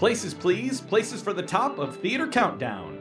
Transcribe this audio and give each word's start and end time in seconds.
Places, 0.00 0.32
please. 0.32 0.80
Places 0.80 1.20
for 1.20 1.34
the 1.34 1.42
top 1.42 1.78
of 1.78 1.94
Theater 1.94 2.26
Countdown. 2.26 2.96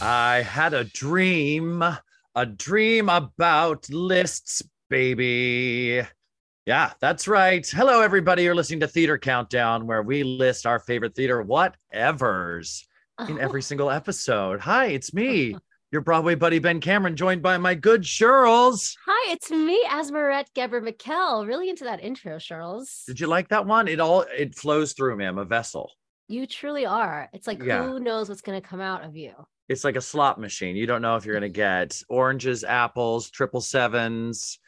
I 0.00 0.42
had 0.42 0.72
a 0.72 0.84
dream, 0.84 1.82
a 2.34 2.46
dream 2.46 3.10
about 3.10 3.90
lists, 3.90 4.62
baby. 4.88 6.00
Yeah, 6.64 6.92
that's 6.98 7.28
right. 7.28 7.68
Hello, 7.68 8.00
everybody. 8.00 8.44
You're 8.44 8.54
listening 8.54 8.80
to 8.80 8.88
Theater 8.88 9.18
Countdown, 9.18 9.86
where 9.86 10.02
we 10.02 10.22
list 10.22 10.64
our 10.64 10.78
favorite 10.78 11.14
theater 11.14 11.44
whatevers 11.44 12.84
in 13.26 13.38
oh. 13.38 13.40
every 13.40 13.62
single 13.62 13.90
episode. 13.90 14.60
Hi, 14.60 14.86
it's 14.86 15.12
me, 15.12 15.56
your 15.90 16.02
Broadway 16.02 16.34
buddy 16.34 16.58
Ben 16.58 16.80
Cameron, 16.80 17.16
joined 17.16 17.42
by 17.42 17.56
my 17.56 17.74
good 17.74 18.04
Shirls. 18.04 18.96
Hi, 19.06 19.32
it's 19.32 19.50
me, 19.50 19.82
Asmeret 19.88 20.44
Ghebremichael. 20.54 21.46
Really 21.46 21.70
into 21.70 21.84
that 21.84 22.02
intro, 22.02 22.38
Charles. 22.38 23.04
Did 23.06 23.18
you 23.20 23.26
like 23.26 23.48
that 23.48 23.64
one? 23.66 23.88
It 23.88 23.98
all 24.00 24.22
it 24.36 24.54
flows 24.54 24.92
through 24.92 25.16
me. 25.16 25.24
I'm 25.24 25.38
a 25.38 25.44
vessel. 25.46 25.90
You 26.28 26.46
truly 26.46 26.84
are. 26.84 27.30
It's 27.32 27.46
like 27.46 27.62
Yeah. 27.62 27.84
who 27.86 28.00
knows 28.00 28.28
what's 28.28 28.42
going 28.42 28.60
to 28.60 28.66
come 28.66 28.82
out 28.82 29.02
of 29.02 29.16
you. 29.16 29.32
It's 29.70 29.82
like 29.84 29.96
a 29.96 30.00
slot 30.02 30.38
machine. 30.38 30.76
You 30.76 30.86
don't 30.86 31.02
know 31.02 31.16
if 31.16 31.24
you're 31.24 31.34
gonna 31.34 31.48
get 31.68 32.02
oranges, 32.08 32.64
apples, 32.64 33.30
triple 33.30 33.60
sevens, 33.62 34.58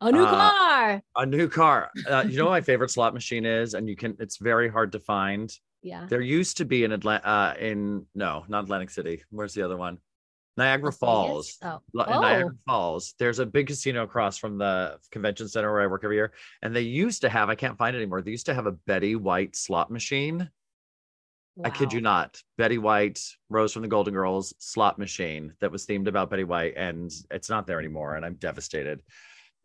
A 0.00 0.10
new 0.10 0.24
Uh, 0.24 0.30
car. 0.50 1.02
a 1.16 1.26
new 1.26 1.48
car. 1.48 1.90
Uh, 2.08 2.24
you 2.26 2.36
know 2.38 2.44
what 2.46 2.50
my 2.52 2.60
favorite 2.62 2.90
slot 2.90 3.12
machine 3.14 3.44
is, 3.46 3.74
and 3.74 3.88
you 3.88 3.96
can. 3.96 4.16
It's 4.20 4.38
very 4.38 4.68
hard 4.70 4.92
to 4.92 5.00
find. 5.00 5.50
Yeah. 5.82 6.06
There 6.08 6.20
used 6.20 6.56
to 6.58 6.64
be 6.64 6.84
in 6.84 6.92
Atlanta, 6.92 7.26
uh, 7.26 7.54
in 7.60 8.06
no, 8.14 8.44
not 8.48 8.64
Atlantic 8.64 8.90
City. 8.90 9.22
Where's 9.30 9.52
the 9.54 9.62
other 9.62 9.76
one? 9.76 9.98
Niagara 10.56 10.92
Falls. 10.92 11.56
Oh. 11.62 11.80
Oh. 11.96 12.20
Niagara 12.20 12.54
Falls. 12.66 13.14
There's 13.18 13.38
a 13.38 13.46
big 13.46 13.68
casino 13.68 14.02
across 14.02 14.36
from 14.36 14.58
the 14.58 14.98
convention 15.10 15.48
center 15.48 15.72
where 15.72 15.80
I 15.80 15.86
work 15.86 16.04
every 16.04 16.16
year, 16.16 16.32
and 16.62 16.74
they 16.74 16.82
used 16.82 17.22
to 17.22 17.28
have. 17.28 17.48
I 17.48 17.54
can't 17.54 17.78
find 17.78 17.96
it 17.96 17.98
anymore. 17.98 18.22
They 18.22 18.30
used 18.30 18.46
to 18.46 18.54
have 18.54 18.66
a 18.66 18.72
Betty 18.72 19.16
White 19.16 19.56
slot 19.56 19.90
machine. 19.90 20.50
I 21.62 21.70
kid 21.70 21.92
you 21.92 22.00
not. 22.00 22.40
Betty 22.56 22.78
White, 22.78 23.20
Rose 23.50 23.74
from 23.74 23.82
the 23.82 23.88
Golden 23.88 24.14
Girls 24.14 24.54
slot 24.58 24.98
machine 24.98 25.52
that 25.60 25.70
was 25.70 25.86
themed 25.86 26.08
about 26.08 26.30
Betty 26.30 26.44
White, 26.44 26.74
and 26.76 27.10
it's 27.30 27.50
not 27.50 27.66
there 27.66 27.78
anymore, 27.78 28.16
and 28.16 28.24
I'm 28.24 28.34
devastated. 28.34 29.02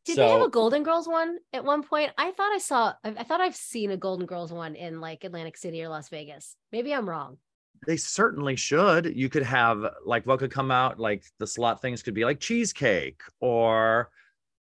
Did 0.03 0.15
so 0.15 0.21
they 0.21 0.31
have 0.31 0.41
a 0.41 0.49
Golden 0.49 0.83
Girls 0.83 1.07
one 1.07 1.37
at 1.53 1.63
one 1.63 1.83
point? 1.83 2.11
I 2.17 2.31
thought 2.31 2.53
I 2.53 2.59
saw. 2.59 2.93
I, 3.03 3.09
I 3.09 3.23
thought 3.23 3.41
I've 3.41 3.55
seen 3.55 3.91
a 3.91 3.97
Golden 3.97 4.25
Girls 4.25 4.51
one 4.51 4.75
in 4.75 4.99
like 4.99 5.23
Atlantic 5.23 5.57
City 5.57 5.81
or 5.81 5.89
Las 5.89 6.09
Vegas. 6.09 6.55
Maybe 6.71 6.93
I'm 6.93 7.09
wrong. 7.09 7.37
They 7.85 7.97
certainly 7.97 8.55
should. 8.55 9.15
You 9.15 9.29
could 9.29 9.43
have 9.43 9.85
like 10.05 10.25
what 10.25 10.39
could 10.39 10.51
come 10.51 10.71
out, 10.71 10.99
like 10.99 11.23
the 11.39 11.47
slot 11.47 11.81
things 11.81 12.01
could 12.01 12.13
be 12.13 12.25
like 12.25 12.39
cheesecake 12.39 13.21
or, 13.39 14.09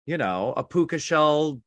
you 0.07 0.19
know, 0.19 0.55
a 0.57 0.65
puka 0.65 0.99
shell 0.99 1.61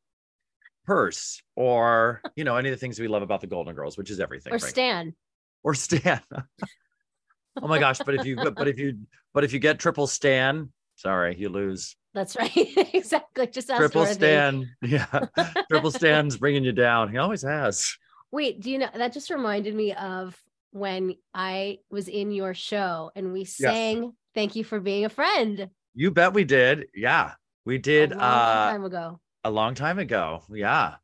purse 0.85 1.41
or, 1.55 2.21
you 2.35 2.43
know, 2.43 2.57
any 2.57 2.69
of 2.69 2.73
the 2.73 2.79
things 2.79 2.99
we 2.99 3.07
love 3.07 3.21
about 3.21 3.41
the 3.41 3.47
Golden 3.47 3.75
Girls, 3.75 3.97
which 3.97 4.09
is 4.09 4.19
everything. 4.19 4.53
Or 4.53 4.57
right? 4.57 4.61
Stan. 4.61 5.15
or 5.63 5.73
Stan. 5.73 6.21
oh 7.61 7.67
my 7.67 7.79
gosh! 7.79 7.99
But 7.99 8.15
if 8.15 8.25
you 8.25 8.35
but 8.35 8.67
if 8.67 8.79
you 8.79 8.99
but 9.33 9.43
if 9.43 9.53
you 9.53 9.59
get 9.59 9.79
triple 9.79 10.07
Stan, 10.07 10.71
sorry, 10.95 11.35
you 11.37 11.49
lose. 11.49 11.95
That's 12.13 12.35
right. 12.35 12.51
exactly. 12.93 13.47
Just 13.47 13.69
Triple. 13.69 14.05
Stan, 14.05 14.69
yeah, 14.81 15.27
triple 15.69 15.91
Stan's 15.91 16.37
bringing 16.37 16.63
you 16.63 16.73
down. 16.73 17.09
He 17.09 17.17
always 17.17 17.41
has. 17.41 17.95
Wait, 18.31 18.61
do 18.61 18.71
you 18.71 18.77
know 18.77 18.89
that 18.93 19.13
just 19.13 19.29
reminded 19.29 19.75
me 19.75 19.93
of 19.93 20.37
when 20.71 21.15
I 21.33 21.79
was 21.89 22.07
in 22.07 22.31
your 22.31 22.53
show 22.53 23.11
and 23.15 23.31
we 23.33 23.45
sang 23.45 24.13
"Thank 24.33 24.55
You 24.55 24.63
for 24.63 24.79
Being 24.79 25.05
a 25.05 25.09
Friend" 25.09 25.69
You 25.93 26.11
bet 26.11 26.33
we 26.33 26.43
did. 26.45 26.87
Yeah, 26.95 27.33
we 27.65 27.77
did. 27.77 28.11
a 28.11 28.15
long 28.15 28.23
uh 28.23 28.71
time 28.71 28.83
ago. 28.85 29.19
a 29.43 29.51
long 29.51 29.75
time 29.75 29.99
ago. 29.99 30.43
Yeah. 30.49 30.95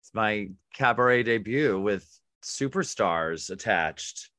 It's 0.00 0.12
my 0.14 0.48
cabaret 0.74 1.22
debut 1.22 1.78
with 1.80 2.08
superstars 2.42 3.50
attached. 3.50 4.30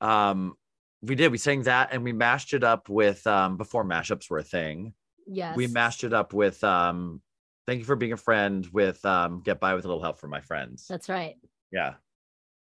Um, 0.00 0.54
we 1.02 1.14
did, 1.14 1.30
we 1.30 1.38
sang 1.38 1.62
that 1.62 1.90
and 1.92 2.02
we 2.02 2.12
mashed 2.12 2.52
it 2.54 2.64
up 2.64 2.88
with 2.88 3.26
um 3.26 3.56
before 3.56 3.84
mashups 3.84 4.30
were 4.30 4.38
a 4.38 4.42
thing. 4.44 4.94
Yes, 5.26 5.56
We 5.56 5.66
mashed 5.68 6.02
it 6.04 6.12
up 6.12 6.32
with 6.32 6.62
um 6.64 7.20
thank 7.66 7.78
you 7.78 7.84
for 7.84 7.94
being 7.96 8.12
a 8.12 8.16
friend 8.16 8.66
with 8.72 9.04
um 9.04 9.42
get 9.44 9.60
by 9.60 9.74
with 9.74 9.84
a 9.84 9.88
little 9.88 10.02
help 10.02 10.18
from 10.18 10.30
my 10.30 10.40
friends. 10.40 10.86
That's 10.88 11.08
right. 11.08 11.36
yeah. 11.70 11.94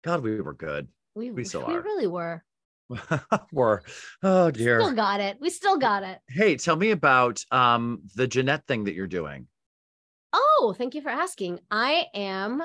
God, 0.03 0.22
we 0.22 0.41
were 0.41 0.55
good. 0.55 0.89
We 1.15 1.31
We 1.31 1.45
still 1.45 1.67
we 1.67 1.75
are. 1.75 1.81
really 1.83 2.07
were. 2.07 2.45
we're 3.53 3.83
oh 4.23 4.51
Still 4.51 4.51
dear. 4.53 4.93
got 4.95 5.21
it. 5.21 5.37
We 5.41 5.51
still 5.51 5.77
got 5.77 6.03
it. 6.03 6.19
Hey, 6.29 6.57
tell 6.57 6.77
me 6.77 6.91
about 6.91 7.45
um 7.51 8.03
the 8.15 8.27
Jeanette 8.27 8.67
thing 8.67 8.85
that 8.85 8.95
you're 8.95 9.07
doing. 9.07 9.47
Oh, 10.33 10.75
thank 10.77 10.95
you 10.95 11.03
for 11.03 11.11
asking. 11.11 11.61
I 11.71 12.07
am 12.15 12.63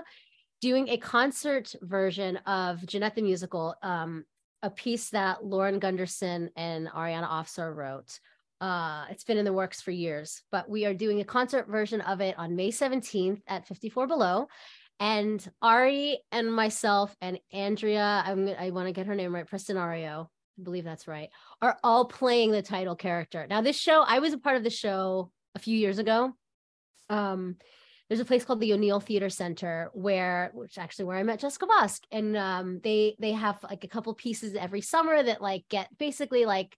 doing 0.62 0.90
a 0.90 0.98
concert 0.98 1.76
version 1.82 2.38
of 2.46 2.86
Jeannette 2.86 3.16
the 3.16 3.22
Musical, 3.22 3.76
um, 3.82 4.24
a 4.62 4.70
piece 4.70 5.10
that 5.10 5.44
Lauren 5.44 5.80
Gunderson 5.80 6.50
and 6.56 6.88
Ariana 6.88 7.30
Afsar 7.30 7.74
wrote. 7.76 8.20
Uh, 8.62 9.06
it's 9.10 9.26
been 9.26 9.38
in 9.38 9.44
the 9.44 9.52
works 9.52 9.82
for 9.82 9.92
years, 9.92 10.42
but 10.52 10.70
we 10.70 10.86
are 10.86 10.94
doing 10.94 11.20
a 11.20 11.26
concert 11.26 11.68
version 11.68 12.00
of 12.02 12.22
it 12.22 12.38
on 12.38 12.56
May 12.56 12.72
17th 12.72 13.42
at 13.48 13.68
54 13.68 14.08
Below. 14.08 14.48
And 15.00 15.46
Ari 15.62 16.20
and 16.32 16.54
myself 16.54 17.16
and 17.20 17.40
Andrea, 17.52 18.24
I'm, 18.26 18.48
I 18.48 18.70
want 18.70 18.88
to 18.88 18.94
get 18.94 19.08
her 19.08 19.16
name 19.16 19.36
right, 19.36 19.50
Prestinario, 19.50 20.28
I 20.60 20.64
believe 20.64 20.86
that's 20.86 21.08
right, 21.08 21.30
are 21.62 21.78
all 21.84 22.06
playing 22.06 22.52
the 22.52 22.62
title 22.62 22.96
character. 22.96 23.46
Now, 23.50 23.62
this 23.62 23.78
show, 23.78 24.04
I 24.08 24.20
was 24.20 24.34
a 24.34 24.38
part 24.38 24.56
of 24.56 24.64
the 24.64 24.70
show 24.70 25.32
a 25.56 25.60
few 25.60 25.78
years 25.78 26.00
ago. 26.00 26.34
Um 27.10 27.58
there's 28.10 28.20
a 28.20 28.26
place 28.26 28.44
called 28.46 28.60
the 28.60 28.74
O'Neill 28.74 29.00
Theater 29.00 29.30
Center 29.30 29.90
where 29.94 30.52
which 30.54 30.78
actually 30.78 31.06
where 31.06 31.18
I 31.18 31.24
met 31.24 31.40
Jessica 31.40 31.66
Vosk 31.66 32.02
and 32.12 32.38
um 32.38 32.80
they 32.84 33.16
they 33.20 33.32
have 33.32 33.64
like 33.64 33.84
a 33.84 33.88
couple 33.88 34.14
pieces 34.14 34.56
every 34.56 34.82
summer 34.82 35.22
that 35.24 35.42
like 35.42 35.66
get 35.70 35.90
basically 35.98 36.46
like 36.46 36.78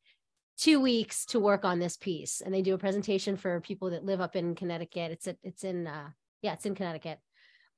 two 0.57 0.79
weeks 0.79 1.25
to 1.27 1.39
work 1.39 1.65
on 1.65 1.79
this 1.79 1.97
piece. 1.97 2.41
And 2.41 2.53
they 2.53 2.61
do 2.61 2.73
a 2.73 2.77
presentation 2.77 3.35
for 3.35 3.59
people 3.59 3.89
that 3.89 4.05
live 4.05 4.21
up 4.21 4.35
in 4.35 4.55
Connecticut. 4.55 5.11
It's 5.11 5.27
at, 5.27 5.37
it's 5.43 5.63
in 5.63 5.87
uh 5.87 6.09
yeah 6.41 6.53
it's 6.53 6.65
in 6.65 6.75
Connecticut 6.75 7.19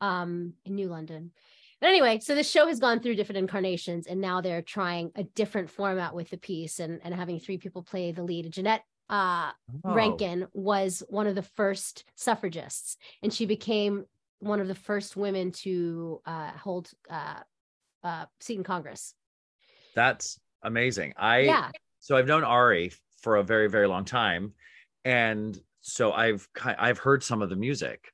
um 0.02 0.54
in 0.66 0.76
New 0.76 0.90
London 0.90 1.32
but 1.80 1.88
anyway 1.88 2.20
so 2.20 2.36
this 2.36 2.50
show 2.50 2.68
has 2.68 2.80
gone 2.80 3.00
through 3.00 3.16
different 3.16 3.40
incarnations 3.40 4.08
and 4.08 4.20
now 4.20 4.42
they're 4.42 4.62
trying 4.62 5.12
a 5.16 5.24
different 5.24 5.70
format 5.70 6.14
with 6.14 6.30
the 6.30 6.38
piece 6.38 6.80
and 6.80 7.00
and 7.04 7.14
having 7.14 7.40
three 7.40 7.58
people 7.58 7.84
play 7.84 8.12
the 8.12 8.24
lead 8.24 8.52
Jeanette 8.52 8.84
uh 9.10 9.52
Oh, 9.84 9.94
Rankin 9.94 10.48
was 10.54 11.04
one 11.08 11.28
of 11.28 11.36
the 11.36 11.42
first 11.42 12.04
suffragists, 12.16 12.98
and 13.24 13.34
she 13.34 13.46
became 13.46 14.06
one 14.40 14.60
of 14.60 14.68
the 14.68 14.76
first 14.76 15.16
women 15.16 15.52
to 15.52 16.22
uh, 16.26 16.52
hold 16.52 16.90
uh, 17.10 17.40
uh, 18.04 18.26
seat 18.40 18.58
in 18.58 18.64
Congress. 18.64 19.14
That's 19.96 20.40
amazing. 20.64 21.14
I 21.18 21.40
yeah, 21.40 21.72
so 22.00 22.18
I've 22.18 22.28
known 22.28 22.44
Ari 22.44 22.92
for 23.22 23.38
a 23.38 23.44
very 23.44 23.70
very 23.70 23.88
long 23.88 24.06
time, 24.06 24.54
and 25.06 25.58
so 25.82 26.12
I've 26.12 26.48
I've 26.64 26.98
heard 26.98 27.24
some 27.24 27.42
of 27.42 27.50
the 27.50 27.56
music. 27.56 28.12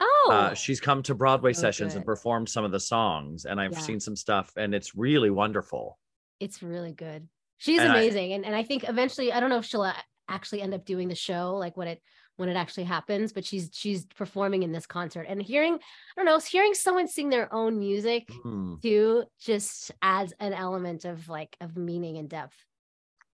Oh, 0.00 0.28
Uh, 0.32 0.54
she's 0.54 0.80
come 0.80 1.02
to 1.04 1.14
Broadway 1.14 1.50
Oh, 1.50 1.52
sessions 1.52 1.94
and 1.94 2.04
performed 2.04 2.48
some 2.48 2.64
of 2.64 2.72
the 2.72 2.80
songs, 2.80 3.44
and 3.46 3.60
I've 3.60 3.72
Yeah. 3.72 3.78
seen 3.78 4.00
some 4.00 4.16
stuff, 4.16 4.52
and 4.56 4.74
it's 4.74 4.94
really 4.94 5.30
wonderful. 5.30 5.98
it's 6.40 6.62
really 6.62 6.92
good. 6.92 7.28
She's 7.58 7.80
And 7.80 7.92
I- 7.92 7.98
amazing, 7.98 8.32
and 8.32 8.44
and 8.46 8.54
I 8.54 8.62
think 8.62 8.88
eventually, 8.88 9.30
I 9.32 9.40
don't 9.40 9.50
know 9.50 9.58
if 9.58 9.66
she'll 9.66 9.92
actually 10.28 10.62
end 10.62 10.72
up 10.72 10.84
doing 10.86 11.08
the 11.08 11.14
show 11.14 11.56
like 11.56 11.76
when 11.76 11.88
it 11.88 12.02
when 12.36 12.48
it 12.48 12.56
actually 12.56 12.84
happens, 12.84 13.34
but 13.34 13.44
she's 13.44 13.68
she's 13.74 14.06
performing 14.06 14.62
in 14.62 14.72
this 14.72 14.86
concert 14.86 15.26
and 15.28 15.42
hearing 15.42 15.74
I 15.74 15.80
don't 16.16 16.24
know, 16.24 16.38
hearing 16.38 16.72
someone 16.72 17.08
sing 17.08 17.28
their 17.28 17.52
own 17.52 17.78
music 17.78 18.28
Hmm. 18.42 18.76
too 18.82 19.24
just 19.38 19.90
adds 20.00 20.32
an 20.40 20.54
element 20.54 21.04
of 21.04 21.28
like 21.28 21.56
of 21.60 21.76
meaning 21.76 22.16
and 22.16 22.30
depth. 22.30 22.56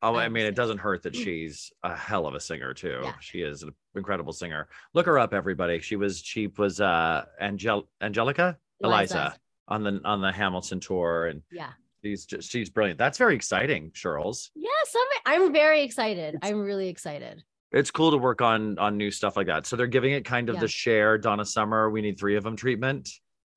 Oh, 0.04 0.16
I 0.16 0.28
mean, 0.30 0.46
it 0.46 0.54
doesn't 0.56 0.80
hurt 0.80 1.02
that 1.04 1.16
she's 1.16 1.72
a 1.84 1.96
hell 1.96 2.28
of 2.28 2.36
a 2.36 2.40
singer 2.40 2.74
too. 2.74 3.00
Yeah. 3.04 3.14
She 3.22 3.40
is 3.42 3.64
an 3.64 3.74
incredible 3.96 4.34
singer. 4.34 4.68
Look 4.94 5.06
her 5.06 5.18
up, 5.18 5.34
everybody. 5.34 5.80
She 5.80 5.96
was 5.96 6.20
she 6.20 6.48
was 6.58 6.82
uh 6.82 7.26
Angel 7.40 7.88
Angelica 8.02 8.58
Eliza, 8.84 9.16
Eliza. 9.18 9.36
on 9.70 9.84
the 9.84 10.02
on 10.04 10.22
the 10.22 10.32
Hamilton 10.32 10.80
tour, 10.82 11.28
and 11.28 11.42
Yeah. 11.52 11.70
she's 12.04 12.26
just 12.26 12.52
she's 12.52 12.70
brilliant. 12.70 13.00
That's 13.00 13.18
very 13.18 13.34
exciting, 13.36 13.92
Charles. 13.94 14.52
Yes, 14.56 14.96
I'm 15.26 15.44
I'm 15.44 15.54
very 15.54 15.84
excited. 15.84 16.38
I'm 16.42 16.60
really 16.62 16.90
excited. 16.90 17.44
It's 17.72 17.90
cool 17.90 18.12
to 18.12 18.18
work 18.18 18.42
on 18.42 18.78
on 18.78 18.98
new 18.98 19.10
stuff 19.10 19.36
like 19.38 19.48
that. 19.48 19.66
So 19.66 19.76
they're 19.76 19.88
giving 19.88 20.12
it 20.12 20.26
kind 20.26 20.50
of 20.50 20.56
Yeah. 20.56 20.62
the 20.62 20.68
Cher 20.68 21.18
Donna 21.18 21.46
Summer. 21.46 21.90
We 21.90 22.02
need 22.02 22.20
three 22.20 22.36
of 22.36 22.44
them 22.44 22.56
treatment. 22.56 23.10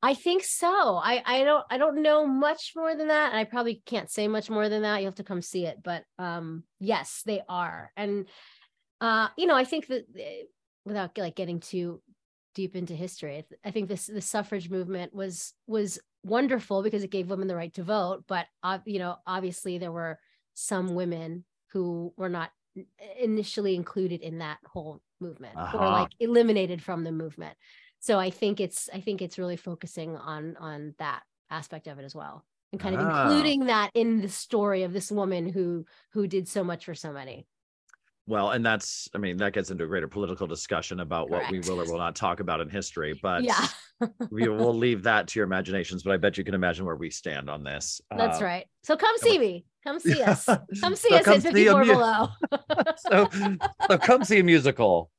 I 0.06 0.14
think 0.14 0.44
so. 0.44 1.00
I 1.12 1.22
I 1.34 1.44
don't 1.44 1.64
I 1.68 1.78
don't 1.78 2.02
know 2.02 2.26
much 2.26 2.72
more 2.76 2.94
than 2.94 3.08
that. 3.08 3.30
And 3.30 3.38
I 3.38 3.44
probably 3.44 3.82
can't 3.86 4.10
say 4.10 4.28
much 4.28 4.48
more 4.48 4.68
than 4.68 4.82
that. 4.82 4.98
You'll 4.98 5.10
have 5.12 5.16
to 5.22 5.24
come 5.24 5.42
see 5.42 5.66
it. 5.66 5.78
But 5.82 6.04
um 6.18 6.62
yes, 6.78 7.22
they 7.26 7.40
are. 7.48 7.90
And 7.96 8.26
uh, 9.00 9.28
you 9.36 9.46
know, 9.46 9.56
I 9.56 9.64
think 9.64 9.88
that 9.88 10.04
eh, 10.18 10.42
without 10.84 11.18
like 11.18 11.34
getting 11.36 11.60
too 11.60 12.00
deep 12.54 12.76
into 12.76 12.94
history, 12.94 13.34
I 13.38 13.68
I 13.68 13.70
think 13.72 13.88
this 13.88 14.06
the 14.06 14.20
suffrage 14.20 14.70
movement 14.70 15.12
was 15.12 15.52
was 15.66 15.98
wonderful 16.22 16.82
because 16.82 17.02
it 17.04 17.10
gave 17.10 17.28
women 17.30 17.48
the 17.48 17.56
right 17.62 17.74
to 17.74 17.82
vote. 17.82 18.24
But 18.28 18.46
uh, 18.62 18.78
you 18.86 19.00
know, 19.00 19.16
obviously 19.26 19.78
there 19.78 19.92
were 19.92 20.18
some 20.54 20.94
women 20.94 21.44
who 21.72 22.14
were 22.16 22.30
not 22.30 22.50
initially 23.18 23.74
included 23.74 24.20
in 24.22 24.38
that 24.38 24.58
whole 24.72 25.00
movement 25.20 25.56
Uh-huh. 25.56 25.78
or 25.78 25.86
like 26.00 26.12
eliminated 26.20 26.80
from 26.82 27.04
the 27.04 27.12
movement. 27.12 27.56
So 28.06 28.20
I 28.20 28.30
think 28.30 28.60
it's 28.60 28.88
I 28.94 29.00
think 29.00 29.20
it's 29.20 29.36
really 29.36 29.56
focusing 29.56 30.16
on 30.16 30.56
on 30.58 30.94
that 30.98 31.24
aspect 31.50 31.88
of 31.88 31.98
it 31.98 32.04
as 32.04 32.14
well. 32.14 32.44
And 32.70 32.80
kind 32.80 32.94
of 32.94 33.00
Ah. 33.00 33.26
including 33.26 33.66
that 33.66 33.90
in 33.94 34.20
the 34.22 34.28
story 34.28 34.84
of 34.84 34.92
this 34.92 35.10
woman 35.10 35.48
who 35.48 35.84
who 36.12 36.28
did 36.28 36.46
so 36.46 36.62
much 36.62 36.84
for 36.84 36.94
so 36.94 37.12
many. 37.12 37.48
Well, 38.28 38.50
and 38.50 38.64
that's, 38.64 39.08
I 39.12 39.18
mean, 39.18 39.36
that 39.38 39.54
gets 39.54 39.72
into 39.72 39.82
a 39.82 39.86
greater 39.88 40.06
political 40.06 40.46
discussion 40.46 41.00
about 41.00 41.30
what 41.30 41.50
we 41.50 41.58
will 41.60 41.80
or 41.80 41.84
will 41.84 41.98
not 41.98 42.14
talk 42.14 42.38
about 42.38 42.60
in 42.60 42.68
history, 42.68 43.18
but 43.20 43.42
yeah, 43.42 43.66
we 44.30 44.48
will 44.48 44.74
leave 44.74 45.02
that 45.02 45.26
to 45.28 45.40
your 45.40 45.46
imaginations. 45.46 46.04
But 46.04 46.12
I 46.12 46.16
bet 46.16 46.38
you 46.38 46.44
can 46.44 46.54
imagine 46.54 46.86
where 46.86 46.96
we 46.96 47.10
stand 47.10 47.50
on 47.50 47.64
this. 47.64 48.00
that's 48.16 48.40
Uh, 48.40 48.44
right. 48.44 48.66
So 48.84 48.96
come 48.96 49.18
see 49.18 49.36
me. 49.36 49.64
Come 49.86 50.00
see 50.00 50.20
us. 50.22 50.44
Come 50.80 50.96
see 50.96 51.08
So 51.10 51.16
us 51.16 51.24
come 51.24 51.34
at 51.34 51.42
see 51.42 51.48
a 51.68 51.74
54 51.74 51.84
mu- 51.84 51.92
below. 51.92 52.28
so, 52.98 53.28
so 53.88 53.98
come 53.98 54.24
see 54.24 54.40
a 54.40 54.44
musical 54.44 55.10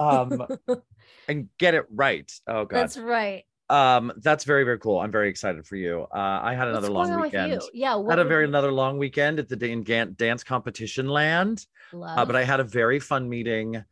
um, 0.00 0.46
and 1.28 1.48
get 1.58 1.74
it 1.74 1.84
right. 1.90 2.30
Oh, 2.46 2.64
God. 2.64 2.76
That's 2.78 2.96
right. 2.96 3.44
um, 3.68 4.12
that's 4.22 4.44
very, 4.44 4.64
very 4.64 4.78
cool. 4.78 4.98
I'm 4.98 5.10
very 5.12 5.28
excited 5.28 5.66
for 5.66 5.76
you. 5.76 6.06
Uh, 6.14 6.40
I 6.42 6.54
had 6.54 6.68
another 6.68 6.88
long 6.90 7.04
going 7.06 7.14
on 7.16 7.20
with 7.22 7.32
weekend. 7.32 7.62
Yeah, 7.74 8.02
Had 8.08 8.18
a 8.18 8.24
very 8.24 8.44
you- 8.44 8.48
another 8.48 8.72
long 8.72 8.96
weekend 8.98 9.38
at 9.38 9.48
the 9.48 9.56
Dan- 9.56 10.14
dance 10.16 10.42
competition 10.42 11.08
land. 11.08 11.66
love. 11.92 12.18
Uh, 12.18 12.24
but 12.24 12.34
I 12.36 12.44
had 12.44 12.60
a 12.60 12.64
very 12.64 13.00
fun 13.00 13.28
meeting 13.28 13.84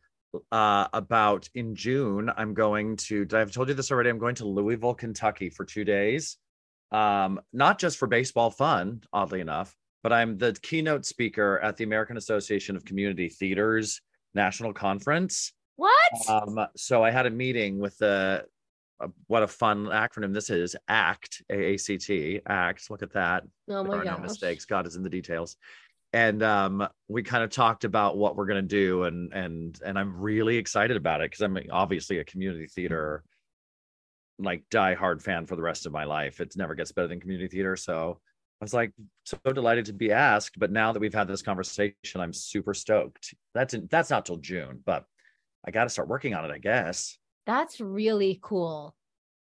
uh, 0.51 0.87
about 0.93 1.47
in 1.53 1.75
June. 1.75 2.31
I'm 2.35 2.55
going 2.55 2.95
to, 2.97 3.25
did 3.25 3.35
I 3.35 3.39
have 3.39 3.51
told 3.51 3.67
you 3.67 3.75
this 3.75 3.91
already? 3.91 4.09
I'm 4.09 4.17
going 4.17 4.35
to 4.35 4.45
Louisville, 4.47 4.95
Kentucky 4.95 5.49
for 5.51 5.63
two 5.63 5.83
days. 5.83 6.37
Um, 6.91 7.39
not 7.53 7.77
just 7.79 7.97
for 7.97 8.07
baseball 8.07 8.49
fun, 8.51 9.01
oddly 9.13 9.41
enough, 9.41 9.75
but 10.03 10.13
I'm 10.13 10.37
the 10.37 10.53
keynote 10.61 11.05
speaker 11.05 11.59
at 11.59 11.77
the 11.77 11.83
American 11.83 12.17
Association 12.17 12.75
of 12.75 12.85
Community 12.85 13.29
Theaters 13.29 14.01
National 14.35 14.73
Conference. 14.73 15.53
what? 15.77 15.93
Um, 16.29 16.67
so 16.75 17.03
I 17.03 17.09
had 17.09 17.25
a 17.25 17.31
meeting 17.31 17.79
with 17.79 17.97
the, 17.97 18.45
uh, 18.99 19.07
what 19.27 19.41
a 19.43 19.47
fun 19.47 19.85
acronym 19.85 20.33
this 20.33 20.49
is 20.49 20.75
ACT, 20.87 21.41
A 21.49 21.73
A 21.73 21.77
C 21.77 21.97
T, 21.97 22.41
ACT. 22.45 22.89
Look 22.91 23.01
at 23.01 23.13
that 23.13 23.43
oh 23.69 23.83
there 23.83 24.01
are 24.01 24.03
gosh. 24.03 24.17
no 24.17 24.23
mistakes 24.23 24.65
god 24.65 24.85
is 24.85 24.95
in 24.95 25.03
the 25.03 25.09
details 25.09 25.57
and 26.11 26.43
um 26.43 26.87
we 27.07 27.23
kind 27.23 27.43
of 27.43 27.49
talked 27.49 27.83
about 27.83 28.17
what 28.17 28.35
we're 28.35 28.45
going 28.45 28.61
to 28.61 28.67
do 28.67 29.03
and 29.03 29.33
and 29.33 29.79
and 29.85 29.97
i'm 29.97 30.19
really 30.19 30.57
excited 30.57 30.97
about 30.97 31.21
it 31.21 31.29
because 31.29 31.41
i'm 31.41 31.57
obviously 31.71 32.19
a 32.19 32.23
community 32.23 32.67
theater 32.67 33.23
like 34.39 34.63
die 34.69 34.93
hard 34.93 35.21
fan 35.21 35.45
for 35.45 35.55
the 35.55 35.61
rest 35.61 35.85
of 35.85 35.91
my 35.91 36.03
life 36.03 36.39
it 36.39 36.53
never 36.55 36.75
gets 36.75 36.91
better 36.91 37.07
than 37.07 37.19
community 37.19 37.47
theater 37.47 37.75
so 37.75 38.19
i 38.61 38.63
was 38.63 38.73
like 38.73 38.91
so 39.23 39.37
delighted 39.53 39.85
to 39.85 39.93
be 39.93 40.11
asked 40.11 40.57
but 40.59 40.71
now 40.71 40.91
that 40.91 40.99
we've 40.99 41.13
had 41.13 41.27
this 41.27 41.41
conversation 41.41 41.95
i'm 42.17 42.33
super 42.33 42.73
stoked 42.73 43.33
that's 43.53 43.73
in, 43.73 43.87
that's 43.91 44.09
not 44.09 44.25
till 44.25 44.37
june 44.37 44.79
but 44.85 45.05
i 45.65 45.71
got 45.71 45.83
to 45.83 45.89
start 45.89 46.07
working 46.07 46.33
on 46.33 46.45
it 46.45 46.51
i 46.51 46.57
guess 46.57 47.17
That's 47.45 47.81
really 47.81 48.39
cool. 48.41 48.95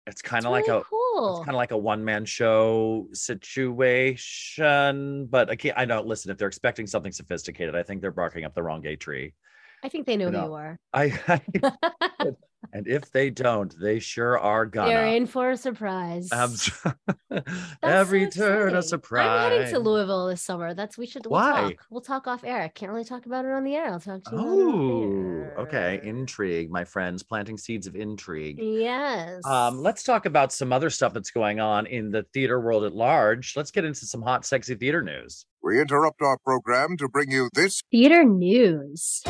it's 0.06 0.20
kind 0.20 0.44
of 0.46 0.52
like 0.52 0.66
really 0.66 0.80
a 0.80 0.84
cool. 0.84 1.36
it's 1.36 1.44
kind 1.46 1.54
of 1.54 1.58
like 1.58 1.70
a 1.70 1.78
one 1.78 2.04
man 2.04 2.24
show 2.24 3.06
situation. 3.12 5.26
But 5.26 5.48
I 5.50 5.56
can't, 5.56 5.78
I 5.78 5.84
don't 5.84 6.06
listen. 6.06 6.30
If 6.32 6.38
they're 6.38 6.48
expecting 6.48 6.86
something 6.88 7.12
sophisticated, 7.12 7.76
I 7.76 7.84
think 7.84 8.00
they're 8.00 8.10
barking 8.10 8.44
up 8.44 8.54
the 8.54 8.62
wrong 8.62 8.80
gay 8.82 8.96
tree. 8.96 9.34
I 9.84 9.88
think 9.88 10.06
they 10.06 10.16
know 10.16 10.26
who 10.26 10.32
know. 10.32 10.46
you 10.46 10.52
are. 10.54 10.78
I, 10.92 11.12
and 12.72 12.86
if 12.86 13.10
they 13.12 13.30
don't, 13.30 13.74
they 13.80 13.98
sure 13.98 14.38
are 14.38 14.66
gonna. 14.66 14.88
They're 14.90 15.04
gonna. 15.04 15.16
in 15.16 15.26
for 15.26 15.50
a 15.50 15.56
surprise. 15.56 16.30
Abs- 16.32 16.70
Every 17.82 18.30
so 18.30 18.40
turn 18.40 18.76
a 18.76 18.82
surprise. 18.82 19.52
I'm 19.52 19.58
heading 19.58 19.74
to 19.74 19.78
Louisville 19.80 20.28
this 20.28 20.42
summer. 20.42 20.74
That's 20.74 20.96
we 20.96 21.06
should 21.06 21.26
we'll 21.26 21.40
Why? 21.40 21.60
talk. 21.60 21.86
We'll 21.90 22.00
talk 22.00 22.26
off 22.26 22.44
air. 22.44 22.62
I 22.62 22.68
can't 22.68 22.90
really 22.92 23.04
talk 23.04 23.26
about 23.26 23.44
it 23.44 23.50
on 23.52 23.64
the 23.64 23.74
air. 23.74 23.88
I'll 23.92 24.00
talk 24.00 24.22
to 24.24 24.30
you. 24.32 24.38
about 24.38 25.58
Oh, 25.58 25.62
okay. 25.62 26.00
Intrigue, 26.02 26.70
my 26.70 26.84
friends, 26.84 27.22
planting 27.22 27.58
seeds 27.58 27.86
of 27.86 27.96
intrigue. 27.96 28.58
Yes. 28.60 29.44
Um, 29.44 29.78
let's 29.82 30.02
talk 30.02 30.26
about 30.26 30.52
some 30.52 30.72
other 30.72 30.90
stuff 30.90 31.12
that's 31.12 31.30
going 31.30 31.60
on 31.60 31.86
in 31.86 32.10
the 32.10 32.24
theater 32.34 32.60
world 32.60 32.84
at 32.84 32.94
large. 32.94 33.54
Let's 33.56 33.70
get 33.70 33.84
into 33.84 34.06
some 34.06 34.22
hot, 34.22 34.44
sexy 34.44 34.74
theater 34.74 35.02
news. 35.02 35.46
We 35.62 35.80
interrupt 35.80 36.20
our 36.22 36.38
program 36.44 36.96
to 36.98 37.08
bring 37.08 37.30
you 37.30 37.48
this 37.54 37.82
theater 37.90 38.22
news. 38.24 39.22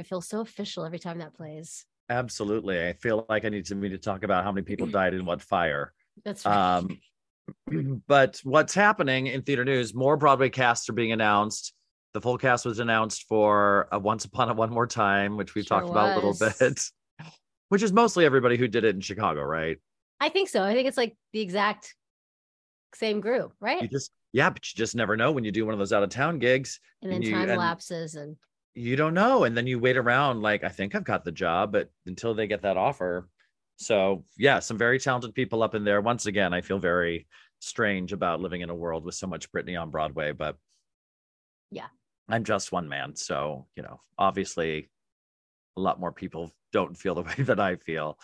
I 0.00 0.02
feel 0.02 0.22
so 0.22 0.40
official 0.40 0.84
every 0.84 0.98
time 0.98 1.18
that 1.18 1.34
plays. 1.34 1.84
Absolutely. 2.08 2.88
I 2.88 2.94
feel 2.94 3.26
like 3.28 3.44
I 3.44 3.50
need 3.50 3.66
to 3.66 3.74
me 3.74 3.90
to 3.90 3.98
talk 3.98 4.24
about 4.24 4.44
how 4.44 4.50
many 4.50 4.64
people 4.64 4.86
died 5.00 5.14
in 5.14 5.24
what 5.24 5.42
fire. 5.42 5.92
That's 6.24 6.44
right. 6.44 6.78
Um, 6.78 6.98
but 8.08 8.40
what's 8.44 8.74
happening 8.74 9.26
in 9.26 9.42
theater 9.42 9.64
news? 9.64 9.94
More 9.94 10.16
Broadway 10.16 10.48
casts 10.48 10.88
are 10.88 10.94
being 10.94 11.12
announced. 11.12 11.74
The 12.14 12.20
full 12.20 12.38
cast 12.38 12.64
was 12.64 12.80
announced 12.80 13.26
for 13.28 13.88
a 13.92 13.98
Once 13.98 14.24
Upon 14.24 14.48
a 14.48 14.54
One 14.54 14.70
More 14.70 14.86
Time, 14.86 15.36
which 15.36 15.54
we've 15.54 15.64
Sure 15.64 15.80
talked 15.80 15.90
about 15.90 16.12
a 16.12 16.14
little 16.16 16.34
bit, 16.34 16.82
which 17.68 17.82
is 17.82 17.92
mostly 17.92 18.24
everybody 18.24 18.56
who 18.56 18.66
did 18.66 18.84
it 18.84 18.94
in 18.94 19.00
Chicago, 19.00 19.42
right? 19.42 19.76
I 20.18 20.28
think 20.28 20.48
so. 20.48 20.62
I 20.62 20.74
think 20.74 20.88
it's 20.88 20.96
like 20.96 21.16
the 21.32 21.40
exact 21.40 21.94
same 22.94 23.20
group, 23.20 23.52
right? 23.60 23.82
You 23.82 23.88
just, 23.88 24.10
yeah, 24.32 24.50
but 24.50 24.72
you 24.72 24.76
just 24.76 24.96
never 24.96 25.16
know 25.16 25.30
when 25.30 25.44
you 25.44 25.52
do 25.52 25.64
one 25.64 25.72
of 25.72 25.78
those 25.78 25.92
out 25.92 26.02
of 26.02 26.10
town 26.10 26.40
gigs. 26.40 26.80
and 27.02 27.12
then 27.12 27.22
you- 27.22 27.32
time 27.32 27.48
and- 27.48 27.58
lapses 27.58 28.16
and 28.16 28.36
you 28.74 28.96
don't 28.96 29.14
know 29.14 29.44
and 29.44 29.56
then 29.56 29.66
you 29.66 29.78
wait 29.78 29.96
around 29.96 30.42
like 30.42 30.62
i 30.64 30.68
think 30.68 30.94
i've 30.94 31.04
got 31.04 31.24
the 31.24 31.32
job 31.32 31.72
but 31.72 31.90
until 32.06 32.34
they 32.34 32.46
get 32.46 32.62
that 32.62 32.76
offer 32.76 33.28
so 33.76 34.24
yeah 34.38 34.58
some 34.60 34.78
very 34.78 34.98
talented 34.98 35.34
people 35.34 35.62
up 35.62 35.74
in 35.74 35.84
there 35.84 36.00
once 36.00 36.26
again 36.26 36.54
i 36.54 36.60
feel 36.60 36.78
very 36.78 37.26
strange 37.58 38.12
about 38.12 38.40
living 38.40 38.60
in 38.60 38.70
a 38.70 38.74
world 38.74 39.04
with 39.04 39.14
so 39.14 39.26
much 39.26 39.50
Britney 39.52 39.80
on 39.80 39.90
broadway 39.90 40.32
but 40.32 40.56
Yeah. 41.70 41.86
i'm 42.28 42.44
just 42.44 42.70
one 42.72 42.88
man 42.88 43.16
so 43.16 43.66
you 43.76 43.82
know 43.82 44.00
obviously 44.18 44.88
a 45.76 45.80
lot 45.80 45.98
more 46.00 46.12
people 46.12 46.52
don't 46.72 46.96
feel 46.96 47.14
the 47.14 47.22
way 47.30 47.34
that 47.44 47.58
i 47.60 47.76
feel 47.76 48.18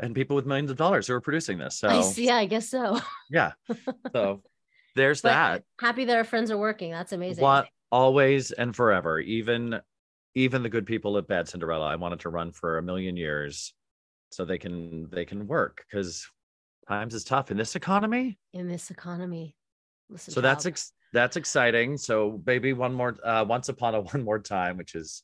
and 0.00 0.12
people 0.14 0.34
with 0.34 0.44
millions 0.44 0.72
of 0.72 0.76
dollars 0.76 1.06
who 1.06 1.14
are 1.14 1.20
producing 1.20 1.56
this 1.56 1.78
so 1.78 1.88
I 1.88 2.00
see, 2.02 2.26
yeah, 2.26 2.36
I 2.36 2.46
guess 2.46 2.68
so. 2.68 2.98
yeah 3.30 3.52
so 4.12 4.42
there's 4.96 5.22
But 5.22 5.28
that 5.30 5.62
happy 5.80 6.04
that 6.04 6.16
our 6.16 6.24
friends 6.24 6.50
are 6.52 6.56
working. 6.58 6.92
That's 6.92 7.12
amazing. 7.12 7.42
Always 7.94 8.50
and 8.50 8.74
forever 8.74 9.20
even 9.20 9.80
even 10.34 10.64
the 10.64 10.68
good 10.68 10.84
people 10.84 11.16
at 11.16 11.28
bad 11.28 11.48
cinderella. 11.48 11.86
I 11.86 11.94
wanted 11.94 12.18
to 12.20 12.28
run 12.28 12.50
for 12.50 12.76
a 12.76 12.82
million 12.82 13.16
years 13.16 13.72
so 14.32 14.44
they 14.44 14.58
can 14.58 15.08
they 15.10 15.24
can 15.24 15.46
work 15.46 15.84
because 15.88 16.28
times 16.88 17.14
is 17.14 17.22
tough 17.22 17.52
in 17.52 17.56
this 17.56 17.76
economy. 17.76 18.36
In 18.52 18.66
this 18.66 18.90
economy. 18.90 19.54
Listen, 20.10 20.34
so 20.34 20.40
that's 20.40 20.66
ex- 20.66 20.92
that's 21.12 21.36
exciting. 21.36 21.96
So 21.96 22.32
baby 22.32 22.72
one 22.72 22.92
more 22.92 23.16
uh 23.24 23.44
once 23.48 23.68
upon 23.68 23.94
a 23.94 24.00
one 24.12 24.24
more 24.24 24.40
time 24.40 24.76
which 24.76 24.96
is 24.96 25.22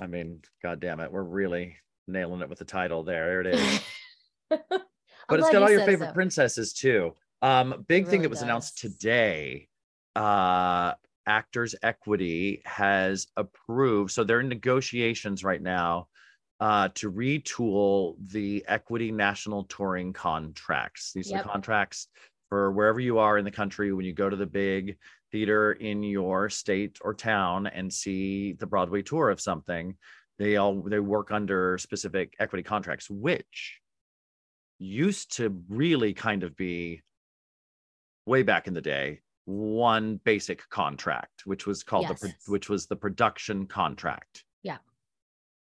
i 0.00 0.08
mean 0.08 0.40
god 0.60 0.80
damn 0.80 0.98
it 0.98 1.12
we're 1.12 1.22
really 1.22 1.76
nailing 2.08 2.40
it 2.40 2.48
with 2.48 2.58
the 2.58 2.64
title. 2.64 3.04
There 3.04 3.40
there 3.40 3.40
it 3.40 3.46
is. 3.54 3.80
But 5.26 5.40
it's 5.40 5.48
got 5.48 5.60
you 5.60 5.64
all 5.64 5.70
your 5.70 5.86
favorite 5.86 6.08
so. 6.08 6.12
princess 6.12 6.72
too. 6.74 7.14
Um 7.40 7.86
big 7.88 8.08
thing 8.08 8.20
that 8.22 8.28
was 8.28 8.42
announced 8.42 8.78
today 8.78 9.68
uh 10.16 10.92
actors 11.26 11.74
equity 11.82 12.62
has 12.64 13.26
approved 13.36 14.10
so 14.10 14.24
they're 14.24 14.40
in 14.40 14.48
negotiations 14.48 15.42
right 15.44 15.62
now 15.62 16.06
uh 16.60 16.88
to 16.94 17.10
retool 17.10 18.14
the 18.32 18.64
equity 18.68 19.10
national 19.10 19.64
touring 19.64 20.12
contracts 20.12 21.12
these 21.14 21.30
are 21.32 21.36
Yep. 21.36 21.44
the 21.44 21.48
contracts 21.50 22.08
for 22.48 22.70
wherever 22.72 23.00
you 23.00 23.18
are 23.18 23.38
in 23.38 23.44
the 23.44 23.50
country 23.50 23.92
when 23.92 24.04
you 24.04 24.12
go 24.12 24.28
to 24.28 24.36
the 24.36 24.46
big 24.46 24.96
theater 25.32 25.72
in 25.72 26.02
your 26.02 26.48
state 26.50 26.98
or 27.00 27.14
town 27.14 27.66
and 27.66 27.92
see 27.92 28.52
the 28.52 28.66
broadway 28.66 29.02
tour 29.02 29.30
of 29.30 29.40
something 29.40 29.96
they 30.38 30.56
all 30.56 30.82
they 30.82 31.00
work 31.00 31.32
under 31.32 31.78
specific 31.78 32.34
equity 32.38 32.62
contracts 32.62 33.08
which 33.10 33.80
used 34.78 35.36
to 35.36 35.62
really 35.68 36.12
kind 36.14 36.42
of 36.42 36.56
be 36.56 37.00
way 38.26 38.42
back 38.42 38.66
in 38.66 38.74
the 38.74 38.80
day 38.80 39.20
one 39.46 40.18
basic 40.24 40.68
contract 40.70 41.42
which 41.44 41.66
was 41.66 41.82
called 41.82 42.08
the 42.08 42.34
which 42.46 42.68
was 42.68 42.86
the 42.86 42.96
production 42.96 43.66
contract. 43.66 44.44
Yeah. 44.62 44.78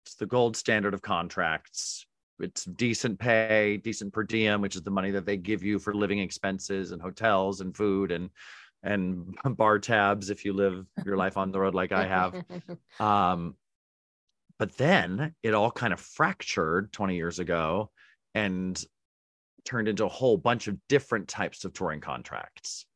it's 0.04 0.14
the 0.14 0.26
gold 0.26 0.56
standard 0.56 0.94
of 0.94 1.02
contracts. 1.02 2.06
It's 2.40 2.64
decent 2.64 3.18
pay 3.18 3.78
decent 3.78 4.12
per 4.12 4.22
diem 4.22 4.60
which 4.60 4.76
is 4.76 4.82
the 4.82 4.90
money 4.90 5.10
that 5.10 5.26
they 5.26 5.36
give 5.36 5.62
you 5.62 5.78
for 5.78 5.94
living 5.94 6.20
expenses 6.20 6.92
and 6.92 7.02
hotels 7.02 7.60
and 7.60 7.76
food 7.76 8.12
and 8.12 8.30
and 8.82 9.36
bar 9.56 9.78
tabs 9.78 10.30
if 10.30 10.44
you 10.44 10.52
live 10.52 10.86
your 11.04 11.16
life 11.16 11.36
on 11.36 11.50
the 11.50 11.60
road 11.60 11.74
like 11.74 11.92
i 11.92 12.06
have. 12.06 12.42
Um, 13.00 13.54
but 14.58 14.76
then 14.76 15.34
it 15.42 15.54
all 15.54 15.70
kind 15.70 15.92
of 15.92 16.00
fractured 16.00 16.92
20 16.92 17.14
years 17.14 17.38
ago 17.38 17.90
and 18.34 18.82
turned 19.64 19.86
into 19.88 20.04
a 20.04 20.08
whole 20.08 20.36
bunch 20.36 20.66
of 20.66 20.76
different 20.88 21.28
types 21.28 21.64
of 21.64 21.72
touring 21.72 22.00
contracts 22.00 22.86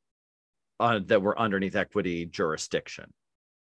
uh, 0.82 1.00
that 1.06 1.22
were 1.22 1.38
underneath 1.38 1.76
equity 1.76 2.26
jurisdiction. 2.26 3.12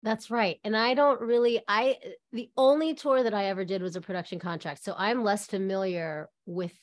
That's 0.02 0.30
right. 0.30 0.60
And 0.62 0.76
I 0.76 0.94
don't 0.94 1.20
really 1.20 1.62
I 1.66 1.98
the 2.32 2.50
only 2.56 2.94
tour 2.94 3.22
that 3.22 3.34
I 3.34 3.46
ever 3.46 3.64
did 3.64 3.82
was 3.82 3.96
a 3.96 4.00
production 4.00 4.38
contract. 4.38 4.84
So 4.84 4.94
I'm 4.96 5.24
less 5.24 5.46
familiar 5.46 6.28
with 6.44 6.74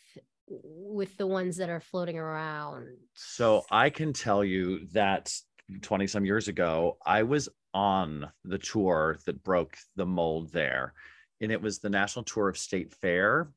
with 0.48 1.16
the 1.18 1.28
ones 1.28 1.58
that 1.58 1.70
are 1.70 1.80
floating 1.80 2.18
around? 2.18 2.88
So 3.14 3.64
I 3.72 3.90
can 3.90 4.14
tell 4.14 4.44
you 4.44 4.88
that 4.92 5.34
20 5.82 6.08
some 6.08 6.26
years 6.26 6.48
ago, 6.48 6.98
I 7.06 7.24
was 7.24 7.50
on 7.74 8.30
the 8.44 8.58
tour 8.58 9.20
that 9.26 9.44
broke 9.44 9.78
the 9.96 10.06
mold 10.06 10.52
there. 10.52 10.94
And 11.42 11.52
it 11.52 11.62
was 11.62 11.80
the 11.80 11.90
national 11.90 12.26
tour 12.26 12.50
of 12.50 12.58
State 12.58 12.94
Fair 12.94 13.50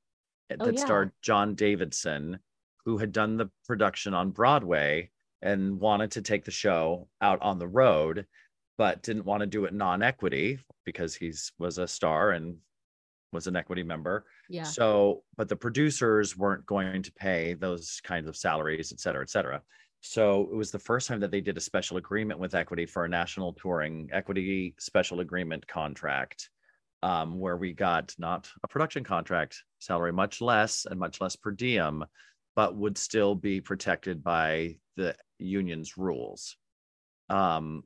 that 0.48 0.58
Oh, 0.60 0.70
yeah. 0.70 0.80
starred 0.80 1.12
John 1.22 1.54
Davidson, 1.54 2.38
who 2.84 2.98
had 2.98 3.12
done 3.12 3.36
the 3.36 3.50
production 3.66 4.14
on 4.14 4.30
Broadway 4.30 5.10
and 5.42 5.78
wanted 5.78 6.10
to 6.12 6.22
take 6.22 6.44
the 6.44 6.50
show 6.50 7.08
out 7.20 7.40
on 7.42 7.58
the 7.58 7.68
road, 7.68 8.26
but 8.78 9.02
didn't 9.02 9.24
want 9.24 9.40
to 9.40 9.46
do 9.46 9.64
it 9.64 9.74
non-equity 9.74 10.58
because 10.84 11.14
he's 11.14 11.52
was 11.58 11.78
a 11.78 11.86
star 11.86 12.32
and 12.32 12.56
was 13.32 13.46
an 13.46 13.56
equity 13.56 13.82
member. 13.82 14.24
Yeah. 14.48 14.62
So, 14.62 15.22
but 15.36 15.48
the 15.48 15.56
producers 15.56 16.36
weren't 16.36 16.64
going 16.64 17.02
to 17.02 17.12
pay 17.12 17.54
those 17.54 18.00
kinds 18.04 18.28
of 18.28 18.36
salaries, 18.36 18.92
et 18.92 19.00
cetera, 19.00 19.22
et 19.22 19.30
cetera. 19.30 19.62
So 20.00 20.42
it 20.52 20.54
was 20.54 20.70
the 20.70 20.78
first 20.78 21.08
time 21.08 21.20
that 21.20 21.30
they 21.30 21.40
did 21.40 21.56
a 21.56 21.60
special 21.60 21.96
agreement 21.96 22.38
with 22.38 22.54
Equity 22.54 22.86
for 22.86 23.04
a 23.04 23.08
national 23.08 23.54
touring 23.54 24.08
equity 24.12 24.74
special 24.78 25.20
agreement 25.20 25.66
contract, 25.66 26.48
um, 27.02 27.38
where 27.40 27.56
we 27.56 27.72
got 27.72 28.14
not 28.18 28.48
a 28.62 28.68
production 28.68 29.02
contract 29.02 29.62
salary, 29.80 30.12
much 30.12 30.40
less 30.40 30.86
and 30.88 31.00
much 31.00 31.20
less 31.20 31.34
per 31.34 31.50
diem, 31.50 32.04
but 32.54 32.76
would 32.76 32.96
still 32.96 33.34
be 33.34 33.60
protected 33.60 34.22
by 34.22 34.76
the 34.96 35.14
union's 35.38 35.96
rules. 35.96 36.56
Um, 37.28 37.84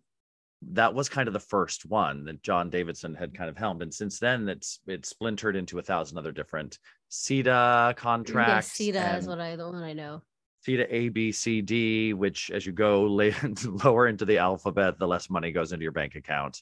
that 0.72 0.94
was 0.94 1.08
kind 1.08 1.26
of 1.26 1.32
the 1.32 1.40
first 1.40 1.86
one 1.86 2.24
that 2.24 2.42
John 2.42 2.68
Davidson 2.68 3.14
had 3.14 3.34
kind 3.34 3.48
of 3.48 3.56
helmed, 3.56 3.82
and 3.82 3.92
since 3.92 4.18
then 4.18 4.48
it's 4.48 4.80
it's 4.86 5.08
splintered 5.08 5.56
into 5.56 5.78
a 5.78 5.82
thousand 5.82 6.18
other 6.18 6.32
different 6.32 6.78
SETA 7.08 7.94
contracts. 7.96 8.78
Yes, 8.78 8.92
SETA 8.92 9.16
is 9.18 9.26
what 9.26 9.40
I 9.40 9.56
the 9.56 9.66
one 9.66 9.82
I 9.82 9.94
know. 9.94 10.22
SETA 10.62 10.94
A, 10.94 11.08
B, 11.08 11.32
C, 11.32 11.62
D, 11.62 12.12
which 12.12 12.50
as 12.50 12.66
you 12.66 12.72
go 12.72 13.06
lay, 13.06 13.34
lower 13.84 14.06
into 14.06 14.26
the 14.26 14.38
alphabet, 14.38 14.98
the 14.98 15.08
less 15.08 15.30
money 15.30 15.52
goes 15.52 15.72
into 15.72 15.82
your 15.82 15.92
bank 15.92 16.14
account. 16.14 16.60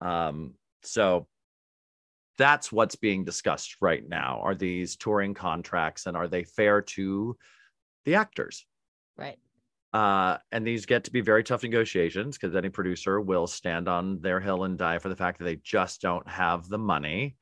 Um, 0.00 0.54
so 0.82 1.28
that's 2.38 2.70
what's 2.70 2.96
being 2.96 3.24
discussed 3.24 3.76
right 3.80 4.06
now. 4.06 4.40
Are 4.42 4.54
these 4.54 4.96
touring 4.96 5.34
contracts 5.34 6.06
and 6.06 6.16
are 6.16 6.28
they 6.28 6.44
fair 6.44 6.82
to 6.82 7.36
the 8.04 8.16
actors? 8.16 8.66
Right. 9.16 9.38
Uh, 9.96 10.36
and 10.52 10.66
these 10.66 10.84
get 10.84 11.04
to 11.04 11.10
be 11.10 11.22
very 11.22 11.42
tough 11.42 11.62
negotiations 11.62 12.36
because 12.36 12.54
any 12.54 12.68
producer 12.68 13.18
will 13.18 13.46
stand 13.46 13.88
on 13.88 14.20
their 14.20 14.40
hill 14.40 14.64
and 14.64 14.76
die 14.76 14.98
for 14.98 15.08
the 15.08 15.16
fact 15.16 15.38
that 15.38 15.46
they 15.46 15.56
just 15.56 16.02
don't 16.02 16.28
have 16.28 16.68
the 16.68 16.76
money. 16.76 17.34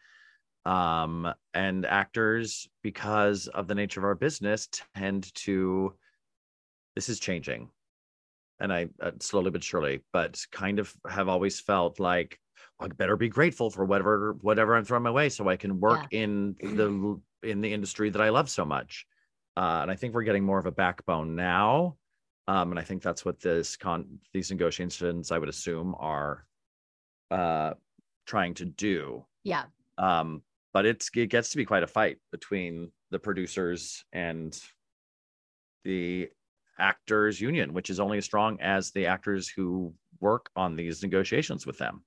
Um, 0.64 1.34
and 1.52 1.84
actors, 1.84 2.68
because 2.84 3.48
of 3.48 3.66
the 3.66 3.74
nature 3.74 3.98
of 3.98 4.04
our 4.04 4.14
business, 4.14 4.68
tend 4.94 5.34
to. 5.34 5.94
This 6.94 7.08
is 7.08 7.18
changing, 7.18 7.70
and 8.60 8.72
I 8.72 8.86
uh, 9.02 9.10
slowly 9.18 9.50
but 9.50 9.64
surely, 9.64 10.04
but 10.12 10.40
kind 10.52 10.78
of 10.78 10.94
have 11.10 11.28
always 11.28 11.58
felt 11.58 11.98
like 11.98 12.38
I 12.78 12.86
better 12.86 13.16
be 13.16 13.28
grateful 13.28 13.68
for 13.68 13.84
whatever 13.84 14.36
whatever 14.42 14.76
I'm 14.76 14.84
throwing 14.84 15.02
my 15.02 15.10
way, 15.10 15.28
so 15.28 15.48
I 15.48 15.56
can 15.56 15.80
work 15.80 16.06
in 16.12 16.54
the 16.62 17.20
in 17.42 17.62
the 17.62 17.72
industry 17.72 18.10
that 18.10 18.22
I 18.22 18.28
love 18.28 18.48
so 18.48 18.64
much. 18.64 19.06
Uh, 19.56 19.80
and 19.82 19.90
I 19.90 19.96
think 19.96 20.14
we're 20.14 20.22
getting 20.22 20.44
more 20.44 20.60
of 20.60 20.66
a 20.66 20.72
backbone 20.72 21.34
now. 21.34 21.96
Um, 22.46 22.70
and 22.72 22.78
I 22.78 22.82
think 22.82 23.02
that's 23.02 23.24
what 23.24 23.40
this 23.40 23.76
con 23.76 24.18
these 24.32 24.50
negotiations, 24.50 25.32
I 25.32 25.38
would 25.38 25.48
assume, 25.48 25.94
are 25.98 26.46
uh, 27.30 27.74
trying 28.26 28.54
to 28.54 28.64
do. 28.64 29.24
Yeah. 29.44 29.64
Um, 29.98 30.42
but 30.72 30.86
it's 30.86 31.10
it 31.14 31.30
gets 31.30 31.50
to 31.50 31.56
be 31.56 31.64
quite 31.64 31.82
a 31.82 31.86
fight 31.88 32.18
between 32.32 32.90
the 33.10 33.18
producers 33.18 34.04
and 34.12 34.58
the 35.84 36.28
actors 36.78 37.40
union, 37.40 37.72
which 37.72 37.90
is 37.90 38.00
only 38.00 38.18
as 38.18 38.24
strong 38.24 38.60
as 38.60 38.90
the 38.90 39.06
actors 39.06 39.48
who 39.48 39.94
work 40.20 40.50
on 40.56 40.76
these 40.76 41.02
negotiations 41.02 41.66
with 41.66 41.78
them. 41.78 42.02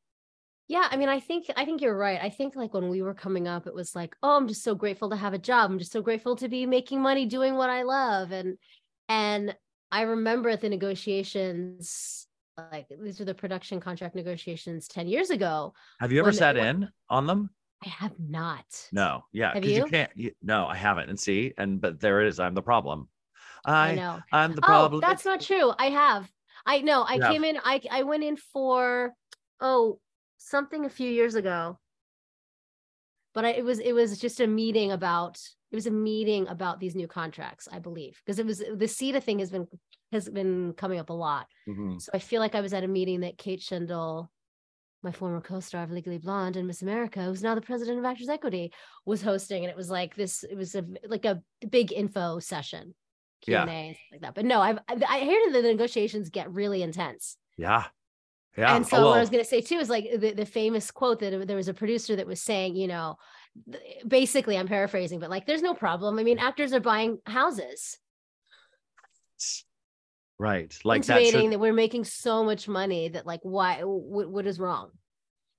Yeah, 0.67 0.87
I 0.91 0.97
mean, 0.97 1.07
I 1.07 1.21
think 1.21 1.45
I 1.55 1.63
think 1.63 1.81
you're 1.81 1.97
right. 1.97 2.19
I 2.21 2.29
think 2.29 2.55
like 2.55 2.73
when 2.73 2.89
we 2.89 3.01
were 3.01 3.13
coming 3.13 3.47
up, 3.47 3.67
it 3.67 3.73
was 3.73 3.95
like, 3.95 4.15
oh, 4.21 4.35
I'm 4.35 4.49
just 4.49 4.63
so 4.63 4.75
grateful 4.75 5.09
to 5.11 5.15
have 5.15 5.33
a 5.33 5.37
job. 5.37 5.71
I'm 5.71 5.79
just 5.79 5.93
so 5.93 6.01
grateful 6.01 6.35
to 6.35 6.49
be 6.49 6.65
making 6.65 7.01
money 7.01 7.25
doing 7.25 7.55
what 7.55 7.69
I 7.69 7.83
love. 7.83 8.31
And 8.31 8.57
and 9.07 9.55
I 9.91 10.01
remember 10.01 10.49
at 10.49 10.61
the 10.61 10.69
negotiations, 10.69 12.27
like 12.71 12.87
these 13.01 13.19
were 13.19 13.25
the 13.25 13.33
production 13.33 13.79
contract 13.79 14.15
negotiations 14.15 14.87
10 14.87 15.07
years 15.07 15.29
ago. 15.29 15.73
Have 15.99 16.11
you 16.11 16.19
ever 16.19 16.27
When- 16.27 16.33
sat 16.35 16.55
when- 16.55 16.83
in 16.83 16.89
on 17.09 17.27
them? 17.27 17.49
I 17.85 17.89
have 17.89 18.19
not. 18.19 18.65
No. 18.91 19.23
Yeah. 19.31 19.53
because 19.53 19.69
you 19.71 19.77
you? 19.77 19.85
can't. 19.85 20.11
You, 20.15 20.31
no, 20.41 20.65
I 20.65 20.75
haven't. 20.75 21.09
And 21.09 21.19
see, 21.19 21.53
and 21.59 21.79
but 21.79 21.99
there 21.99 22.21
it 22.21 22.27
is. 22.27 22.39
I'm 22.39 22.55
the 22.55 22.61
problem. 22.63 23.07
I 23.65 23.89
I, 23.91 23.95
know. 23.95 24.19
I'm 24.31 24.53
the 24.55 24.63
Oh, 24.63 24.67
problem. 24.67 25.01
that's 25.01 25.25
not 25.25 25.41
true. 25.41 25.71
I 25.77 25.89
have. 25.91 26.27
I 26.65 26.81
know. 26.81 27.03
I 27.07 27.19
came 27.19 27.43
in. 27.43 27.59
I 27.63 27.79
I 27.91 28.01
went 28.03 28.23
in 28.23 28.35
for 28.35 29.13
oh 29.61 29.99
something 30.37 30.85
a 30.85 30.89
few 30.89 31.09
years 31.09 31.35
ago, 31.35 31.77
but 33.35 33.45
I, 33.45 33.49
it 33.49 33.63
was 33.63 33.77
it 33.79 33.93
was 33.93 34.17
just 34.19 34.39
a 34.39 34.47
meeting 34.47 34.91
about 34.91 35.39
it 35.71 35.75
was 35.75 35.87
a 35.87 35.91
meeting 35.91 36.47
about 36.47 36.79
these 36.79 36.95
new 36.95 37.07
contracts, 37.07 37.67
I 37.71 37.79
believe, 37.79 38.21
because 38.25 38.39
it 38.39 38.45
was 38.45 38.59
the 38.59 38.87
SETA 38.87 39.21
thing 39.21 39.39
has 39.39 39.51
been 39.51 39.67
has 40.11 40.29
been 40.29 40.73
coming 40.73 40.99
up 40.99 41.09
a 41.09 41.13
lot. 41.13 41.47
Mhm. 41.67 42.01
So 42.01 42.11
I 42.13 42.19
feel 42.19 42.39
like 42.39 42.55
I 42.55 42.61
was 42.61 42.73
at 42.73 42.83
a 42.83 42.87
meeting 42.87 43.21
that 43.21 43.37
Kate 43.37 43.59
Shindle, 43.61 44.29
my 45.03 45.11
former 45.11 45.41
co-star 45.41 45.83
of 45.83 45.91
Legally 45.91 46.17
Blonde 46.17 46.55
and 46.55 46.65
Miss 46.67 46.81
America, 46.81 47.21
who's 47.23 47.43
now 47.43 47.55
the 47.55 47.61
president 47.61 47.99
of 47.99 48.05
Actors 48.05 48.29
Equity, 48.29 48.71
was 49.05 49.21
hosting, 49.21 49.63
and 49.63 49.69
it 49.69 49.75
was 49.75 49.89
like 49.89 50.15
this. 50.15 50.43
It 50.43 50.55
was 50.55 50.75
a 50.75 50.85
like 51.05 51.25
a 51.25 51.41
big 51.69 51.91
info 51.91 52.39
session, 52.39 52.95
Q 53.41 53.53
Yeah. 53.53 53.61
and 53.63 53.69
A, 53.69 53.73
and 53.73 53.97
like 54.13 54.21
that. 54.21 54.35
But 54.35 54.45
no, 54.45 54.61
I've 54.61 54.79
I 54.87 54.93
I 55.07 55.19
heard 55.25 55.53
that 55.53 55.61
the 55.61 55.63
negotiations 55.63 56.29
get 56.29 56.51
really 56.51 56.81
intense. 56.81 57.37
Yeah. 57.57 57.87
Yeah. 58.57 58.75
and 58.75 58.87
so 58.87 58.97
oh, 58.97 59.05
what 59.09 59.17
I 59.17 59.19
was 59.19 59.29
going 59.29 59.43
to 59.43 59.47
say 59.49 59.61
too 59.61 59.77
is 59.77 59.87
like 59.87 60.05
the, 60.19 60.31
the 60.31 60.45
famous 60.45 60.89
quote 60.89 61.19
that 61.19 61.47
there 61.47 61.55
was 61.55 61.67
a 61.67 61.75
producer 61.75 62.15
that 62.15 62.25
was 62.25 62.41
saying, 62.41 62.75
you 62.75 62.87
know, 62.87 63.17
basically 64.07 64.57
I'm 64.57 64.67
paraphrasing, 64.67 65.19
but 65.19 65.29
like 65.29 65.45
there's 65.45 65.61
no 65.61 65.73
problem. 65.73 66.19
I 66.19 66.23
mean, 66.23 66.39
actors 66.39 66.73
are 66.73 66.79
buying 66.79 67.19
houses, 67.25 67.97
right. 70.39 70.77
Like 70.83 71.05
that. 71.05 71.17
intimating 71.21 71.47
Should, 71.47 71.53
that 71.53 71.59
we're 71.59 71.73
making 71.73 72.05
so 72.05 72.43
much 72.43 72.67
money 72.67 73.09
that 73.09 73.25
like 73.25 73.41
why 73.43 73.81
what, 73.83 74.29
what 74.29 74.47
is 74.47 74.59
wrong? 74.59 74.91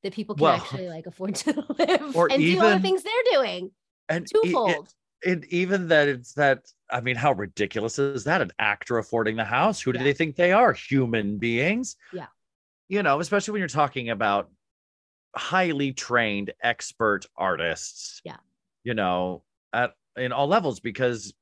That 0.02 0.12
people 0.12 0.35
can 0.37 0.43
Well, 0.45 0.55
actually 0.57 0.88
like 0.88 1.07
afford 1.07 1.35
to 1.37 1.64
live 1.78 2.17
or 2.17 2.31
and 2.31 2.40
do 2.43 2.62
all 2.62 2.71
the 2.71 2.81
things 2.81 3.02
they're 3.02 3.12
doing 3.33 3.71
and 4.09 4.26
twofold. 4.33 4.88
it, 5.23 5.45
even 5.47 5.88
that 5.88 6.07
it's 6.09 6.33
that 6.35 6.67
i 6.88 7.00
mean 7.00 7.17
how 7.17 7.33
ridiculous 7.33 7.99
is 7.99 8.25
that 8.25 8.40
an 8.40 8.50
actor 8.61 8.97
affording 8.99 9.35
the 9.37 9.45
house 9.45 9.81
who 9.81 9.93
do 9.93 9.99
Yeah. 9.99 10.05
they 10.05 10.12
think 10.14 10.37
they 10.37 10.52
are 10.52 10.73
human 10.73 11.37
beings 11.38 11.97
Yeah. 12.12 12.28
you 12.88 13.02
know 13.02 13.19
especially 13.21 13.52
when 13.52 13.59
you're 13.59 13.69
talking 13.69 14.09
about 14.11 14.50
highly 15.37 15.92
trained 15.92 16.52
expert 16.62 17.26
artists 17.37 18.20
Yeah. 18.25 18.37
you 18.85 18.94
know 18.94 19.42
at 19.73 19.92
in 20.16 20.32
all 20.32 20.47
levels 20.49 20.80
because 20.80 21.32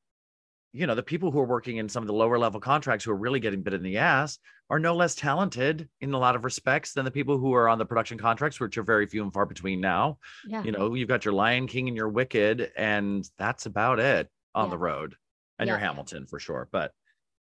you 0.73 0.87
know 0.87 0.95
the 0.95 1.03
people 1.03 1.31
who 1.31 1.39
are 1.41 1.45
working 1.47 1.79
in 1.79 1.89
some 1.89 2.03
of 2.03 2.07
the 2.07 2.13
lower 2.13 2.39
level 2.39 2.61
contracts 2.61 3.05
who 3.05 3.13
are 3.13 3.17
really 3.17 3.41
getting 3.41 3.63
bit 3.63 3.73
in 3.75 3.83
the 3.83 3.97
ass 3.99 4.39
are 4.69 4.79
no 4.81 4.95
less 4.97 5.15
talented 5.15 5.89
in 6.01 6.13
a 6.13 6.19
lot 6.19 6.35
of 6.37 6.45
respects 6.45 6.93
than 6.93 7.05
the 7.05 7.11
people 7.11 7.39
who 7.39 7.55
are 7.55 7.69
on 7.69 7.79
the 7.79 7.87
production 7.87 8.19
contracts 8.19 8.59
which 8.61 8.77
are 8.77 8.83
very 8.83 9.07
few 9.07 9.23
and 9.23 9.33
far 9.33 9.47
between 9.47 9.81
now 9.81 10.19
yeah. 10.47 10.63
you 10.65 10.73
know 10.73 10.93
you've 10.95 11.09
got 11.09 11.25
your 11.25 11.35
lion 11.35 11.67
king 11.67 11.89
and 11.89 11.97
your 11.97 12.09
wicked 12.09 12.73
and 12.77 13.29
that's 13.39 13.67
about 13.67 13.99
it 14.01 14.29
on 14.55 14.67
Yeah. 14.67 14.71
the 14.71 14.79
road 14.79 15.15
and 15.59 15.69
your 15.69 15.79
Yeah. 15.79 15.85
hamilton 15.87 16.27
for 16.27 16.39
sure 16.41 16.69
but 16.73 16.93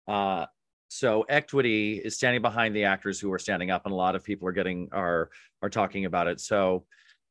uh 0.08 0.46
so 0.90 1.22
equity 1.28 2.00
is 2.04 2.16
standing 2.16 2.42
behind 2.42 2.74
the 2.74 2.84
actors 2.84 3.20
who 3.20 3.32
are 3.32 3.38
standing 3.38 3.70
up 3.70 3.86
and 3.86 3.92
a 3.92 3.96
lot 3.96 4.16
of 4.16 4.24
people 4.24 4.48
are 4.48 4.52
getting 4.52 4.88
are 4.92 5.30
are 5.62 5.70
talking 5.70 6.04
about 6.04 6.26
it 6.26 6.40
so 6.40 6.84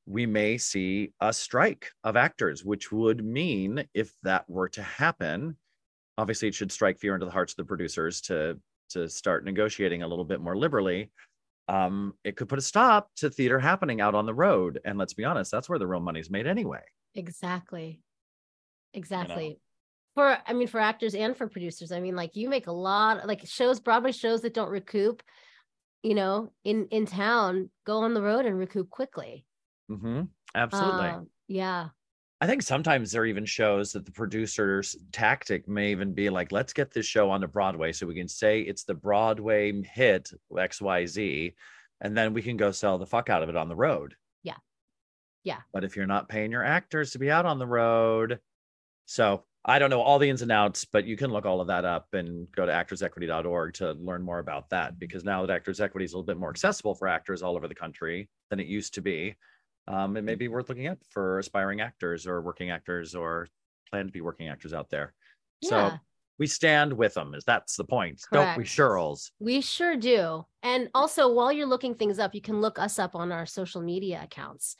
we 0.05 0.25
may 0.25 0.57
see 0.57 1.11
a 1.19 1.31
strike 1.31 1.91
of 2.05 2.15
actors 2.15 2.63
which 2.63 2.91
would 2.91 3.23
mean 3.23 3.83
if 3.93 4.13
that 4.23 4.49
were 4.49 4.69
to 4.69 4.81
happen 4.81 5.57
obviously 6.17 6.47
it 6.47 6.55
should 6.55 6.71
strike 6.71 6.97
fear 6.97 7.13
into 7.13 7.25
the 7.25 7.31
hearts 7.31 7.53
of 7.53 7.57
the 7.57 7.65
producers 7.65 8.21
to 8.21 8.57
to 8.89 9.09
start 9.09 9.43
negotiating 9.43 10.03
a 10.03 10.07
little 10.07 10.25
bit 10.25 10.39
more 10.39 10.57
liberally 10.57 11.11
um, 11.67 12.15
it 12.23 12.35
could 12.35 12.49
put 12.49 12.57
a 12.57 12.63
stop 12.63 13.11
to 13.17 13.29
theater 13.29 13.59
happening 13.59 14.01
out 14.01 14.15
on 14.15 14.25
the 14.25 14.33
road. 14.33 14.79
And 14.85 14.97
let's 14.97 15.13
be 15.13 15.23
honest, 15.23 15.51
that's 15.51 15.69
where 15.69 15.77
the 15.77 15.85
real 15.85 15.99
money's 15.99 16.31
made 16.31 16.47
anyway. 16.47 16.81
Exactly. 17.13 18.01
Exactly. 18.95 19.59
For 20.19 20.38
I 20.45 20.51
mean 20.51 20.67
for 20.67 20.81
actors 20.81 21.15
and 21.15 21.33
for 21.38 21.47
producers. 21.47 21.93
I 21.93 22.01
mean 22.01 22.13
like 22.13 22.35
you 22.35 22.49
make 22.49 22.67
a 22.67 22.73
lot 22.73 23.25
like 23.25 23.47
shows 23.47 23.79
Broadway 23.79 24.11
shows 24.11 24.41
that 24.41 24.53
don't 24.53 24.69
recoup, 24.69 25.23
you 26.03 26.13
know, 26.13 26.51
in 26.65 26.88
in 26.88 27.05
town, 27.05 27.69
go 27.85 27.99
on 27.99 28.13
the 28.13 28.21
road 28.21 28.45
and 28.45 28.57
recoup 28.57 28.89
quickly. 28.89 29.45
mm-hmm. 29.89 30.23
Absolutely. 30.53 31.07
Um, 31.07 31.29
yeah. 31.47 31.88
I 32.41 32.47
think 32.47 32.63
sometimes 32.63 33.13
there 33.13 33.21
are 33.21 33.27
even 33.27 33.45
shows 33.45 33.93
that 33.93 34.05
the 34.05 34.11
producer's 34.11 34.97
tactic 35.13 35.69
may 35.69 35.91
even 35.91 36.13
be 36.13 36.29
like, 36.29 36.51
let's 36.51 36.73
get 36.73 36.91
this 36.91 37.05
show 37.05 37.29
onto 37.29 37.47
Broadway 37.47 37.93
so 37.93 38.05
we 38.05 38.15
can 38.15 38.27
say 38.27 38.59
it's 38.59 38.83
the 38.83 38.95
Broadway 38.95 39.71
hit 39.83 40.33
XYZ, 40.51 41.53
and 42.01 42.17
then 42.17 42.33
we 42.33 42.41
can 42.41 42.57
go 42.57 42.71
sell 42.71 42.97
the 42.97 43.05
fuck 43.05 43.29
out 43.29 43.41
of 43.41 43.47
it 43.47 43.55
on 43.55 43.69
the 43.69 43.75
road. 43.75 44.15
Yeah. 44.43 44.57
Yeah. 45.45 45.59
But 45.71 45.85
if 45.85 45.95
you're 45.95 46.05
not 46.07 46.27
paying 46.27 46.51
your 46.51 46.65
actors 46.65 47.11
to 47.11 47.19
be 47.19 47.31
out 47.31 47.45
on 47.45 47.57
the 47.57 47.67
road, 47.67 48.39
so 49.05 49.45
I 49.65 49.77
don't 49.77 49.89
know 49.89 50.01
all 50.01 50.19
the 50.19 50.29
ins 50.29 50.41
and 50.41 50.51
outs, 50.51 50.85
but 50.85 51.05
you 51.05 51.17
can 51.17 51.31
look 51.31 51.45
all 51.45 51.59
of 51.59 51.67
that 51.67 51.83
up 51.83 52.07
and 52.13 52.47
go 52.55 52.65
to 52.65 52.71
actorsequity.org 52.71 53.73
to 53.75 53.91
learn 53.93 54.21
more 54.21 54.39
about 54.39 54.69
that 54.69 54.97
because 54.97 55.23
now 55.23 55.45
that 55.45 55.53
Actors 55.53 55.81
Equity 55.81 56.05
is 56.05 56.13
a 56.13 56.17
little 56.17 56.25
bit 56.25 56.37
more 56.37 56.49
accessible 56.49 56.95
for 56.95 57.07
actors 57.07 57.41
all 57.41 57.57
over 57.57 57.67
the 57.67 57.75
country 57.75 58.29
than 58.49 58.59
it 58.59 58.67
used 58.67 58.93
to 58.93 59.01
be, 59.01 59.35
um, 59.87 60.15
it 60.15 60.23
may 60.23 60.35
be 60.35 60.47
worth 60.47 60.69
looking 60.69 60.87
at 60.87 60.97
for 61.09 61.39
aspiring 61.39 61.81
actors 61.81 62.25
or 62.25 62.41
working 62.41 62.69
actors 62.69 63.15
or 63.15 63.47
plan 63.89 64.05
to 64.05 64.11
be 64.11 64.21
working 64.21 64.47
actors 64.47 64.73
out 64.73 64.89
there. 64.89 65.13
So 65.61 65.91
we 66.37 66.47
stand 66.47 66.93
with 66.93 67.13
them, 67.13 67.33
is 67.35 67.43
that's 67.43 67.75
the 67.75 67.83
point. 67.83 68.21
Don't 68.31 68.47
we, 68.49 68.63
Correct. 68.63 68.69
Shirls? 68.69 69.31
We 69.39 69.59
sure 69.59 69.97
do. 69.97 70.45
And 70.63 70.89
also, 70.95 71.31
while 71.31 71.51
you're 71.51 71.67
looking 71.67 71.95
things 71.95 72.17
up, 72.17 72.33
you 72.33 72.41
can 72.41 72.61
look 72.61 72.79
us 72.79 72.97
up 72.97 73.13
on 73.13 73.31
our 73.33 73.45
social 73.45 73.81
media 73.81 74.21
accounts. 74.23 74.77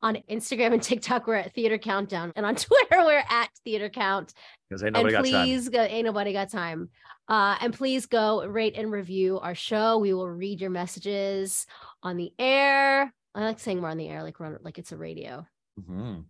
On 0.00 0.16
Instagram 0.30 0.72
and 0.72 0.82
TikTok, 0.82 1.26
we're 1.26 1.34
at 1.34 1.52
Theater 1.54 1.76
Countdown. 1.78 2.32
And 2.36 2.46
on 2.46 2.54
Twitter, 2.56 2.98
we're 3.04 3.24
at 3.28 3.48
Theater 3.64 3.88
Count. 3.88 4.32
Because 4.68 4.82
ain't 4.84 4.96
and 4.96 5.06
nobody 5.06 5.30
got 5.32 5.38
time. 5.38 5.46
please 5.46 5.68
go, 5.68 5.80
ain't 5.82 6.04
nobody 6.06 6.32
got 6.32 6.50
time. 6.50 6.90
Uh, 7.28 7.56
and 7.60 7.74
please 7.74 8.06
go 8.06 8.44
rate 8.46 8.76
and 8.76 8.90
review 8.92 9.38
our 9.40 9.54
show. 9.54 9.98
We 9.98 10.14
will 10.14 10.28
read 10.30 10.60
your 10.60 10.70
messages 10.70 11.66
on 12.02 12.16
the 12.16 12.32
air. 12.38 13.12
I 13.34 13.40
like 13.44 13.58
saying 13.60 13.82
we're 13.82 13.90
on 13.90 13.98
the 13.98 14.08
air, 14.08 14.22
like 14.22 14.38
we're 14.40 14.46
on, 14.46 14.58
like 14.62 14.78
it's 14.78 14.92
a 14.92 14.96
radio. 14.96 15.46
Mhm. 15.80 16.24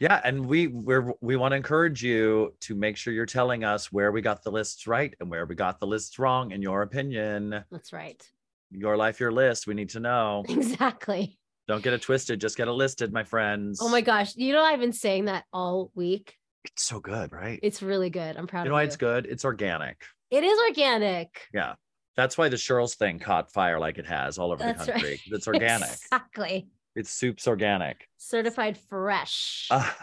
Yeah, 0.00 0.20
and 0.24 0.46
we 0.46 0.66
we're 0.68 1.12
we 1.20 1.36
want 1.36 1.52
to 1.52 1.56
encourage 1.56 2.02
you 2.02 2.54
to 2.62 2.74
make 2.74 2.96
sure 2.96 3.12
you're 3.12 3.26
telling 3.26 3.64
us 3.64 3.92
where 3.92 4.12
we 4.12 4.22
got 4.22 4.42
the 4.42 4.50
lists 4.50 4.86
right 4.86 5.14
and 5.20 5.28
where 5.30 5.44
we 5.46 5.54
got 5.54 5.78
the 5.78 5.86
lists 5.86 6.18
wrong. 6.18 6.52
In 6.52 6.62
your 6.62 6.82
opinion, 6.82 7.64
That's 7.70 7.92
right. 7.92 8.22
your 8.70 8.96
life, 8.96 9.20
your 9.20 9.32
list. 9.32 9.66
We 9.66 9.74
need 9.74 9.90
to 9.90 10.00
know. 10.00 10.44
Exactly. 10.48 11.38
Don't 11.70 11.84
get 11.84 11.92
it 11.92 12.02
twisted. 12.02 12.40
Just 12.40 12.56
get 12.56 12.66
it 12.66 12.72
listed, 12.72 13.12
my 13.12 13.22
friends. 13.22 13.78
Oh 13.80 13.88
my 13.88 14.00
gosh. 14.00 14.34
You 14.34 14.52
know, 14.52 14.64
I've 14.64 14.80
been 14.80 14.92
saying 14.92 15.26
that 15.26 15.44
all 15.52 15.92
week. 15.94 16.36
It's 16.64 16.82
so 16.82 16.98
good, 16.98 17.32
right? 17.32 17.60
It's 17.62 17.80
really 17.80 18.10
good. 18.10 18.36
I'm 18.36 18.48
proud 18.48 18.62
you 18.62 18.64
of 18.64 18.68
know 18.70 18.74
why 18.74 18.82
you. 18.82 18.88
it's 18.88 18.96
good? 18.96 19.26
It's 19.26 19.44
organic. 19.44 20.02
It 20.32 20.42
is 20.42 20.58
organic. 20.68 21.46
Yeah, 21.54 21.74
that's 22.16 22.36
why 22.36 22.48
the 22.48 22.56
Shirls 22.56 22.96
thing 22.96 23.20
caught 23.20 23.52
fire 23.52 23.78
like 23.78 23.98
it 23.98 24.06
has 24.08 24.36
all 24.36 24.50
over 24.50 24.64
That's 24.64 24.86
the 24.86 24.94
right. 24.94 25.20
It's 25.26 25.46
organic. 25.46 25.90
Exactly. 25.90 26.66
It's 26.96 27.10
soup's 27.10 27.46
organic. 27.46 28.08
Certified 28.18 28.76
fresh. 28.76 29.68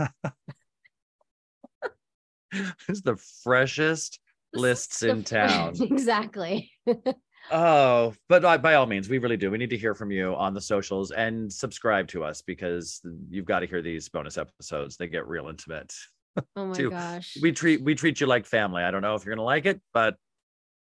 it's 2.88 3.02
the 3.02 3.18
freshest 3.44 4.22
lists 4.54 5.04
in 5.04 5.26
town. 5.26 5.74
exactly. 5.82 6.72
Oh, 7.52 8.14
but 8.30 8.42
by, 8.42 8.58
by 8.58 8.74
all 8.76 8.86
means, 8.86 9.10
we 9.10 9.20
really 9.20 9.38
do. 9.38 9.50
We 9.52 9.58
need 9.58 9.70
to 9.70 9.78
hear 9.78 9.94
from 9.96 10.12
you 10.12 10.36
on 10.36 10.54
the 10.54 10.62
socials 10.62 11.12
and 11.12 11.52
subscribe 11.52 12.08
to 12.10 12.24
us 12.24 12.42
because 12.42 13.02
you've 13.30 13.46
got 13.46 13.60
to 13.60 13.68
hear 13.68 13.82
these 13.82 14.10
bonus 14.10 14.38
episodes. 14.38 14.98
They 14.98 15.08
get 15.08 15.28
real 15.28 15.48
intimate. 15.48 15.94
Oh 16.56 16.66
my 16.68 16.74
Too. 16.76 16.90
gosh. 16.90 17.38
We 17.42 17.52
treat 17.52 17.82
we 17.82 17.96
treat 17.96 18.20
you 18.20 18.28
like 18.28 18.46
family. 18.46 18.84
I 18.84 18.92
don't 18.92 19.02
know 19.02 19.16
if 19.16 19.26
you're 19.26 19.34
gonna 19.36 19.46
like 19.46 19.66
it, 19.66 19.82
but 19.94 20.16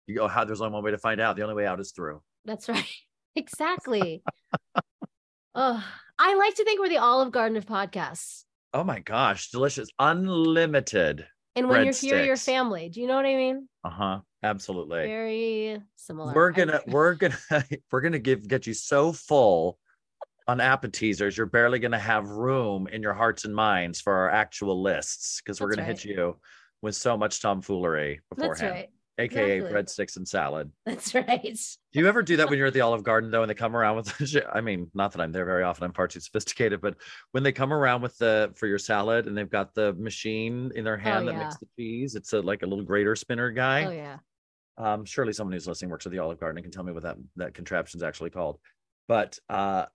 you 0.06 0.16
go 0.16 0.28
how 0.28 0.44
there's 0.44 0.60
only 0.60 0.72
one 0.74 0.82
way 0.84 0.90
to 0.90 0.98
find 0.98 1.20
out. 1.20 1.36
The 1.36 1.42
only 1.42 1.54
way 1.54 1.66
out 1.66 1.80
is 1.80 1.92
through. 1.92 2.22
That's 2.44 2.68
right. 2.68 2.84
Exactly. 3.36 4.24
oh, 5.54 5.84
I 6.18 6.34
like 6.34 6.56
to 6.56 6.64
think 6.64 6.80
we're 6.80 6.88
the 6.88 6.96
Olive 6.98 7.30
Garden 7.30 7.56
of 7.56 7.66
podcasts. 7.66 8.42
Oh 8.74 8.82
my 8.82 8.98
gosh, 8.98 9.50
delicious, 9.52 9.90
unlimited. 10.00 11.24
And 11.58 11.68
when 11.68 11.84
you're 11.84 11.94
here, 11.94 12.24
your 12.24 12.36
family. 12.36 12.88
Do 12.88 13.00
you 13.00 13.06
know 13.06 13.16
what 13.16 13.26
I 13.26 13.34
mean? 13.34 13.68
Uh 13.84 13.90
huh. 13.90 14.20
Absolutely. 14.42 15.06
Very 15.06 15.82
similar. 15.96 16.32
we're 16.32 16.52
gonna 16.52 16.80
we're 16.86 17.14
gonna 17.14 17.38
we're 17.90 18.00
gonna 18.00 18.18
give 18.18 18.46
get 18.46 18.66
you 18.66 18.74
so 18.74 19.12
full 19.12 19.78
on 20.46 20.60
appetizers 20.60 21.36
you're 21.36 21.46
barely 21.46 21.78
gonna 21.78 21.98
have 21.98 22.28
room 22.28 22.86
in 22.86 23.02
your 23.02 23.12
hearts 23.12 23.44
and 23.44 23.54
minds 23.54 24.00
for 24.00 24.14
our 24.14 24.30
actual 24.30 24.80
lists 24.80 25.40
because 25.42 25.60
we're 25.60 25.68
That's 25.68 25.76
gonna 25.76 25.88
hit 25.88 26.04
you 26.04 26.36
with 26.80 26.94
so 26.94 27.16
much 27.16 27.42
tomfoolery 27.42 28.20
That's 28.30 28.38
beforehand 28.38 28.74
right. 28.76 28.88
Aka 29.18 29.56
exactly. 29.58 29.76
breadsticks 29.82 30.16
and 30.16 30.26
salad 30.26 30.70
That's 30.86 31.14
right. 31.14 31.42
do 31.42 32.00
you 32.00 32.06
ever 32.06 32.22
do 32.22 32.36
that 32.36 32.48
when 32.48 32.58
you're 32.58 32.68
at 32.68 32.72
the 32.74 32.80
olive 32.80 33.02
garden 33.02 33.30
though 33.30 33.42
and 33.42 33.50
they 33.50 33.54
come 33.54 33.74
around 33.76 33.96
with 33.96 34.36
i 34.52 34.60
mean 34.60 34.90
not 34.94 35.12
that 35.12 35.20
i'm 35.20 35.32
there 35.32 35.44
very 35.44 35.64
often 35.64 35.84
i'm 35.84 35.92
far 35.92 36.06
too 36.08 36.20
sophisticated 36.20 36.80
but 36.80 36.96
when 37.32 37.42
they 37.42 37.52
come 37.52 37.72
around 37.72 38.00
with 38.02 38.16
the 38.18 38.52
for 38.56 38.66
your 38.66 38.78
salad 38.78 39.26
and 39.26 39.36
they've 39.36 39.50
got 39.50 39.74
the 39.74 39.92
machine 39.94 40.70
in 40.74 40.84
their 40.84 40.96
hand 40.96 41.26
that 41.28 41.36
makes 41.36 41.56
Oh, 41.56 41.58
the 41.60 41.68
cheese 41.82 42.14
it's 42.14 42.32
a 42.32 42.40
like 42.40 42.62
a 42.62 42.66
little 42.66 42.84
grater 42.84 43.16
spinner 43.16 43.50
guy 43.50 43.84
Oh 43.84 43.90
yeah. 43.90 44.18
um, 44.76 45.04
surely 45.04 45.32
someone 45.32 45.52
who's 45.52 45.66
listening 45.66 45.90
works 45.90 46.06
at 46.06 46.12
the 46.12 46.20
Olive 46.20 46.38
Garden 46.38 46.58
and 46.58 46.64
can 46.64 46.70
tell 46.70 46.84
me 46.84 46.92
what 46.92 47.02
that 47.02 47.16
that 47.36 47.52
contraption 47.54 47.98
is 47.98 48.04
actually 48.04 48.30
called. 48.30 48.60
But 49.08 49.36
uh, 49.48 49.86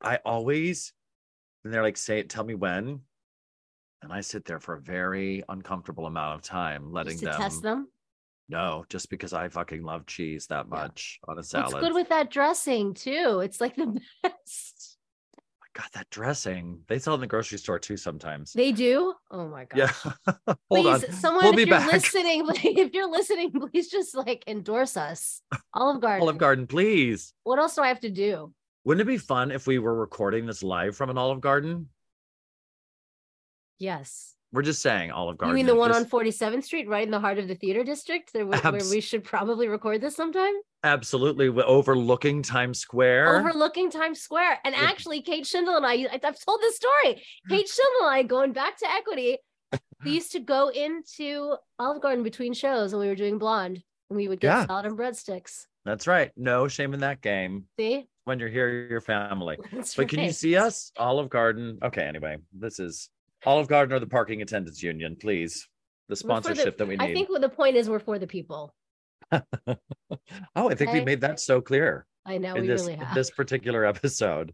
I 0.00 0.18
always, 0.24 0.92
and 1.62 1.72
they're 1.72 1.84
like, 1.84 1.96
"Say 1.96 2.18
it, 2.18 2.28
tell 2.30 2.42
me 2.42 2.54
when," 2.56 3.00
and 4.02 4.12
I 4.12 4.22
sit 4.22 4.44
there 4.44 4.58
for 4.58 4.74
a 4.74 4.80
very 4.80 5.44
uncomfortable 5.48 6.06
amount 6.06 6.34
of 6.34 6.42
time, 6.42 6.90
letting 6.90 7.16
them, 7.18 7.40
test 7.40 7.62
them. 7.62 7.88
No, 8.48 8.84
just 8.88 9.08
because 9.10 9.32
I 9.32 9.48
fucking 9.48 9.82
love 9.82 10.06
cheese 10.06 10.46
that 10.48 10.66
Yeah. 10.70 10.78
much 10.82 11.18
on 11.26 11.38
a 11.38 11.42
salad. 11.42 11.80
good 11.80 11.94
with 11.94 12.08
that 12.10 12.30
dressing 12.30 12.94
too? 12.94 13.40
It's 13.42 13.60
like 13.60 13.74
the 13.76 13.98
best. 14.22 14.98
God, 15.74 15.88
that 15.94 16.08
dressing 16.10 16.82
they 16.86 17.00
sell 17.00 17.14
in 17.14 17.20
the 17.20 17.26
grocery 17.26 17.58
store 17.58 17.80
too 17.80 17.96
sometimes. 17.96 18.52
They 18.52 18.70
do. 18.70 19.12
Oh 19.32 19.48
my 19.48 19.64
god. 19.64 19.76
yeah, 19.76 19.92
hold 20.70 20.86
on. 20.86 21.00
please, 21.00 21.18
someone, 21.18 21.42
We'll 21.44 21.52
if 21.52 21.56
be 21.56 21.62
you're 21.62 21.70
back. 21.80 21.92
listening, 21.92 22.46
if 22.62 22.92
you're 22.94 23.10
listening, 23.10 23.50
please 23.50 23.90
just 23.90 24.14
like 24.14 24.44
endorse 24.46 24.96
us. 24.96 25.42
Olive 25.72 26.00
Garden. 26.00 26.22
Olive 26.22 26.38
Garden, 26.38 26.66
please. 26.68 27.32
What 27.42 27.58
else 27.58 27.74
do 27.74 27.82
I 27.82 27.88
have 27.88 27.98
to 28.00 28.10
do? 28.10 28.52
Wouldn't 28.84 29.00
it 29.02 29.10
be 29.10 29.18
fun 29.18 29.50
if 29.50 29.66
we 29.66 29.80
were 29.80 29.94
recording 29.96 30.46
this 30.46 30.62
live 30.62 30.94
from 30.96 31.10
an 31.10 31.18
Olive 31.18 31.40
Garden? 31.40 31.88
Yes. 33.80 34.33
We're 34.54 34.62
just 34.62 34.80
saying 34.82 35.10
Olive 35.10 35.36
Garden. 35.36 35.50
you 35.58 35.64
mean 35.64 35.66
the 35.66 35.74
one 35.78 35.90
this- 35.90 35.98
on 35.98 36.06
47th 36.06 36.64
Street, 36.64 36.88
right 36.88 37.04
in 37.04 37.10
the 37.10 37.18
heart 37.18 37.38
of 37.40 37.48
the 37.48 37.56
theater 37.56 37.82
district, 37.82 38.32
there, 38.32 38.46
where 38.46 38.60
where 38.60 38.80
we 38.88 39.00
should 39.00 39.24
probably 39.24 39.66
record 39.66 40.00
this 40.00 40.14
sometime? 40.14 40.54
Absolutely, 40.84 41.48
overlooking 41.48 42.40
Times 42.42 42.78
Square. 42.78 43.36
Overlooking 43.40 43.90
Times 43.90 44.20
Square. 44.20 44.60
And 44.64 44.74
actually, 44.74 45.22
Kate 45.22 45.44
Shindle 45.44 45.76
and 45.76 45.84
I, 45.84 46.06
I've 46.12 46.38
told 46.44 46.60
this 46.60 46.76
story. 46.76 47.22
Kate 47.48 47.68
Shindle 47.68 48.02
and 48.06 48.10
I, 48.14 48.22
going 48.22 48.52
back 48.52 48.78
to 48.78 48.90
equity, 48.90 49.38
we 50.04 50.12
used 50.12 50.30
to 50.32 50.40
go 50.40 50.68
into 50.68 51.56
Olive 51.80 52.00
Garden 52.00 52.22
between 52.22 52.52
shows 52.52 52.92
when 52.92 53.00
we 53.02 53.08
were 53.08 53.16
doing 53.16 53.38
Blonde, 53.38 53.82
and 54.08 54.16
we 54.16 54.28
would 54.28 54.38
get 54.38 54.48
Yeah. 54.48 54.66
salad 54.66 54.86
and 54.86 54.96
breadsticks. 54.96 55.64
That's 55.84 56.06
right. 56.06 56.30
No 56.36 56.68
shame 56.68 56.94
in 56.94 57.00
that 57.00 57.20
game. 57.22 57.64
See? 57.76 58.06
When 58.24 58.38
you're 58.38 58.48
here, 58.48 58.86
your 58.88 59.00
family. 59.00 59.58
That's 59.72 59.96
But 59.96 60.08
can 60.08 60.20
you 60.20 60.32
see 60.32 60.56
us? 60.56 60.92
Olive 60.96 61.28
Garden. 61.28 61.78
Okay, 61.82 62.02
anyway, 62.02 62.36
this 62.56 62.78
is 62.78 63.10
Olive 63.46 63.68
Garden 63.68 63.94
or 63.94 64.00
the 64.00 64.06
Parking 64.06 64.42
Attendants 64.42 64.82
Union, 64.82 65.16
please. 65.16 65.68
The 66.08 66.12
We're 66.12 66.14
the- 66.14 66.16
sponsorship 66.16 66.78
that 66.78 66.88
we 66.88 66.96
need. 66.96 67.04
I 67.04 67.14
think 67.14 67.28
what 67.28 67.40
the 67.40 67.48
point 67.48 67.76
is 67.76 67.88
we're 67.88 67.98
for 67.98 68.18
the 68.18 68.26
people. 68.26 68.74
oh, 69.32 70.68
I 70.70 70.74
think 70.74 70.92
we 70.92 71.00
made 71.02 71.22
that 71.22 71.40
so 71.40 71.60
clear 71.60 72.06
I 72.26 72.38
know 72.38 72.54
in 72.54 72.62
we 72.62 72.66
this 72.68 72.82
really 72.82 72.94
in 72.94 73.00
have. 73.00 73.14
this 73.14 73.30
particular 73.30 73.84
episode. 73.84 74.52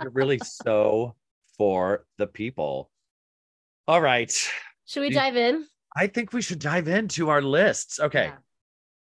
We're 0.00 0.10
really 0.10 0.38
so 0.44 1.14
for 1.56 2.04
the 2.18 2.26
people. 2.26 2.90
All 3.86 4.00
right. 4.00 4.32
Should 4.86 5.00
we 5.00 5.10
dive 5.10 5.36
in? 5.36 5.66
I 5.96 6.06
think 6.06 6.32
we 6.32 6.42
should 6.42 6.58
dive 6.58 6.88
into 6.88 7.28
our 7.28 7.42
lists. 7.42 8.00
Okay. 8.00 8.26
Yeah. 8.26 8.36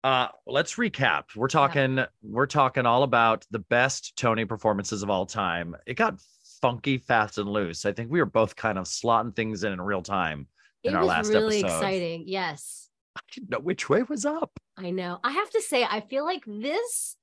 Uh, 0.05 0.29
let's 0.47 0.75
recap. 0.75 1.25
We're 1.35 1.49
talking 1.49 2.05
we're 2.23 2.47
talking 2.47 2.85
all 2.85 3.05
about 3.05 3.47
the 3.51 3.61
best 3.61 4.17
Tony 4.17 4.45
performances 4.45 5.03
of 5.03 5.11
all 5.11 5.25
time. 5.27 5.75
It 5.87 5.95
got 5.95 6.21
funky 6.65 6.97
fast 6.97 7.37
and 7.37 7.47
loose. 7.47 7.85
I 7.85 7.93
think 7.93 8.11
we 8.11 8.21
were 8.21 8.25
both 8.25 8.57
kind 8.57 8.79
of 8.79 8.87
slotting 8.87 9.37
things 9.37 9.65
in 9.65 9.75
in 9.75 9.81
real 9.83 10.01
time 10.01 10.47
in 10.83 10.95
It 10.95 10.97
our 10.97 11.03
was 11.03 11.09
last 11.09 11.29
really 11.29 11.59
episode. 11.59 11.77
exciting. 11.77 12.25
Yes. 12.27 12.89
I 13.15 13.21
didn't 13.33 13.51
know 13.51 13.59
which 13.61 13.91
way 13.91 14.03
was 14.03 14.25
up. 14.25 14.51
I 14.79 14.91
know. 14.91 15.21
I 15.23 15.33
have 15.33 15.51
to 15.51 15.61
say, 15.61 15.85
I 15.85 16.01
feel 16.01 16.25
like 16.25 16.43
this 16.47 17.17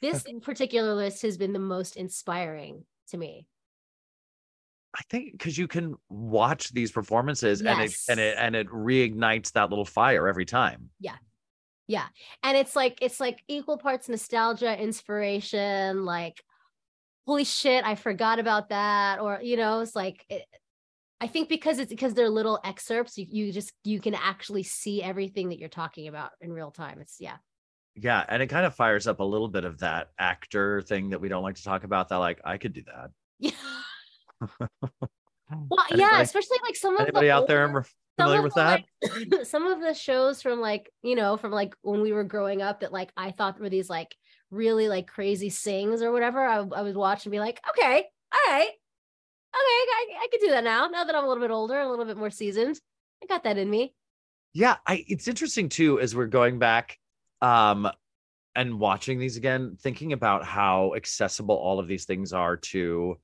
this 0.00 0.24
particular 0.42 0.94
list 0.94 1.20
has 1.22 1.36
been 1.36 1.52
the 1.52 1.58
most 1.58 1.96
inspiring 1.96 2.86
to 3.10 3.18
me. 3.18 3.46
I 4.96 5.02
think 5.10 5.32
because 5.32 5.58
you 5.58 5.68
can 5.68 5.96
watch 6.08 6.70
these 6.70 6.90
performances 6.90 7.60
and 7.60 7.82
it 7.82 7.94
and 8.08 8.18
it 8.18 8.34
and 8.38 8.56
it 8.56 8.66
reignites 8.68 9.52
that 9.52 9.68
little 9.68 9.84
fire 9.84 10.26
every 10.26 10.46
time. 10.46 10.88
Yeah. 11.00 11.16
Yeah. 11.86 12.06
And 12.42 12.56
it's 12.56 12.74
like 12.74 12.96
it's 13.02 13.20
like 13.20 13.42
equal 13.46 13.76
parts 13.76 14.08
nostalgia, 14.08 14.74
inspiration, 14.80 16.06
like 16.06 16.42
holy 17.28 17.44
shit, 17.44 17.84
I 17.84 17.94
forgot 17.94 18.38
about 18.38 18.70
that 18.70 19.20
or 19.20 19.38
you 19.42 19.58
know, 19.58 19.80
it's 19.80 19.94
like 19.94 20.24
it, 20.30 20.46
I 21.20 21.26
think 21.26 21.50
because 21.50 21.78
it's 21.78 21.90
because 21.90 22.14
they're 22.14 22.30
little 22.30 22.58
excerpts, 22.64 23.18
you, 23.18 23.26
you 23.28 23.52
just 23.52 23.70
you 23.84 24.00
can 24.00 24.14
actually 24.14 24.62
see 24.62 25.02
everything 25.02 25.50
that 25.50 25.58
you're 25.58 25.68
talking 25.68 26.08
about 26.08 26.30
in 26.40 26.50
real 26.50 26.70
time. 26.70 27.00
It's 27.02 27.16
yeah. 27.20 27.36
Yeah, 27.94 28.24
and 28.28 28.42
it 28.42 28.46
kind 28.46 28.64
of 28.64 28.74
fires 28.74 29.06
up 29.06 29.20
a 29.20 29.24
little 29.24 29.48
bit 29.48 29.64
of 29.64 29.78
that 29.80 30.08
actor 30.18 30.80
thing 30.80 31.10
that 31.10 31.20
we 31.20 31.28
don't 31.28 31.42
like 31.42 31.56
to 31.56 31.64
talk 31.64 31.84
about. 31.84 32.08
That 32.08 32.16
like 32.16 32.40
I 32.46 32.56
could 32.56 32.72
do 32.72 32.82
that. 32.86 33.10
Yeah. 33.38 33.50
Well, 35.50 35.86
yeah, 35.94 36.20
especially 36.20 36.58
like 36.62 36.76
some 36.76 36.94
of 36.94 37.00
Anybody 37.00 37.28
the 37.28 37.32
out 37.32 37.48
there 37.48 37.62
older- 37.62 37.78
re- 37.78 37.84
some 38.18 38.26
familiar 38.26 38.42
with 38.42 38.52
the, 38.52 38.60
that? 38.60 38.84
like, 39.32 39.46
some 39.46 39.66
of 39.66 39.80
the 39.80 39.94
shows 39.94 40.42
from 40.42 40.60
like 40.60 40.92
you 41.02 41.14
know 41.14 41.38
from 41.38 41.52
like 41.52 41.74
when 41.80 42.02
we 42.02 42.12
were 42.12 42.24
growing 42.24 42.60
up 42.60 42.80
that 42.80 42.92
like 42.92 43.10
I 43.16 43.30
thought 43.30 43.58
were 43.58 43.70
these 43.70 43.88
like 43.88 44.14
really 44.50 44.88
like 44.88 45.06
crazy 45.06 45.50
sings 45.50 46.02
or 46.02 46.12
whatever. 46.12 46.44
I, 46.44 46.56
I 46.58 46.82
would 46.82 46.96
watch 46.96 47.24
and 47.26 47.32
be 47.32 47.40
like, 47.40 47.60
okay, 47.70 48.04
all 48.32 48.52
right, 48.52 48.68
okay, 48.68 48.74
I, 49.54 50.06
I 50.22 50.28
could 50.30 50.40
do 50.40 50.50
that 50.50 50.64
now. 50.64 50.86
Now 50.88 51.04
that 51.04 51.14
I'm 51.14 51.24
a 51.24 51.28
little 51.28 51.42
bit 51.42 51.50
older, 51.50 51.78
a 51.78 51.88
little 51.88 52.04
bit 52.04 52.16
more 52.16 52.30
seasoned. 52.30 52.78
I 53.22 53.26
got 53.26 53.44
that 53.44 53.58
in 53.58 53.68
me. 53.68 53.94
Yeah, 54.54 54.76
I 54.86 55.04
it's 55.08 55.28
interesting 55.28 55.68
too 55.68 56.00
as 56.00 56.14
we're 56.14 56.26
going 56.26 56.58
back 56.58 56.98
um 57.42 57.90
and 58.54 58.80
watching 58.80 59.18
these 59.18 59.36
again, 59.36 59.76
thinking 59.80 60.12
about 60.12 60.44
how 60.44 60.94
accessible 60.96 61.54
all 61.54 61.78
of 61.78 61.86
these 61.86 62.06
things 62.06 62.32
are 62.32 62.56
to 62.56 63.18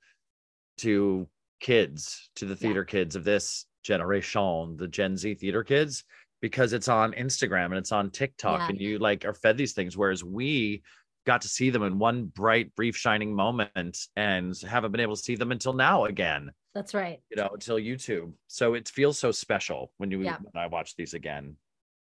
to 0.78 1.28
kids, 1.60 2.30
to 2.36 2.44
the 2.44 2.52
Yeah. 2.54 2.58
theater 2.58 2.84
kids 2.84 3.16
of 3.16 3.24
this 3.24 3.66
generation, 3.82 4.76
the 4.76 4.88
Gen 4.88 5.16
Z 5.16 5.34
theater 5.36 5.64
kids, 5.64 6.04
because 6.40 6.72
it's 6.72 6.88
on 6.88 7.12
Instagram 7.12 7.66
and 7.66 7.76
it's 7.76 7.92
on 7.92 8.10
TikTok 8.10 8.60
Yeah. 8.60 8.68
and 8.68 8.80
you 8.80 8.98
like 8.98 9.24
are 9.24 9.34
fed 9.34 9.56
these 9.56 9.72
things. 9.72 9.96
Whereas 9.96 10.22
we 10.22 10.82
got 11.24 11.42
to 11.42 11.48
see 11.48 11.70
them 11.70 11.82
in 11.82 11.98
one 11.98 12.26
bright, 12.26 12.74
brief, 12.74 12.96
shining 12.96 13.34
moment 13.34 13.98
and 14.16 14.56
haven't 14.60 14.92
been 14.92 15.00
able 15.00 15.16
to 15.16 15.22
see 15.22 15.36
them 15.36 15.52
until 15.52 15.72
now 15.72 16.04
again 16.04 16.50
That's 16.74 16.92
right. 16.94 17.20
you 17.30 17.36
know, 17.36 17.48
until 17.52 17.76
YouTube. 17.76 18.32
So 18.46 18.74
it 18.74 18.88
feels 18.88 19.18
so 19.18 19.32
special 19.32 19.90
when 19.96 20.10
you 20.10 20.20
Yeah. 20.22 20.36
when 20.40 20.62
I 20.62 20.66
watch 20.66 20.96
these 20.96 21.14
again. 21.14 21.56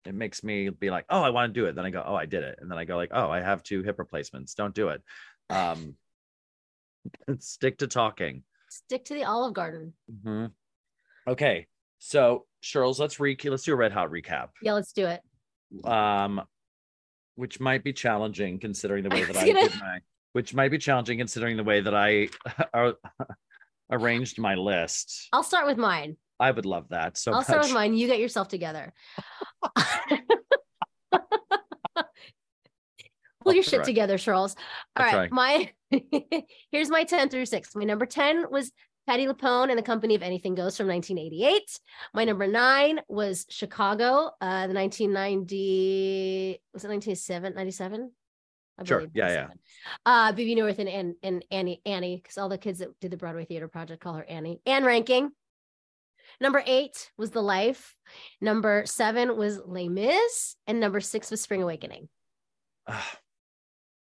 It 0.04 0.14
makes 0.14 0.44
me 0.44 0.68
be 0.68 0.90
like, 0.90 1.04
oh, 1.10 1.20
I 1.22 1.30
want 1.30 1.52
to 1.52 1.60
do 1.60 1.66
it. 1.66 1.74
Then 1.74 1.84
I 1.84 1.90
go, 1.90 2.02
oh, 2.06 2.14
I 2.14 2.26
did 2.26 2.44
it. 2.44 2.58
And 2.60 2.70
then 2.70 2.78
I 2.78 2.84
go 2.84 2.96
like, 2.96 3.10
oh, 3.12 3.28
I 3.28 3.40
have 3.40 3.62
two 3.64 3.82
hip 3.82 3.98
replacements. 3.98 4.54
Don't 4.54 4.74
do 4.74 4.88
it. 4.88 5.02
Um 5.50 5.96
stick 7.38 7.78
to 7.78 7.86
talking. 7.86 8.42
Stick 8.68 9.04
to 9.06 9.14
the 9.14 9.24
Olive 9.24 9.54
Garden. 9.54 9.94
Mhm. 10.12 10.52
Okay. 11.26 11.66
So 11.98 12.46
Charles, 12.60 13.00
let's 13.00 13.18
re 13.18 13.36
let's 13.44 13.64
do 13.64 13.72
a 13.72 13.76
red 13.76 13.92
hot 13.92 14.10
recap. 14.10 14.48
Yeah, 14.62 14.74
let's 14.74 14.92
do 14.92 15.06
it. 15.06 15.22
Um 15.84 16.42
which 17.36 17.60
might 17.60 17.84
be 17.84 17.92
challenging 17.92 18.58
considering 18.58 19.04
the 19.04 19.10
way 19.10 19.24
that 19.24 19.36
I 19.36 19.46
gonna- 19.46 19.68
did 19.68 19.80
my 19.80 20.00
which 20.32 20.52
might 20.54 20.70
be 20.70 20.76
challenging 20.76 21.16
considering 21.16 21.56
the 21.56 21.64
way 21.64 21.80
that 21.80 21.94
I 21.94 22.28
arranged 23.90 24.38
my 24.38 24.54
list. 24.54 25.28
I'll 25.32 25.42
start 25.42 25.66
with 25.66 25.78
mine. 25.78 26.16
I 26.38 26.50
would 26.50 26.66
love 26.66 26.88
that 26.90 27.16
so 27.16 27.30
I'll 27.32 27.38
much. 27.38 27.46
start 27.46 27.62
with 27.62 27.72
mine. 27.72 27.94
You 27.94 28.06
get 28.06 28.18
yourself 28.18 28.48
together. 28.48 28.92
Pull 33.44 33.54
your 33.54 33.62
shit 33.62 33.84
together, 33.84 34.18
Charles. 34.18 34.56
All 34.96 35.06
I'll 35.06 35.16
right, 35.18 35.30
my 35.30 35.70
here's 36.72 36.90
my 36.90 37.04
10 37.04 37.28
through 37.28 37.46
6. 37.46 37.76
My 37.76 37.84
number 37.84 38.04
10 38.04 38.50
was 38.50 38.72
Patti 39.06 39.26
LuPone 39.26 39.70
and 39.70 39.78
the 39.78 39.82
Company 39.82 40.14
of 40.14 40.22
Anything 40.22 40.54
Goes 40.54 40.76
from 40.76 40.88
1988. 40.88 41.78
My 42.14 42.24
number 42.24 42.46
9 42.46 43.00
was 43.08 43.46
Chicago, 43.48 44.30
uh 44.40 44.66
the 44.66 44.74
1990 44.74 46.60
was 46.72 46.84
it 46.84 46.88
1997 46.88 47.54
97? 47.54 48.12
I 48.78 48.84
Sure. 48.84 49.00
Yeah, 49.14 49.28
yeah. 49.28 49.34
97. 49.34 49.58
Uh 50.04 50.32
Bebe 50.32 50.54
Neuwirth 50.56 50.78
and, 50.78 50.88
and 50.88 51.14
and 51.22 51.44
Annie 51.50 51.80
Annie 51.86 52.20
cuz 52.20 52.38
all 52.38 52.48
the 52.48 52.58
kids 52.58 52.80
that 52.80 52.98
did 53.00 53.10
the 53.10 53.16
Broadway 53.16 53.44
Theater 53.44 53.68
Project 53.68 54.02
call 54.02 54.14
her 54.14 54.24
Annie. 54.24 54.60
Ann 54.66 54.82
Reinking. 54.82 55.30
Number 56.40 56.62
8 56.66 57.12
was 57.16 57.30
The 57.30 57.42
Life. 57.42 57.96
Number 58.40 58.84
7 58.84 59.36
was 59.36 59.60
Les 59.64 59.88
Mis 59.88 60.56
and 60.66 60.80
number 60.80 61.00
6 61.00 61.30
was 61.30 61.40
Spring 61.40 61.62
Awakening. 61.62 62.08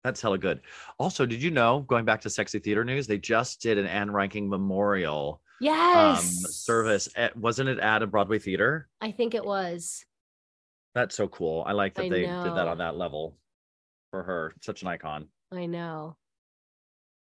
That's 0.04 0.22
hella 0.22 0.38
good. 0.38 0.62
Also, 1.00 1.26
did 1.26 1.44
you 1.44 1.52
know, 1.52 1.82
going 1.82 2.06
back 2.06 2.22
to 2.22 2.30
sexy 2.30 2.60
theater 2.60 2.84
news, 2.84 3.06
they 3.08 3.18
just 3.18 3.62
did 3.62 3.78
an 3.78 3.86
Ann 3.86 4.10
Reinking 4.10 4.48
memorial 4.48 5.42
um, 5.62 5.68
Yes. 5.68 6.56
service. 6.56 7.08
At, 7.16 7.38
wasn't 7.38 7.70
it 7.70 7.80
at 7.80 8.02
a 8.02 8.08
Broadway 8.08 8.40
theater? 8.40 8.88
I 9.00 9.12
think 9.12 9.36
it 9.36 9.46
was. 9.46 10.04
That's 10.96 11.16
so 11.16 11.28
cool. 11.28 11.64
I 11.68 11.74
like 11.74 11.94
that 11.96 12.06
I 12.06 12.10
they 12.10 12.22
did 12.22 12.56
that 12.56 12.68
on 12.68 12.80
that 12.80 12.98
level 12.98 13.38
for 14.10 14.24
her. 14.24 14.54
Such 14.62 14.82
an 14.82 14.88
icon. 14.88 15.28
I 15.52 15.68
know. 15.68 16.18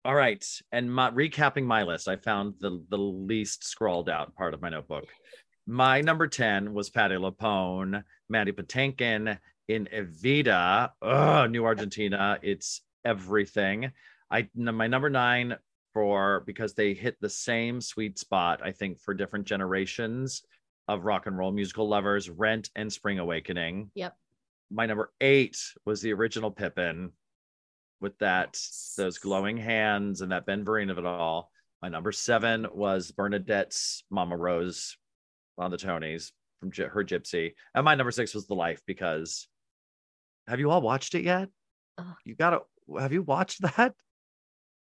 All 0.03 0.15
right. 0.15 0.45
And 0.71 0.93
my, 0.93 1.09
recapping 1.09 1.63
my 1.63 1.83
list, 1.83 2.07
I 2.07 2.17
found 2.17 2.55
the, 2.59 2.83
the 2.89 2.97
least 2.97 3.63
scrawled 3.63 4.09
out 4.09 4.35
part 4.35 4.53
of 4.53 4.61
my 4.61 4.69
notebook. 4.69 5.05
My 5.65 6.01
number 6.01 6.27
10 6.27 6.73
was 6.73 6.89
Patti 6.89 7.15
LuPone, 7.15 8.03
Mandy 8.29 8.51
Patinkin 8.51 9.37
in 9.67 9.87
Evita. 9.93 10.91
Ugh, 11.01 11.51
New 11.51 11.65
Argentina. 11.65 12.39
It's 12.41 12.81
everything. 13.05 13.91
I 14.29 14.49
my 14.55 14.87
number 14.87 15.09
nine 15.09 15.55
for 15.93 16.43
because 16.45 16.73
they 16.73 16.93
hit 16.93 17.17
the 17.19 17.29
same 17.29 17.81
sweet 17.81 18.19
spot, 18.19 18.61
I 18.63 18.71
think, 18.71 18.99
for 18.99 19.13
different 19.13 19.45
generations 19.45 20.43
of 20.87 21.05
rock 21.05 21.25
and 21.27 21.37
roll 21.37 21.51
musical 21.51 21.87
lovers, 21.87 22.29
Rent 22.29 22.69
and 22.75 22.91
Spring 22.91 23.19
Awakening. 23.19 23.91
Yep. 23.95 24.15
My 24.69 24.85
number 24.85 25.11
eight 25.21 25.57
was 25.85 26.01
the 26.01 26.13
original 26.13 26.51
Pippin 26.51 27.11
with 27.99 28.17
that 28.19 28.59
those 28.95 29.17
glowing 29.17 29.57
hands 29.57 30.21
and 30.21 30.31
that 30.31 30.45
Ben 30.45 30.63
Vereen 30.63 30.91
of 30.91 30.97
it 30.97 31.05
all. 31.05 31.51
My 31.81 31.89
number 31.89 32.11
seven 32.11 32.67
was 32.73 33.11
Bernadette's 33.11 34.03
Mama 34.09 34.37
Rose 34.37 34.97
on 35.57 35.71
the 35.71 35.77
Tonys 35.77 36.31
from 36.59 36.71
her 36.71 37.03
Gypsy, 37.03 37.53
and 37.73 37.85
my 37.85 37.95
number 37.95 38.11
six 38.11 38.33
was 38.33 38.47
The 38.47 38.55
Life 38.55 38.81
because 38.85 39.47
have 40.47 40.59
you 40.59 40.69
all 40.69 40.81
watched 40.81 41.15
it 41.15 41.23
yet? 41.23 41.49
Ugh. 41.97 42.05
You 42.25 42.35
gotta 42.35 42.61
have 42.99 43.13
you 43.13 43.23
watched 43.23 43.61
that? 43.77 43.93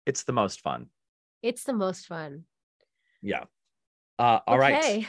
It's 0.05 0.23
the 0.23 0.33
most 0.33 0.61
fun. 0.61 0.87
It's 1.43 1.63
the 1.63 1.73
most 1.73 2.07
fun. 2.07 2.45
Yeah. 3.21 3.43
Uh, 4.19 4.39
all 4.47 4.57
right, 4.57 4.77
okay. 4.77 5.07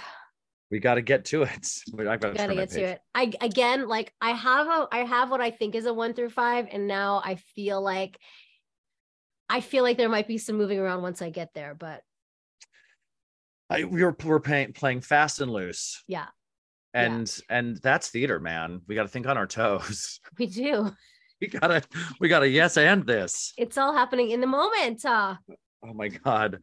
we 0.71 0.81
got 0.81 0.97
to 0.97 1.03
get 1.03 1.25
to 1.27 1.43
it. 1.43 1.69
I've 1.99 2.21
got 2.21 2.33
to 2.33 2.35
gotta 2.35 2.55
get 2.55 2.71
to 2.71 2.83
it. 2.83 3.01
I 3.15 3.33
again, 3.41 3.89
like 3.89 4.13
I 4.21 4.31
have 4.33 4.67
a, 4.67 4.89
I 4.93 4.99
have 4.99 5.31
what 5.31 5.41
I 5.41 5.51
think 5.51 5.75
is 5.75 5.87
a 5.87 5.95
one 5.95 6.13
through 6.13 6.31
five, 6.31 6.67
and 6.71 6.87
now 6.87 7.23
I 7.25 7.37
feel 7.37 7.81
like, 7.81 8.19
I 9.49 9.61
feel 9.63 9.83
like 9.83 9.97
there 9.97 10.11
might 10.11 10.29
be 10.29 10.37
some 10.37 10.57
moving 10.57 10.79
around 10.79 11.01
once 11.01 11.23
I 11.23 11.31
get 11.31 11.55
there, 11.55 11.75
but 11.75 12.03
I, 13.71 13.85
we 13.85 14.05
were 14.05 14.15
we're 14.23 14.41
playing 14.41 14.75
playing 14.75 15.01
fast 15.01 15.41
and 15.41 15.51
loose, 15.51 16.03
yeah, 16.07 16.27
Yeah. 16.95 17.03
and 17.05 17.39
and 17.51 17.77
that's 17.83 18.09
theater, 18.09 18.41
man. 18.41 18.81
We 18.87 18.95
got 18.95 19.03
to 19.03 19.09
think 19.09 19.27
on 19.27 19.37
our 19.37 19.47
toes. 19.47 20.21
we 20.39 20.47
do. 20.47 20.91
we 21.41 21.47
gotta 21.49 21.83
we 22.21 22.29
gotta 22.29 22.49
yes 22.49 22.77
and 22.77 23.07
this. 23.07 23.53
It's 23.57 23.79
all 23.79 23.93
happening 23.93 24.31
in 24.31 24.41
the 24.41 24.47
moment. 24.47 25.05
Uh, 25.05 25.37
Oh 25.85 25.95
my 25.95 26.09
god, 26.09 26.59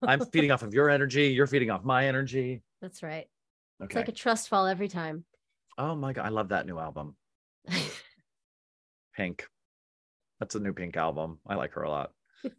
I'm 0.00 0.24
feeding 0.26 0.50
off 0.52 0.62
of 0.62 0.72
your 0.72 0.88
energy. 0.88 1.28
You're 1.28 1.46
feeding 1.46 1.70
off 1.70 1.84
my 1.84 2.06
energy. 2.06 2.62
that's 2.80 3.02
right. 3.02 3.26
It's 3.80 3.84
Okay. 3.90 3.98
like 3.98 4.08
a 4.08 4.12
trust 4.12 4.48
fall 4.48 4.66
every 4.66 4.88
time. 4.88 5.24
oh 5.76 5.94
my 5.94 6.12
god, 6.14 6.24
I 6.24 6.28
love 6.30 6.48
that 6.48 6.64
new 6.66 6.78
album, 6.78 7.16
Pink. 9.16 9.46
That's 10.40 10.54
a 10.54 10.60
new 10.60 10.72
Pink 10.72 10.96
album. 10.96 11.38
I 11.46 11.54
like 11.56 11.72
her 11.74 11.82
a 11.82 11.90
lot. 11.90 12.12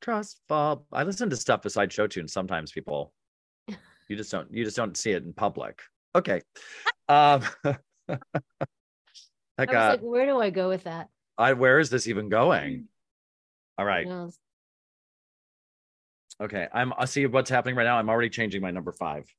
Trust 0.00 0.40
fall. 0.48 0.86
I 0.92 1.04
listen 1.04 1.30
to 1.30 1.36
stuff 1.36 1.62
besides 1.62 1.94
show 1.94 2.06
tunes 2.06 2.32
sometimes. 2.32 2.72
People, 2.72 3.12
you 4.10 4.16
just 4.16 4.32
don't. 4.32 4.52
You 4.52 4.64
just 4.64 4.76
don't 4.76 4.96
see 4.96 5.12
it 5.12 5.22
in 5.22 5.32
public. 5.32 5.80
Okay. 6.16 6.42
Um. 7.08 7.42
I 8.08 8.16
was 9.58 9.68
like, 9.68 10.00
where 10.00 10.26
do 10.26 10.40
I 10.40 10.50
go 10.50 10.68
with 10.68 10.82
that? 10.84 11.08
I. 11.38 11.52
Where 11.52 11.78
is 11.78 11.90
this 11.90 12.08
even 12.08 12.28
going? 12.28 12.88
All 13.78 13.84
right. 13.84 14.06
Okay, 16.42 16.66
I'm. 16.72 16.92
I 16.98 17.04
see 17.04 17.24
what's 17.26 17.50
happening 17.50 17.76
right 17.76 17.84
now. 17.84 17.98
I'm 17.98 18.08
already 18.10 18.30
changing 18.30 18.62
my 18.62 18.72
number 18.72 18.90
five. 18.90 19.32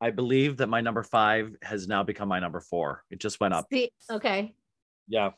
I 0.00 0.10
believe 0.10 0.58
that 0.58 0.68
my 0.68 0.80
number 0.80 1.02
five 1.02 1.56
has 1.62 1.88
now 1.88 2.04
become 2.04 2.28
my 2.28 2.38
number 2.38 2.60
four. 2.60 3.02
It 3.10 3.18
just 3.18 3.40
went 3.40 3.54
up. 3.54 3.66
see, 3.72 3.90
okay. 4.10 4.54
Yeah, 5.08 5.30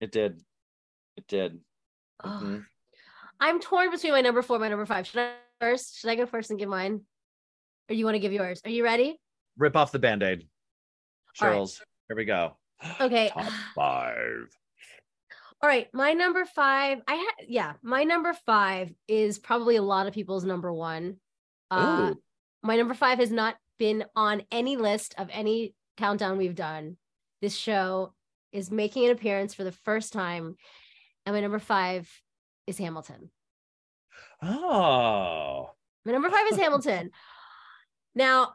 it 0.00 0.12
did. 0.12 0.40
It 1.16 1.26
did. 1.26 1.58
Oh, 2.22 2.28
Mhm. 2.42 2.64
I'm 3.40 3.60
torn 3.60 3.90
between 3.90 4.12
my 4.12 4.20
number 4.20 4.42
four 4.42 4.56
and 4.56 4.62
my 4.62 4.68
number 4.68 4.86
five. 4.86 5.08
Should 5.08 5.20
I 5.20 5.32
first? 5.60 5.98
Should 5.98 6.10
I 6.10 6.14
go 6.14 6.26
first 6.26 6.50
and 6.50 6.58
give 6.58 6.68
mine? 6.68 7.00
Or 7.88 7.94
you 7.94 8.04
want 8.04 8.16
to 8.16 8.20
give 8.20 8.32
yours? 8.32 8.60
Are 8.64 8.70
you 8.70 8.84
ready? 8.84 9.18
Rip 9.56 9.76
off 9.76 9.92
the 9.92 9.98
band 9.98 10.22
aid. 10.22 10.46
All 11.40 11.48
right. 11.48 11.54
Charles, 11.54 11.80
here 12.08 12.16
we 12.16 12.24
go. 12.24 12.56
Okay. 13.00 13.30
Top 13.30 13.50
five. 13.74 14.48
All 15.60 15.68
right, 15.68 15.88
my 15.92 16.12
number 16.12 16.44
five. 16.44 17.00
I 17.08 17.14
had 17.14 17.46
yeah, 17.48 17.72
my 17.82 18.04
number 18.04 18.32
five 18.46 18.92
is 19.08 19.40
probably 19.40 19.74
a 19.74 19.82
lot 19.82 20.06
of 20.06 20.14
people's 20.14 20.44
number 20.44 20.72
one. 20.72 21.16
Uh, 21.70 22.14
my 22.62 22.76
number 22.76 22.94
five 22.94 23.18
has 23.18 23.32
not 23.32 23.56
been 23.76 24.04
on 24.14 24.42
any 24.52 24.76
list 24.76 25.16
of 25.18 25.28
any 25.32 25.74
countdown 25.96 26.38
we've 26.38 26.54
done. 26.54 26.96
This 27.42 27.56
show 27.56 28.14
is 28.52 28.70
making 28.70 29.06
an 29.06 29.10
appearance 29.10 29.52
for 29.52 29.64
the 29.64 29.72
first 29.72 30.12
time, 30.12 30.56
and 31.26 31.34
my 31.34 31.40
number 31.40 31.58
five 31.58 32.08
is 32.68 32.78
Hamilton. 32.78 33.30
Oh. 34.40 35.70
My 36.04 36.12
number 36.12 36.30
five 36.30 36.46
is 36.52 36.56
Hamilton. 36.60 37.10
Now, 38.18 38.54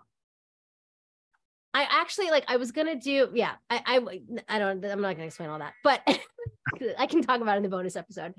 I 1.74 1.88
actually 1.90 2.30
like. 2.30 2.44
I 2.50 2.58
was 2.58 2.74
gonna 2.74 3.00
do. 3.00 3.30
Yeah, 3.34 3.54
I. 3.70 3.82
I. 3.86 4.20
I 4.50 4.60
don't. 4.60 4.84
I'm 4.84 5.02
not 5.02 5.16
gonna 5.16 5.28
explain 5.28 5.50
all 5.50 5.60
that, 5.60 5.74
but 5.86 6.02
I 7.00 7.08
can 7.08 7.24
talk 7.24 7.40
about 7.40 7.54
it 7.54 7.58
in 7.58 7.64
the 7.64 7.70
bonus 7.70 7.96
episode. 7.96 8.34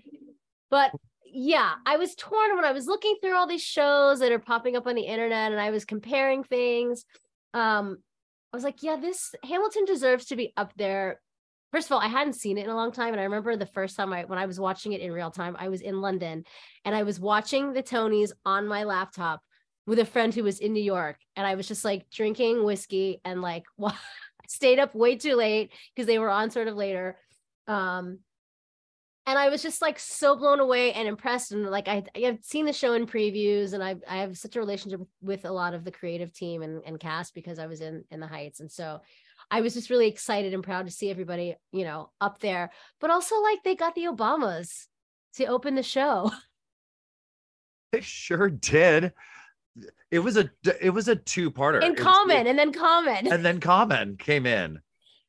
But 0.70 0.92
yeah, 1.24 1.72
I 1.87 1.96
was 1.96 2.14
torn 2.14 2.54
when 2.54 2.66
I 2.66 2.72
was 2.72 2.87
looking 2.87 3.16
through 3.20 3.34
all 3.34 3.46
these 3.46 3.62
shows 3.62 4.20
that 4.20 4.32
are 4.32 4.38
popping 4.38 4.76
up 4.76 4.87
on 4.87 4.96
the 4.96 5.02
internet, 5.02 5.50
and 5.50 5.60
I 5.60 5.70
was 5.70 5.87
comparing 5.87 6.44
things. 6.44 7.06
Um, 7.54 7.98
I 8.52 8.56
was 8.56 8.64
like, 8.64 8.82
yeah, 8.82 8.96
this 8.96 9.34
Hamilton 9.42 9.87
deserves 9.87 10.26
to 10.26 10.37
be 10.37 10.52
up 10.58 10.74
there. 10.76 11.22
First 11.72 11.88
of 11.88 11.92
all, 11.92 12.00
I 12.00 12.08
hadn't 12.08 12.34
seen 12.34 12.58
it 12.58 12.64
in 12.64 12.70
a 12.70 12.76
long 12.76 12.92
time, 12.92 13.14
and 13.14 13.20
I 13.20 13.24
remember 13.24 13.56
the 13.56 13.64
first 13.64 13.96
time 13.96 14.12
I 14.12 14.26
when 14.26 14.38
I 14.38 14.44
was 14.44 14.60
watching 14.60 14.92
it 14.92 15.00
in 15.00 15.10
real 15.10 15.30
time, 15.30 15.56
I 15.58 15.70
was 15.70 15.80
in 15.80 16.02
London, 16.02 16.44
and 16.84 16.94
I 16.94 17.02
was 17.02 17.18
watching 17.18 17.72
the 17.72 17.82
Tonys 17.82 18.30
on 18.44 18.68
my 18.68 18.84
laptop 18.84 19.40
with 19.87 19.99
a 19.99 20.05
friend 20.05 20.35
who 20.35 20.44
was 20.44 20.61
in 20.61 20.73
New 20.73 20.83
York, 20.83 21.16
and 21.37 21.47
I 21.47 21.55
was 21.55 21.68
just 21.68 21.85
like 21.85 22.09
drinking 22.11 22.64
whiskey 22.64 23.20
and 23.25 23.42
like 23.42 23.64
stayed 24.49 24.79
up 24.79 24.94
way 24.94 25.16
too 25.16 25.37
late 25.37 25.73
because 25.94 26.07
they 26.07 26.18
were 26.18 26.31
on 26.31 26.51
sort 26.51 26.68
of 26.68 26.77
later. 26.77 27.18
Um, 27.66 28.20
and 29.27 29.38
I 29.38 29.49
was 29.49 29.62
just 29.62 29.81
like 29.81 29.99
so 29.99 30.37
blown 30.37 30.61
away 30.61 30.92
and 30.92 31.09
impressed. 31.09 31.53
And 31.53 31.70
like 31.70 31.88
I, 31.88 32.05
I've 32.14 32.42
seen 32.42 32.66
the 32.66 32.73
show 32.73 32.92
in 32.92 33.07
previews, 33.07 33.73
and 33.73 33.83
I 33.83 33.97
I 34.09 34.18
have 34.18 34.37
such 34.37 34.57
a 34.57 34.61
relationship 34.61 35.01
with, 35.01 35.09
with 35.23 35.44
a 35.44 35.53
lot 35.53 35.75
of 35.75 35.85
the 35.85 35.90
creative 35.90 36.33
team 36.33 36.62
and, 36.62 36.83
and 36.85 37.01
cast 37.01 37.35
because 37.35 37.59
I 37.59 37.66
was 37.66 37.81
in 37.81 38.05
in 38.11 38.20
the 38.20 38.27
Heights, 38.27 38.61
and 38.61 38.70
so 38.70 39.01
I 39.51 39.61
was 39.61 39.75
just 39.75 39.90
really 39.90 40.09
excited 40.09 40.55
and 40.55 40.62
proud 40.62 40.87
to 40.87 40.92
see 40.92 41.11
everybody, 41.11 41.57
you 41.73 41.85
know, 41.85 42.11
up 42.20 42.40
there. 42.40 42.70
But 43.01 43.11
also 43.11 43.40
like 43.40 43.62
they 43.62 43.75
got 43.75 43.94
the 43.94 44.05
Obamas 44.05 44.87
to 45.37 45.47
open 45.47 45.75
the 45.75 45.83
show. 45.83 46.31
They 47.92 48.01
sure 48.01 48.51
did. 48.51 49.12
It 50.10 50.20
was 50.20 50.37
a 50.37 50.50
it 50.80 50.90
was 50.90 51.08
a 51.08 51.16
two 51.16 51.50
parter. 51.50 51.82
In 51.82 51.96
Common, 51.96 52.46
and 52.46 52.58
then 52.58 52.72
Common, 52.72 53.26
and 53.26 53.44
then 53.44 53.60
Common 53.60 54.16
came 54.16 54.46
in. 54.46 54.80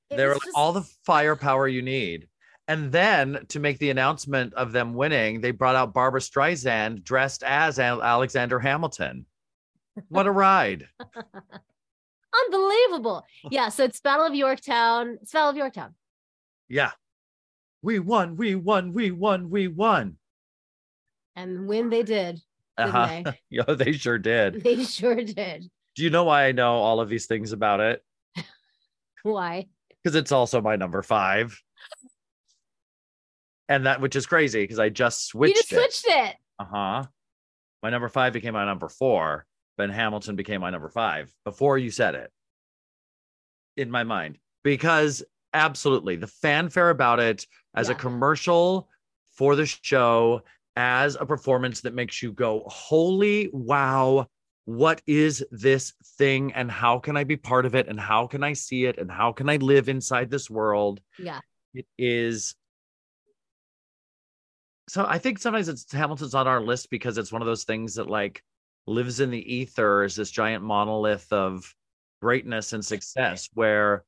It 0.10 0.17
they 0.17 0.25
were 0.25 0.34
just... 0.36 0.55
all 0.55 0.71
the 0.71 0.88
firepower 1.05 1.67
you 1.67 1.81
need. 1.81 2.27
And 2.67 2.91
then 2.91 3.45
to 3.49 3.60
make 3.60 3.77
the 3.77 3.91
announcement 3.91 4.53
of 4.55 4.71
them 4.71 4.93
winning, 4.93 5.41
they 5.41 5.51
brought 5.51 5.75
out 5.75 5.93
barbra 5.93 6.19
Streisand 6.19 7.03
dressed 7.03 7.43
as 7.43 7.77
Alexander 7.77 8.60
Hamilton. 8.60 9.25
What 10.10 10.25
a 10.25 10.31
ride. 10.31 10.88
Unbelievable. 12.45 13.23
Yeah. 13.51 13.69
So 13.69 13.84
it's 13.84 13.99
Battle 13.99 14.25
of 14.25 14.34
Yorktown. 14.34 15.19
It's 15.21 15.31
Battle 15.31 15.51
of 15.51 15.58
Yorktown. 15.58 15.93
Yeah. 16.67 16.91
We 17.84 17.99
won. 17.99 18.36
We 18.36 18.55
won. 18.55 18.93
We 18.93 19.12
won. 19.12 19.49
We 19.49 19.67
won. 19.67 20.17
And 21.36 21.67
when 21.67 21.89
they 21.89 22.01
did. 22.01 22.41
Uh-huh. 22.78 23.22
They? 23.24 23.40
yeah, 23.50 23.64
they 23.64 23.94
sure 23.94 24.18
did. 24.18 24.64
They 24.64 24.84
sure 24.84 25.16
did. 25.16 25.70
Do 25.96 26.04
you 26.04 26.10
know 26.10 26.26
why 26.26 26.46
I 26.46 26.52
know 26.52 26.74
all 26.74 27.00
of 27.00 27.10
these 27.10 27.26
things 27.26 27.52
about 27.52 27.80
it? 27.80 28.04
why? 29.24 29.68
Because 30.04 30.16
it's 30.16 30.32
also 30.32 30.62
my 30.62 30.76
number 30.76 31.02
five 31.02 31.58
and 33.68 33.86
that 33.86 34.02
which 34.02 34.16
is 34.16 34.26
crazy 34.26 34.64
because 34.64 34.80
I 34.80 34.90
just 34.90 35.28
switched. 35.28 35.56
You 35.56 35.62
just 35.62 35.70
switched 35.70 36.06
it. 36.08 36.30
it. 36.30 36.36
Uh 36.60 36.66
huh. 36.66 37.04
My 37.82 37.90
number 37.90 38.10
five 38.10 38.34
became 38.34 38.54
my 38.54 38.66
number 38.66 38.90
four. 38.90 39.46
Ben 39.78 39.90
Hamilton 39.90 40.36
became 40.36 40.62
my 40.62 40.70
number 40.70 40.90
five 40.90 41.34
before 41.44 41.78
you 41.78 41.92
said 41.92 42.16
it. 42.16 42.32
In 43.78 43.92
my 43.92 44.04
mind, 44.04 44.38
because 44.64 45.24
absolutely 45.54 46.16
the 46.16 46.28
fanfare 46.28 46.90
about 46.90 47.20
it 47.20 47.46
as 47.76 47.90
yeah. 47.90 47.96
a 47.96 47.98
commercial 47.98 48.88
for 49.34 49.56
the 49.56 49.66
show, 49.66 50.42
as 50.76 51.16
a 51.16 51.26
performance 51.26 51.82
that 51.82 51.94
makes 51.94 52.22
you 52.22 52.32
go, 52.32 52.64
"Holy 52.68 53.50
wow!" 53.52 54.28
What 54.66 55.02
is 55.06 55.46
this 55.52 55.94
thing, 56.18 56.54
and 56.54 56.72
how 56.72 56.98
can 56.98 57.16
I 57.16 57.24
be 57.24 57.38
part 57.38 57.68
of 57.68 57.76
it, 57.76 57.88
and 57.88 58.00
how 58.00 58.26
can 58.26 58.44
I 58.44 58.54
see 58.54 58.86
it, 58.86 58.98
and 58.98 59.12
how 59.12 59.32
can 59.32 59.48
I 59.48 59.58
live 59.58 59.90
inside 59.90 60.32
this 60.32 60.50
world? 60.50 61.02
Yeah, 61.20 61.40
it 61.74 61.86
is 61.98 62.56
so 64.88 65.06
I 65.08 65.18
think 65.18 65.40
sometimes 65.40 65.68
it's 65.68 65.92
Hamilton's 65.92 66.36
on 66.36 66.48
our 66.48 66.62
list 66.62 66.90
because 66.90 67.18
it's 67.18 67.32
one 67.32 67.42
of 67.42 67.48
those 67.48 67.64
things 67.64 67.96
that 67.96 68.10
like 68.10 68.44
lives 68.88 69.20
in 69.20 69.32
the 69.32 69.56
ether 69.56 70.04
as 70.04 70.16
this 70.16 70.30
giant 70.30 70.64
monolith 70.64 71.32
of 71.32 71.74
greatness 72.22 72.74
and 72.74 72.86
success 72.86 73.50
where 73.54 74.04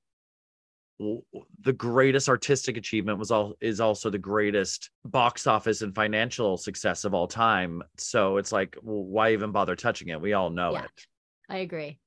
the 1.00 1.74
greatest 1.74 2.28
artistic 2.28 2.76
achievement 2.76 3.20
was 3.20 3.30
all 3.30 3.54
is 3.62 3.80
also 3.80 4.10
the 4.10 4.18
greatest 4.18 4.90
box 5.06 5.46
office 5.46 5.82
and 5.84 5.94
financial 5.94 6.58
success 6.58 7.06
of 7.06 7.14
all 7.14 7.28
time 7.28 7.84
so 7.98 8.38
it's 8.38 8.52
like 8.52 8.76
well, 8.82 9.04
why 9.04 9.34
even 9.34 9.52
bother 9.52 9.76
touching 9.76 10.08
it 10.08 10.20
we 10.20 10.34
all 10.34 10.50
know 10.50 10.72
yeah, 10.72 10.84
it 10.84 11.06
i 11.50 11.58
agree 11.58 12.00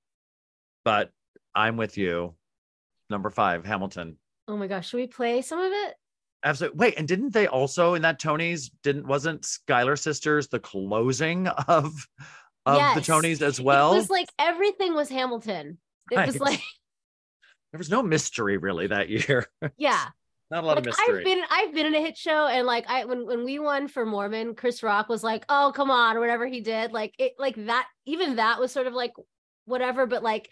but 0.85 1.11
i'm 1.55 1.76
with 1.76 1.96
you 1.96 2.35
number 3.09 3.31
five 3.31 3.64
hamilton 3.64 4.16
oh 4.48 4.57
my 4.57 4.66
gosh 4.66 4.88
should 4.88 4.96
we 4.96 5.07
play 5.07 5.40
some 5.40 5.61
of 5.61 5.72
it 5.72 5.94
Absolutely. 6.42 6.79
Wait, 6.79 6.94
and 6.96 7.07
didn't 7.07 7.35
they 7.35 7.46
also 7.46 7.92
in 7.92 8.00
that 8.00 8.18
Tonys 8.18 8.70
didn't 8.83 9.07
wasn't 9.07 9.44
Schuyler 9.44 9.94
Sisters 9.94 10.48
the 10.48 10.59
closing 10.59 11.48
of 11.48 11.92
of 12.64 12.76
yes. 12.76 12.94
the 12.94 13.12
Tonys 13.12 13.42
as 13.42 13.61
well? 13.61 13.92
It 13.92 13.96
was 13.96 14.09
like 14.09 14.31
everything 14.38 14.94
was 14.94 15.11
Hamilton. 15.11 15.76
It 16.11 16.16
right. 16.16 16.26
was 16.26 16.40
like 16.40 16.62
there 17.72 17.78
was 17.78 17.90
no 17.90 18.02
mystery 18.02 18.56
really 18.56 18.87
that 18.88 19.09
year. 19.09 19.46
Yeah. 19.76 20.06
Not 20.50 20.64
a 20.64 20.66
lot 20.66 20.76
like, 20.76 20.78
of 20.78 20.87
mystery. 20.87 21.18
I've 21.18 21.24
been 21.24 21.42
I've 21.48 21.74
been 21.74 21.87
in 21.87 21.94
a 21.94 22.00
hit 22.00 22.18
show 22.18 22.48
and 22.48 22.66
like 22.66 22.85
I 22.88 23.04
when 23.04 23.24
when 23.24 23.44
we 23.44 23.61
won 23.61 23.87
for 23.87 24.04
Mormon, 24.04 24.56
Chris 24.56 24.83
Rock 24.83 25.09
was 25.09 25.22
like, 25.22 25.44
"Oh, 25.48 25.72
come 25.72 25.92
on," 25.92 26.16
or 26.16 26.20
whatever 26.20 26.44
he 26.44 26.61
did. 26.61 26.90
Like 26.90 27.14
it 27.20 27.35
like 27.38 27.54
that 27.66 27.87
even 28.04 28.35
that 28.35 28.59
was 28.59 28.72
sort 28.72 28.88
of 28.88 28.92
like 28.92 29.12
whatever, 29.66 30.06
but 30.06 30.24
like 30.24 30.50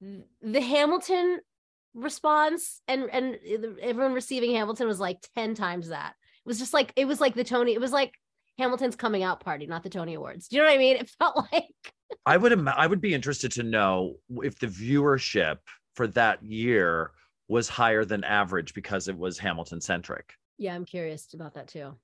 the 0.00 0.60
Hamilton 0.60 1.40
response 1.94 2.80
and 2.88 3.10
and 3.10 3.38
everyone 3.80 4.14
receiving 4.14 4.54
Hamilton 4.54 4.86
was 4.86 5.00
like 5.00 5.18
10 5.34 5.54
times 5.54 5.88
that. 5.88 6.14
It 6.44 6.48
was 6.48 6.58
just 6.58 6.72
like 6.72 6.92
it 6.96 7.06
was 7.06 7.20
like 7.20 7.34
the 7.34 7.44
Tony, 7.44 7.72
it 7.74 7.80
was 7.80 7.92
like 7.92 8.14
Hamilton's 8.58 8.96
coming 8.96 9.22
out 9.22 9.40
party, 9.40 9.66
not 9.66 9.82
the 9.82 9.90
Tony 9.90 10.14
Awards. 10.14 10.48
Do 10.48 10.56
you 10.56 10.62
know 10.62 10.68
what 10.68 10.74
I 10.74 10.78
mean? 10.78 10.96
It 11.00 11.10
felt 11.18 11.46
like 11.52 11.74
I 12.26 12.36
would 12.36 12.52
Im- 12.52 12.68
I 12.68 12.86
would 12.86 13.00
be 13.00 13.14
interested 13.14 13.52
to 13.52 13.62
know 13.62 14.16
if 14.42 14.58
the 14.58 14.66
viewership 14.66 15.58
for 15.94 16.06
that 16.08 16.42
year 16.42 17.12
was 17.48 17.68
higher 17.68 18.04
than 18.04 18.24
average 18.24 18.74
because 18.74 19.08
it 19.08 19.16
was 19.16 19.38
Hamilton 19.38 19.80
centric. 19.80 20.34
Yeah, 20.58 20.74
I'm 20.74 20.84
curious 20.84 21.32
about 21.34 21.54
that 21.54 21.68
too. 21.68 21.94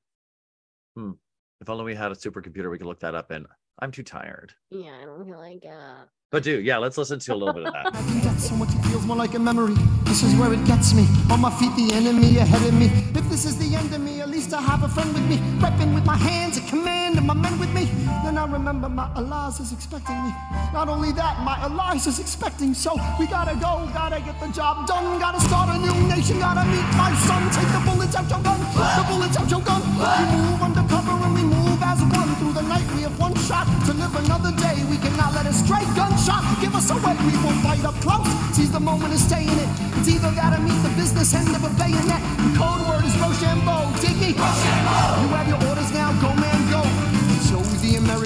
Hmm. 0.96 1.12
If 1.60 1.68
only 1.68 1.84
we 1.84 1.94
had 1.94 2.12
a 2.12 2.14
supercomputer, 2.14 2.70
we 2.70 2.78
could 2.78 2.86
look 2.86 3.00
that 3.00 3.14
up 3.14 3.30
And 3.30 3.46
I'm 3.80 3.90
too 3.92 4.02
tired. 4.02 4.52
Yeah, 4.70 4.96
I 5.00 5.04
don't 5.04 5.24
feel 5.24 5.38
like 5.38 5.64
uh 5.64 6.04
but 6.30 6.42
do, 6.42 6.60
yeah, 6.60 6.76
let's 6.76 6.98
listen 6.98 7.18
to 7.20 7.34
a 7.34 7.36
little 7.36 7.54
bit 7.54 7.66
of 7.66 7.72
that. 7.72 8.36
so 8.38 8.54
much 8.54 8.68
it 8.74 8.82
feels 8.88 9.06
more 9.06 9.16
like 9.16 9.34
a 9.34 9.38
memory. 9.38 9.74
This 10.04 10.22
is 10.22 10.34
where 10.34 10.52
it 10.52 10.62
gets 10.66 10.92
me. 10.92 11.06
On 11.30 11.40
my 11.40 11.50
feet, 11.50 11.74
the 11.74 11.94
enemy 11.94 12.36
ahead 12.36 12.68
of 12.68 12.74
me. 12.74 12.86
If 13.18 13.30
this 13.30 13.46
is 13.46 13.56
the 13.56 13.74
end 13.74 13.94
of 13.94 14.02
me, 14.02 14.20
at 14.20 14.28
least 14.28 14.52
I 14.52 14.60
have 14.60 14.82
a 14.82 14.88
friend 14.88 15.14
with 15.14 15.26
me. 15.26 15.38
Repping 15.58 15.94
with 15.94 16.04
my 16.04 16.16
hands, 16.16 16.58
a 16.58 16.60
command, 16.68 16.88
and 16.88 16.97
my 17.28 17.34
men 17.34 17.58
with 17.60 17.68
me. 17.74 17.84
Then 18.24 18.38
I 18.38 18.46
remember 18.46 18.88
my 18.88 19.06
Eliza 19.14 19.62
is 19.62 19.72
expecting 19.72 20.16
me. 20.24 20.32
Not 20.72 20.88
only 20.88 21.12
that, 21.12 21.44
my 21.44 21.60
Eliza 21.66 22.08
is 22.08 22.18
expecting. 22.18 22.72
So 22.72 22.96
we 23.20 23.26
gotta 23.26 23.52
go, 23.60 23.84
gotta 23.92 24.18
get 24.24 24.40
the 24.40 24.48
job 24.48 24.88
done. 24.88 25.20
Gotta 25.20 25.40
start 25.40 25.68
a 25.68 25.76
new 25.76 25.92
nation, 26.08 26.40
gotta 26.40 26.64
meet 26.72 26.88
my 26.96 27.12
son. 27.28 27.44
Take 27.52 27.68
the 27.76 27.82
bullets 27.84 28.16
out 28.16 28.24
your 28.32 28.40
gun, 28.40 28.60
the 28.96 29.04
bullets 29.04 29.36
out 29.36 29.50
your 29.50 29.60
gun. 29.60 29.84
We 30.00 30.24
move 30.40 30.62
undercover 30.68 31.12
and 31.20 31.34
we 31.36 31.44
move 31.44 31.80
as 31.84 32.00
one. 32.00 32.32
Through 32.40 32.54
the 32.56 32.64
night, 32.64 32.88
we 32.96 33.02
have 33.04 33.18
one 33.20 33.36
shot 33.44 33.68
to 33.84 33.92
live 33.92 34.14
another 34.24 34.52
day. 34.56 34.80
We 34.88 34.96
cannot 34.96 35.34
let 35.36 35.44
a 35.44 35.52
stray 35.52 35.84
gunshot. 35.92 36.40
Give 36.64 36.74
us 36.74 36.88
away. 36.88 37.12
we 37.28 37.36
won't 37.44 37.60
fight 37.60 37.84
up 37.84 37.96
close. 38.00 38.24
Seize 38.56 38.72
the 38.72 38.80
moment 38.80 39.12
and 39.12 39.20
stay 39.20 39.44
in 39.44 39.58
it. 39.64 39.70
It's 40.00 40.08
either 40.08 40.32
gotta 40.32 40.64
meet 40.64 40.80
the 40.80 40.92
business 40.96 41.34
end 41.34 41.52
of 41.52 41.60
a 41.60 41.72
bayonet. 41.76 42.24
The 42.40 42.50
code 42.56 42.88
word 42.88 43.04
is 43.04 43.12
Rochambeau. 43.20 43.92
Diggy. 44.00 44.32
Rochambeau. 44.32 45.20
You 45.20 45.28
have 45.36 45.48
your 45.52 45.60
orders 45.68 45.92
now. 45.92 46.08
Go, 46.24 46.32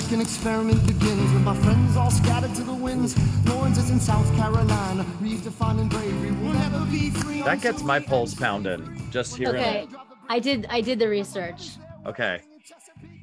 the 0.09 0.15
American 0.15 0.21
experiment 0.21 0.87
begins 0.87 1.33
with 1.33 1.43
my 1.43 1.57
friends 1.57 1.97
all 1.97 2.11
scattered 2.11 2.55
to 2.55 2.63
the 2.63 2.75
winds. 2.75 3.17
Laurens 3.47 3.79
is 3.79 3.91
in 3.91 4.01
South 4.01 4.27
Carolina, 4.37 5.05
redefining 5.21 5.89
bravery. 5.89 6.31
We'll 6.33 6.55
never 6.55 6.85
be 6.87 7.11
free. 7.11 7.43
That 7.43 7.61
gets 7.61 7.83
my 7.83 8.01
pulse 8.01 8.35
pounding 8.35 9.09
just 9.11 9.37
hearing 9.37 9.57
okay. 9.57 9.83
it. 9.83 9.89
I 10.29 10.39
did. 10.39 10.67
I 10.69 10.81
did 10.81 10.99
the 10.99 11.09
research. 11.09 11.71
Okay. 12.07 12.41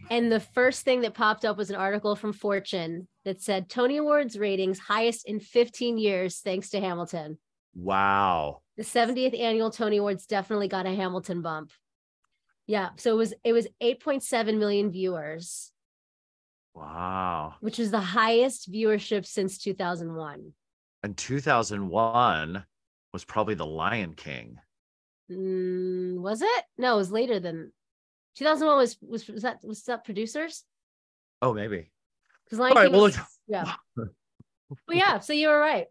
And 0.10 0.32
the 0.32 0.40
first 0.40 0.84
thing 0.84 1.02
that 1.02 1.14
popped 1.14 1.46
up 1.46 1.58
was 1.58 1.70
an 1.70 1.76
article 1.76 2.16
from 2.16 2.34
Fortune 2.34 3.08
that 3.26 3.42
said 3.42 3.70
Tony 3.70 3.98
Awards 3.98 4.40
ratings 4.40 4.80
highest 4.80 5.28
in 5.28 5.40
15 5.40 5.98
years 5.98 6.40
thanks 6.40 6.70
to 6.72 6.80
Hamilton. 6.80 7.38
Wow. 7.76 8.62
The 8.78 8.84
70th 8.84 9.40
annual 9.40 9.70
Tony 9.70 9.98
Awards 9.98 10.26
definitely 10.26 10.68
got 10.68 10.88
a 10.88 10.96
Hamilton 10.96 11.42
bump. 11.42 11.72
Yeah, 12.68 12.90
so 12.98 13.12
it 13.12 13.18
was 13.18 13.34
it 13.44 13.54
was 13.54 13.68
8.7 13.82 14.58
million 14.58 14.92
viewers. 14.92 15.72
Wow. 16.80 17.56
Which 17.60 17.80
is 17.80 17.92
the 17.92 18.00
highest 18.00 18.72
viewership 18.72 19.26
since 19.26 19.58
2001. 19.58 20.54
And 21.04 21.18
2001 21.18 22.66
was 23.14 23.26
probably 23.26 23.56
The 23.56 23.66
Lion 23.66 24.14
King. 24.14 24.58
Mm, 25.30 26.20
was 26.20 26.42
it? 26.42 26.64
No, 26.78 26.96
it 26.96 26.98
was 26.98 27.12
later 27.12 27.40
than 27.40 27.72
2001 28.38 28.78
was 28.78 28.98
was 29.02 29.28
was 29.28 29.44
that 29.44 29.60
was 29.64 29.84
that 29.84 30.06
producers? 30.06 30.64
Oh, 31.42 31.54
maybe. 31.54 31.92
Because 32.46 32.60
Lion 32.60 32.76
King 32.76 32.92
well, 32.92 33.02
was, 33.02 33.20
yeah. 33.48 33.74
but 33.96 34.96
yeah, 34.96 35.20
so 35.20 35.34
you 35.34 35.50
were 35.50 35.60
right. 35.60 35.88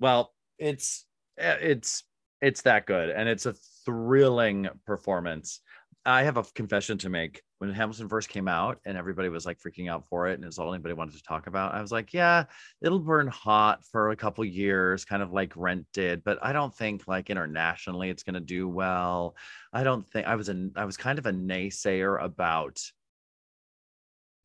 Well, 0.00 0.34
it's 0.58 1.06
eh, 1.38 1.56
it's 1.60 2.04
it's 2.40 2.62
that 2.62 2.86
good, 2.86 3.10
and 3.10 3.28
it's 3.28 3.46
a 3.46 3.54
thrilling 3.84 4.68
performance. 4.84 5.60
I 6.04 6.24
have 6.24 6.36
a 6.36 6.42
confession 6.54 6.98
to 6.98 7.08
make. 7.08 7.42
When 7.58 7.72
Hamilton 7.72 8.08
first 8.08 8.28
came 8.28 8.46
out 8.46 8.78
and 8.84 8.96
everybody 8.96 9.28
was 9.28 9.44
like 9.44 9.58
freaking 9.58 9.90
out 9.90 10.06
for 10.08 10.28
it, 10.28 10.34
and 10.34 10.44
it's 10.44 10.58
all 10.58 10.72
anybody 10.72 10.94
wanted 10.94 11.16
to 11.16 11.22
talk 11.24 11.48
about, 11.48 11.74
I 11.74 11.80
was 11.82 11.90
like, 11.90 12.14
yeah, 12.14 12.44
it'll 12.80 13.00
burn 13.00 13.26
hot 13.26 13.84
for 13.84 14.10
a 14.10 14.16
couple 14.16 14.44
years, 14.44 15.04
kind 15.04 15.22
of 15.22 15.32
like 15.32 15.56
Rent 15.56 15.84
did, 15.92 16.22
but 16.22 16.38
I 16.40 16.52
don't 16.52 16.72
think 16.72 17.08
like 17.08 17.30
internationally 17.30 18.10
it's 18.10 18.22
going 18.22 18.34
to 18.34 18.40
do 18.40 18.68
well. 18.68 19.34
I 19.72 19.82
don't 19.82 20.08
think 20.08 20.26
I 20.28 20.36
was 20.36 20.48
a 20.48 20.70
I 20.76 20.84
was 20.84 20.96
kind 20.96 21.18
of 21.18 21.26
a 21.26 21.32
naysayer 21.32 22.22
about 22.22 22.80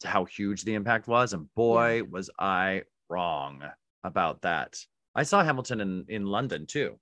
how 0.04 0.26
huge 0.26 0.64
the 0.64 0.74
impact 0.74 1.08
was. 1.08 1.34
And 1.34 1.54
boy, 1.54 2.04
was 2.04 2.30
I 2.40 2.84
wrong 3.10 3.64
about 4.04 4.42
that. 4.42 4.78
I 5.16 5.24
saw 5.24 5.44
Hamilton 5.44 5.82
in, 5.82 6.06
in 6.08 6.26
London 6.26 6.66
too. 6.66 7.00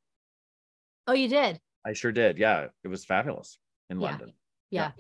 Oh, 1.08 1.13
you 1.13 1.30
did? 1.30 1.60
I 1.86 1.93
sure 1.93 2.12
did. 2.12 2.38
Yeah, 2.38 2.67
it 2.84 2.88
was 2.89 3.06
fabulous 3.06 3.58
in 3.89 4.00
Yeah. 4.00 4.10
London. 4.10 4.34
Yeah. 4.69 4.91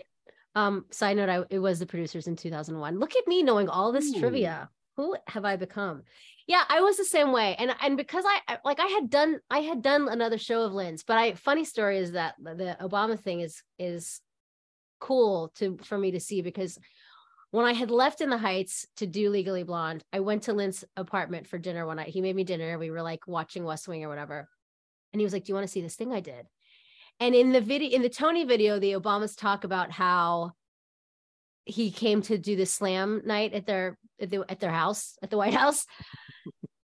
Um, 0.55 0.85
side 0.91 1.17
note, 1.17 1.29
I 1.29 1.43
it 1.49 1.59
was 1.59 1.79
the 1.79 1.85
producers 1.85 2.27
in 2.27 2.35
2001. 2.35 2.99
Look 2.99 3.15
at 3.15 3.27
me 3.27 3.43
knowing 3.43 3.69
all 3.69 3.91
this 3.91 4.13
Ooh. 4.13 4.19
trivia. 4.19 4.69
Who 4.97 5.15
have 5.27 5.45
I 5.45 5.55
become? 5.55 6.03
Yeah, 6.47 6.63
I 6.67 6.81
was 6.81 6.97
the 6.97 7.05
same 7.05 7.31
way. 7.31 7.55
And 7.57 7.73
and 7.81 7.95
because 7.95 8.25
I 8.27 8.57
like 8.65 8.79
I 8.79 8.87
had 8.87 9.09
done 9.09 9.39
I 9.49 9.59
had 9.59 9.81
done 9.81 10.09
another 10.09 10.37
show 10.37 10.63
of 10.63 10.73
Lin's, 10.73 11.03
but 11.03 11.17
I 11.17 11.33
funny 11.33 11.63
story 11.63 11.97
is 11.97 12.11
that 12.13 12.35
the 12.41 12.75
Obama 12.81 13.19
thing 13.19 13.39
is 13.39 13.63
is 13.79 14.19
cool 14.99 15.51
to 15.55 15.77
for 15.83 15.97
me 15.97 16.11
to 16.11 16.19
see 16.19 16.41
because 16.41 16.77
when 17.51 17.65
I 17.65 17.73
had 17.73 17.91
left 17.91 18.21
in 18.21 18.29
the 18.29 18.37
Heights 18.37 18.87
to 18.97 19.05
do 19.05 19.29
Legally 19.29 19.63
Blonde, 19.63 20.03
I 20.13 20.21
went 20.21 20.43
to 20.43 20.53
Lin's 20.53 20.85
apartment 20.95 21.47
for 21.47 21.57
dinner 21.57 21.85
one 21.85 21.97
night. 21.97 22.07
He 22.07 22.21
made 22.21 22.35
me 22.35 22.45
dinner. 22.45 22.79
We 22.79 22.91
were 22.91 23.01
like 23.01 23.27
watching 23.27 23.65
West 23.65 23.87
Wing 23.89 24.03
or 24.05 24.09
whatever. 24.09 24.47
And 25.11 25.19
he 25.19 25.25
was 25.25 25.33
like, 25.33 25.43
Do 25.45 25.51
you 25.51 25.55
want 25.55 25.67
to 25.67 25.71
see 25.71 25.81
this 25.81 25.95
thing 25.95 26.13
I 26.13 26.21
did? 26.21 26.47
And 27.21 27.35
in 27.35 27.51
the 27.51 27.61
video, 27.61 27.91
in 27.91 28.01
the 28.01 28.09
Tony 28.09 28.45
video, 28.45 28.79
the 28.79 28.93
Obamas 28.93 29.37
talk 29.37 29.63
about 29.63 29.91
how 29.91 30.53
he 31.65 31.91
came 31.91 32.23
to 32.23 32.39
do 32.39 32.55
the 32.55 32.65
slam 32.65 33.21
night 33.23 33.53
at 33.53 33.67
their 33.67 33.99
at, 34.19 34.31
the, 34.31 34.43
at 34.49 34.59
their 34.59 34.71
house 34.71 35.17
at 35.21 35.29
the 35.29 35.37
White 35.37 35.53
House. 35.53 35.85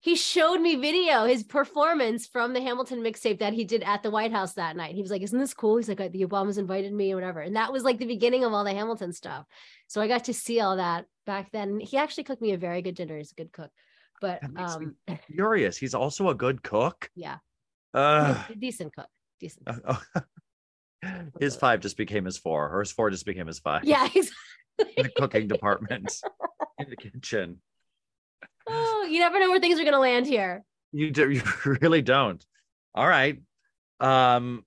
he 0.01 0.17
showed 0.17 0.59
me 0.59 0.75
video, 0.75 1.23
his 1.23 1.43
performance 1.43 2.27
from 2.27 2.51
the 2.51 2.59
Hamilton 2.61 2.99
mixtape 3.01 3.39
that 3.39 3.53
he 3.53 3.63
did 3.63 3.81
at 3.83 4.03
the 4.03 4.11
White 4.11 4.33
House 4.33 4.53
that 4.55 4.75
night. 4.75 4.93
He 4.93 5.01
was 5.01 5.09
like, 5.09 5.21
"Isn't 5.21 5.39
this 5.39 5.53
cool?" 5.53 5.77
He's 5.77 5.87
like, 5.87 5.99
"The 6.11 6.25
Obamas 6.25 6.57
invited 6.57 6.91
me 6.91 7.13
or 7.13 7.15
whatever," 7.15 7.39
and 7.39 7.55
that 7.55 7.71
was 7.71 7.83
like 7.83 7.97
the 7.97 8.05
beginning 8.05 8.43
of 8.43 8.51
all 8.51 8.65
the 8.65 8.73
Hamilton 8.73 9.13
stuff. 9.13 9.45
So 9.87 10.01
I 10.01 10.09
got 10.09 10.25
to 10.25 10.33
see 10.33 10.59
all 10.59 10.75
that 10.75 11.05
back 11.25 11.49
then. 11.53 11.79
He 11.79 11.95
actually 11.95 12.25
cooked 12.25 12.41
me 12.41 12.51
a 12.51 12.57
very 12.57 12.81
good 12.81 12.95
dinner. 12.95 13.17
He's 13.17 13.31
a 13.31 13.35
good 13.35 13.53
cook, 13.53 13.71
but 14.19 14.41
That 14.41 14.51
makes 14.51 14.77
me 14.77 14.87
um, 15.07 15.19
Furious. 15.31 15.77
He's 15.77 15.95
also 15.95 16.27
a 16.27 16.35
good 16.35 16.61
cook. 16.61 17.09
yeah, 17.15 17.37
Uh, 17.93 18.43
a 18.49 18.55
decent 18.55 18.93
cook, 18.93 19.07
decent. 19.39 19.67
his 21.39 21.55
five 21.55 21.79
just 21.81 21.97
became 21.97 22.25
his 22.25 22.37
four, 22.37 22.69
or 22.75 22.79
his 22.79 22.91
four 22.91 23.09
just 23.09 23.25
became 23.25 23.47
his 23.47 23.59
five. 23.59 23.83
Yeah, 23.83 24.07
he's. 24.07 24.31
in 24.97 25.03
the 25.03 25.09
cooking 25.15 25.47
department, 25.47 26.13
in 26.79 26.89
the 26.89 26.97
kitchen. 26.97 27.61
Oh, 28.67 29.07
you 29.09 29.19
never 29.19 29.39
know 29.39 29.49
where 29.49 29.59
things 29.59 29.79
are 29.79 29.83
going 29.83 29.93
to 29.93 29.99
land 29.99 30.25
here. 30.27 30.63
You 30.91 31.11
do, 31.11 31.29
you 31.31 31.41
really 31.81 32.01
don't. 32.01 32.43
All 32.93 33.07
right. 33.07 33.41
Um, 34.01 34.65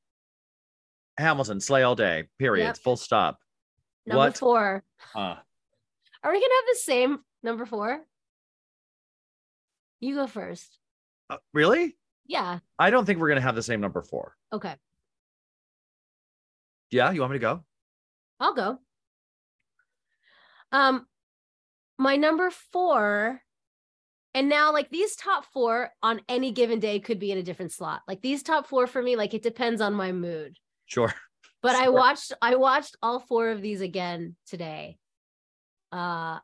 Hamilton, 1.18 1.60
slay 1.60 1.82
all 1.82 1.94
day. 1.94 2.24
Period. 2.38 2.64
Yep. 2.64 2.78
Full 2.78 2.96
stop. 2.96 3.38
Number 4.06 4.18
What? 4.18 4.38
four. 4.38 4.84
Uh, 5.14 5.36
Are 6.22 6.32
we 6.32 6.40
gonna 6.40 6.54
have 6.54 6.64
the 6.72 6.78
same 6.80 7.18
number 7.42 7.66
four? 7.66 8.00
You 10.00 10.14
go 10.14 10.26
first. 10.26 10.78
uh, 11.28 11.36
really? 11.52 11.96
Yeah. 12.28 12.60
I 12.78 12.90
don't 12.90 13.04
think 13.04 13.18
we're 13.18 13.28
gonna 13.28 13.40
have 13.40 13.56
the 13.56 13.62
same 13.62 13.80
number 13.80 14.02
four. 14.02 14.36
Okay. 14.52 14.74
Yeah, 16.90 17.10
you 17.10 17.20
want 17.20 17.32
me 17.32 17.38
to 17.38 17.42
go? 17.42 17.64
I'll 18.38 18.54
go. 18.54 18.78
Um, 20.70 21.06
my 21.98 22.16
number 22.16 22.50
four, 22.50 23.40
and 24.34 24.48
now 24.48 24.72
like 24.72 24.90
these 24.90 25.16
top 25.16 25.46
four 25.52 25.90
on 26.02 26.20
any 26.28 26.52
given 26.52 26.78
day 26.78 27.00
could 27.00 27.18
be 27.18 27.32
in 27.32 27.38
a 27.38 27.42
different 27.42 27.72
slot. 27.72 28.02
Like 28.06 28.22
these 28.22 28.42
top 28.42 28.66
four 28.66 28.86
for 28.86 29.02
me, 29.02 29.16
like 29.16 29.34
it 29.34 29.42
depends 29.42 29.80
on 29.80 29.94
my 29.94 30.12
mood. 30.12 30.56
Sure. 30.86 31.12
But 31.62 31.74
I 31.74 31.88
watched 31.88 32.32
I 32.40 32.54
watched 32.54 32.96
all 33.02 33.18
four 33.18 33.48
of 33.50 33.60
these 33.60 33.80
again 33.80 34.36
today. 34.46 34.98
Uh 35.90 36.38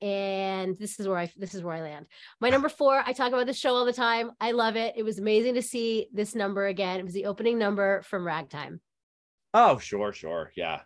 and 0.00 0.78
this 0.78 1.00
is 1.00 1.08
where 1.08 1.18
I 1.18 1.32
this 1.36 1.54
is 1.54 1.62
where 1.62 1.74
I 1.74 1.82
land. 1.82 2.06
My 2.40 2.50
number 2.50 2.68
4, 2.68 3.02
I 3.04 3.12
talk 3.12 3.28
about 3.32 3.46
this 3.46 3.58
show 3.58 3.74
all 3.74 3.84
the 3.84 3.92
time. 3.92 4.30
I 4.40 4.52
love 4.52 4.76
it. 4.76 4.94
It 4.96 5.02
was 5.02 5.18
amazing 5.18 5.54
to 5.54 5.62
see 5.62 6.08
this 6.12 6.34
number 6.34 6.66
again. 6.66 7.00
It 7.00 7.04
was 7.04 7.14
the 7.14 7.26
opening 7.26 7.58
number 7.58 8.02
from 8.02 8.26
Ragtime. 8.26 8.80
Oh, 9.54 9.78
sure, 9.78 10.12
sure. 10.12 10.52
Yeah. 10.56 10.80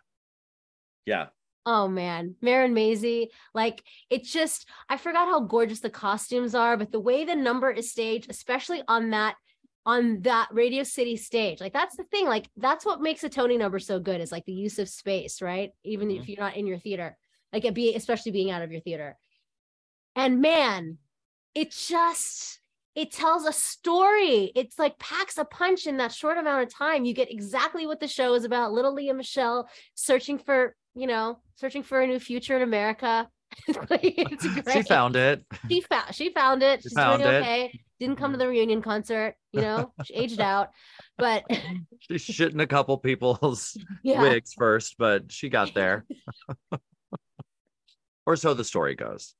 Yeah. 1.05 1.27
Oh 1.65 1.87
man, 1.87 2.35
Marin 2.41 2.73
Mazzie, 2.73 3.27
like 3.53 3.81
it's 4.09 4.31
just 4.31 4.67
I 4.89 4.97
forgot 4.97 5.29
how 5.29 5.41
gorgeous 5.41 5.79
the 5.79 5.89
costumes 5.89 6.55
are, 6.55 6.75
but 6.75 6.91
the 6.91 6.99
way 6.99 7.23
the 7.23 7.35
number 7.35 7.71
is 7.71 7.89
staged, 7.89 8.29
especially 8.29 8.81
on 8.87 9.11
that 9.11 9.35
on 9.85 10.21
that 10.21 10.49
Radio 10.51 10.83
City 10.83 11.15
stage, 11.15 11.61
like 11.61 11.71
that's 11.71 11.95
the 11.95 12.03
thing, 12.03 12.27
like 12.27 12.49
that's 12.57 12.85
what 12.85 13.01
makes 13.01 13.23
a 13.23 13.29
Tony 13.29 13.57
number 13.57 13.79
so 13.79 13.99
good 13.99 14.19
is 14.19 14.31
like 14.31 14.45
the 14.45 14.53
use 14.53 14.77
of 14.77 14.89
space, 14.89 15.41
right? 15.41 15.71
Even 15.85 16.09
mm-hmm. 16.09 16.21
if 16.21 16.27
you're 16.27 16.39
not 16.39 16.57
in 16.57 16.67
your 16.67 16.79
theater, 16.79 17.17
like 17.53 17.65
it 17.65 17.73
be 17.73 17.95
especially 17.95 18.31
being 18.31 18.51
out 18.51 18.63
of 18.63 18.71
your 18.71 18.81
theater. 18.81 19.17
And 20.15 20.41
man, 20.41 20.97
it 21.55 21.71
just 21.71 22.59
it 22.95 23.11
tells 23.11 23.45
a 23.45 23.53
story. 23.53 24.51
It's 24.55 24.77
like 24.77 24.99
packs 24.99 25.37
a 25.37 25.45
punch 25.45 25.87
in 25.87 25.97
that 25.97 26.11
short 26.11 26.37
amount 26.37 26.63
of 26.63 26.73
time. 26.73 27.05
You 27.05 27.13
get 27.13 27.31
exactly 27.31 27.87
what 27.87 27.99
the 27.99 28.07
show 28.07 28.33
is 28.35 28.43
about. 28.43 28.71
Little 28.71 28.93
Lea 28.93 29.13
Michele 29.13 29.67
searching 29.95 30.37
for, 30.37 30.75
you 30.93 31.07
know, 31.07 31.39
searching 31.55 31.83
for 31.83 32.01
a 32.01 32.07
new 32.07 32.19
future 32.19 32.55
in 32.55 32.61
America. 32.61 33.29
She 34.71 34.81
found 34.81 35.15
it. 35.15 35.45
she 35.69 35.81
found 35.81 36.15
she 36.15 36.29
found 36.33 36.63
it. 36.63 36.81
She 36.81 36.89
She's 36.89 36.93
found 36.93 37.21
doing 37.21 37.35
it. 37.35 37.39
okay. 37.39 37.79
Didn't 37.99 38.15
come 38.17 38.31
to 38.31 38.37
the 38.37 38.47
reunion 38.47 38.81
concert, 38.81 39.35
you 39.51 39.61
know, 39.61 39.93
she 40.03 40.15
aged 40.15 40.41
out. 40.41 40.69
But 41.17 41.43
She's 41.99 42.25
shitting 42.25 42.61
a 42.61 42.67
couple 42.67 42.97
people's 42.97 43.77
yeah, 44.03 44.21
wigs 44.21 44.53
first, 44.53 44.95
but 44.97 45.31
she 45.31 45.49
got 45.49 45.73
there. 45.73 46.03
Or 48.25 48.35
so 48.35 48.53
the 48.53 48.63
story 48.63 48.95
goes. 48.95 49.35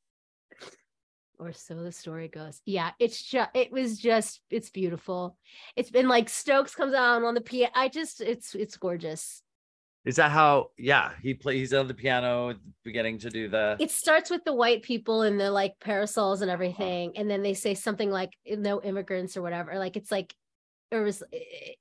or 1.39 1.51
so 1.53 1.75
the 1.83 1.91
story 1.91 2.27
goes. 2.27 2.61
Yeah, 2.65 2.91
it's 2.99 3.21
just 3.21 3.49
it 3.53 3.71
was 3.71 3.97
just 3.97 4.41
it's 4.49 4.69
beautiful. 4.69 5.37
It's 5.75 5.89
been 5.89 6.07
like 6.07 6.29
Stokes 6.29 6.75
comes 6.75 6.93
on 6.93 7.23
on 7.23 7.33
the 7.33 7.41
piano. 7.41 7.71
I 7.75 7.89
just 7.89 8.21
it's 8.21 8.55
it's 8.55 8.77
gorgeous. 8.77 9.41
Is 10.05 10.17
that 10.17 10.31
how? 10.31 10.71
Yeah, 10.77 11.11
he 11.21 11.33
plays. 11.33 11.59
He's 11.59 11.73
on 11.73 11.87
the 11.87 11.93
piano, 11.93 12.55
beginning 12.83 13.19
to 13.19 13.29
do 13.29 13.47
the. 13.47 13.77
It 13.79 13.89
starts 13.89 14.29
with 14.29 14.43
the 14.43 14.53
white 14.53 14.83
people 14.83 15.21
and 15.21 15.39
the 15.39 15.49
like 15.49 15.79
parasols 15.79 16.41
and 16.41 16.51
everything, 16.51 17.13
and 17.15 17.29
then 17.29 17.41
they 17.41 17.53
say 17.53 17.73
something 17.73 18.11
like 18.11 18.31
no 18.45 18.81
immigrants 18.81 19.37
or 19.37 19.41
whatever. 19.41 19.79
Like 19.79 19.95
it's 19.95 20.11
like 20.11 20.35
it 20.91 20.97
was. 20.97 21.23
it- 21.31 21.77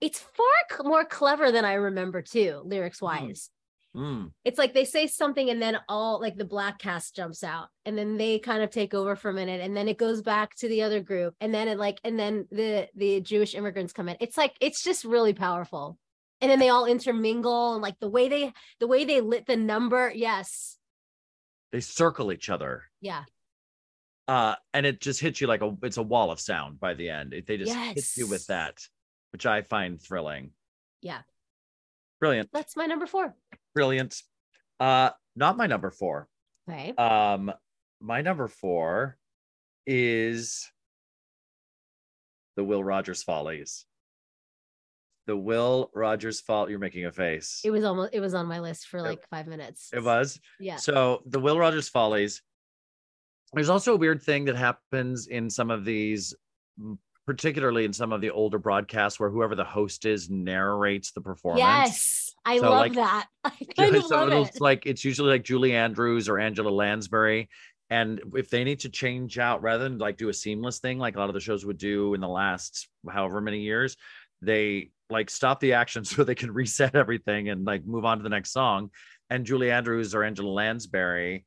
it's 0.00 0.18
far 0.18 0.46
c- 0.68 0.82
more 0.82 1.04
clever 1.04 1.52
than 1.52 1.64
I 1.64 1.74
remember 1.74 2.22
too, 2.22 2.60
lyrics 2.64 3.00
wise. 3.00 3.20
Mm. 3.22 3.50
It's 3.94 4.58
like 4.58 4.72
they 4.72 4.86
say 4.86 5.06
something 5.06 5.50
and 5.50 5.60
then 5.60 5.78
all 5.88 6.18
like 6.20 6.36
the 6.36 6.44
black 6.46 6.78
cast 6.78 7.14
jumps 7.14 7.44
out 7.44 7.68
and 7.84 7.96
then 7.98 8.16
they 8.16 8.38
kind 8.38 8.62
of 8.62 8.70
take 8.70 8.94
over 8.94 9.16
for 9.16 9.28
a 9.28 9.34
minute 9.34 9.60
and 9.60 9.76
then 9.76 9.86
it 9.86 9.98
goes 9.98 10.22
back 10.22 10.54
to 10.56 10.68
the 10.68 10.80
other 10.82 11.00
group 11.00 11.34
and 11.42 11.52
then 11.54 11.68
it 11.68 11.78
like 11.78 12.00
and 12.02 12.18
then 12.18 12.46
the 12.50 12.88
the 12.94 13.20
jewish 13.20 13.54
immigrants 13.54 13.92
come 13.92 14.08
in. 14.08 14.16
It's 14.20 14.38
like 14.38 14.54
it's 14.60 14.82
just 14.82 15.04
really 15.04 15.34
powerful. 15.34 15.98
And 16.40 16.50
then 16.50 16.58
they 16.58 16.70
all 16.70 16.86
intermingle 16.86 17.74
and 17.74 17.82
like 17.82 17.98
the 18.00 18.08
way 18.08 18.28
they 18.28 18.52
the 18.80 18.86
way 18.88 19.04
they 19.04 19.20
lit 19.20 19.46
the 19.46 19.56
number 19.56 20.10
yes. 20.14 20.78
They 21.70 21.80
circle 21.80 22.32
each 22.32 22.48
other. 22.48 22.84
yeah. 23.00 23.24
Uh 24.26 24.54
and 24.72 24.86
it 24.86 25.00
just 25.00 25.20
hits 25.20 25.40
you 25.40 25.46
like 25.48 25.60
a 25.62 25.76
it's 25.82 25.98
a 25.98 26.02
wall 26.02 26.30
of 26.30 26.40
sound 26.40 26.80
by 26.80 26.94
the 26.94 27.10
end. 27.10 27.34
It- 27.34 27.46
they 27.46 27.58
just 27.58 27.74
hit 27.74 28.06
you 28.16 28.26
with 28.26 28.46
that 28.46 28.78
which 29.32 29.44
i 29.46 29.60
find 29.62 30.00
thrilling. 30.00 30.50
Yeah. 31.02 31.20
brilliant. 32.20 32.48
That's 32.52 32.74
my 32.76 32.86
number 32.86 33.06
four 33.06 33.34
brilliant. 33.74 34.16
Uh 34.80 35.10
not 35.36 35.56
my 35.56 35.66
number 35.66 35.90
four. 35.90 36.28
Okay. 36.68 36.92
Um 36.96 37.52
my 38.00 38.20
number 38.20 38.48
four 38.48 39.16
is 39.86 40.70
the 42.56 42.64
will 42.64 42.84
rogers 42.84 43.22
follies. 43.22 43.86
The 45.26 45.36
will 45.36 45.90
rogers 45.94 46.40
fall 46.40 46.68
you're 46.68 46.78
making 46.78 47.06
a 47.06 47.12
face. 47.12 47.60
It 47.64 47.70
was 47.70 47.84
almost 47.84 48.10
it 48.12 48.20
was 48.20 48.34
on 48.34 48.46
my 48.46 48.58
list 48.60 48.88
for 48.88 49.00
like 49.00 49.24
five 49.30 49.46
minutes. 49.46 49.90
It 49.92 50.02
was? 50.02 50.40
Yeah. 50.58 50.76
So 50.76 51.22
the 51.26 51.38
Will 51.40 51.58
Rogers 51.58 51.88
Follies. 51.88 52.42
There's 53.54 53.68
also 53.68 53.94
a 53.94 53.96
weird 53.96 54.22
thing 54.22 54.46
that 54.46 54.56
happens 54.56 55.28
in 55.28 55.48
some 55.50 55.70
of 55.70 55.84
these, 55.84 56.34
particularly 57.26 57.84
in 57.84 57.92
some 57.92 58.10
of 58.12 58.20
the 58.20 58.30
older 58.30 58.58
broadcasts, 58.58 59.20
where 59.20 59.30
whoever 59.30 59.54
the 59.54 59.62
host 59.64 60.06
is 60.06 60.28
narrates 60.30 61.12
the 61.12 61.20
performance. 61.20 61.60
yes 61.60 62.21
i 62.44 62.58
So, 62.58 62.70
love 62.70 62.80
like, 62.80 62.94
that 62.94 63.26
i 63.44 63.52
kind 63.76 63.96
of 63.96 64.10
love 64.10 64.28
it 64.28 64.48
it's 64.48 64.60
like 64.60 64.86
it's 64.86 65.04
usually 65.04 65.30
like 65.30 65.44
Julie 65.44 65.74
Andrews 65.74 66.28
or 66.28 66.38
Angela 66.38 66.70
Lansbury. 66.70 67.48
And 67.90 68.22
if 68.34 68.48
they 68.48 68.64
need 68.64 68.80
to 68.80 68.88
change 68.88 69.38
out 69.38 69.60
rather 69.60 69.84
than 69.84 69.98
like 69.98 70.16
do 70.16 70.30
a 70.30 70.32
seamless 70.32 70.78
thing 70.78 70.98
like 70.98 71.14
a 71.14 71.18
lot 71.18 71.28
of 71.28 71.34
the 71.34 71.40
shows 71.40 71.66
would 71.66 71.76
do 71.76 72.14
in 72.14 72.22
the 72.22 72.28
last 72.28 72.88
however 73.10 73.42
many 73.42 73.60
years, 73.60 73.98
they 74.40 74.90
like 75.10 75.28
stop 75.28 75.60
the 75.60 75.74
action 75.74 76.02
so 76.06 76.24
they 76.24 76.34
can 76.34 76.50
reset 76.50 76.94
everything 76.94 77.50
and 77.50 77.66
like 77.66 77.84
move 77.84 78.06
on 78.06 78.16
to 78.16 78.22
the 78.22 78.30
next 78.30 78.50
song. 78.52 78.90
And 79.28 79.44
Julie 79.44 79.70
Andrews 79.70 80.14
or 80.14 80.24
Angela 80.24 80.50
Lansbury 80.50 81.44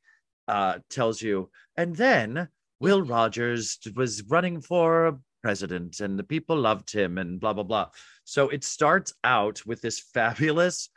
uh, 0.48 0.80
tells 0.90 1.20
you, 1.22 1.50
and 1.78 1.96
then 1.96 2.48
Will 2.80 3.02
Rogers 3.02 3.80
was 3.96 4.24
running 4.28 4.62
for 4.62 5.20
president 5.46 6.00
and 6.00 6.18
the 6.18 6.24
people 6.24 6.58
loved 6.58 6.92
him 6.92 7.20
and 7.20 7.40
blah, 7.40 7.54
blah, 7.54 7.62
blah. 7.72 7.88
So 8.24 8.50
it 8.50 8.64
starts 8.64 9.14
out 9.24 9.64
with 9.64 9.80
this 9.80 10.00
fabulous 10.00 10.90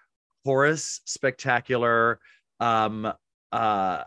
chorus 0.43 1.03
spectacular 1.05 2.19
um 2.59 3.13
uh 3.53 4.05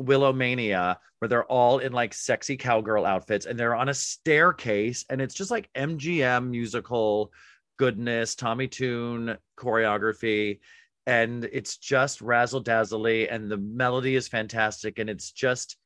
Willamania, 0.00 0.96
where 1.18 1.28
they're 1.28 1.44
all 1.44 1.78
in 1.78 1.92
like 1.92 2.14
sexy 2.14 2.56
cowgirl 2.56 3.06
outfits 3.06 3.46
and 3.46 3.56
they're 3.56 3.76
on 3.76 3.88
a 3.88 3.94
staircase, 3.94 5.04
and 5.08 5.22
it's 5.22 5.34
just 5.34 5.52
like 5.52 5.70
MGM 5.74 6.50
musical 6.50 7.32
goodness, 7.78 8.34
Tommy 8.34 8.66
Tune 8.66 9.36
choreography, 9.56 10.58
and 11.06 11.44
it's 11.52 11.76
just 11.76 12.20
razzle 12.20 12.60
dazzly, 12.60 13.28
and 13.28 13.48
the 13.48 13.56
melody 13.56 14.16
is 14.16 14.26
fantastic, 14.26 14.98
and 14.98 15.08
it's 15.08 15.30
just 15.30 15.76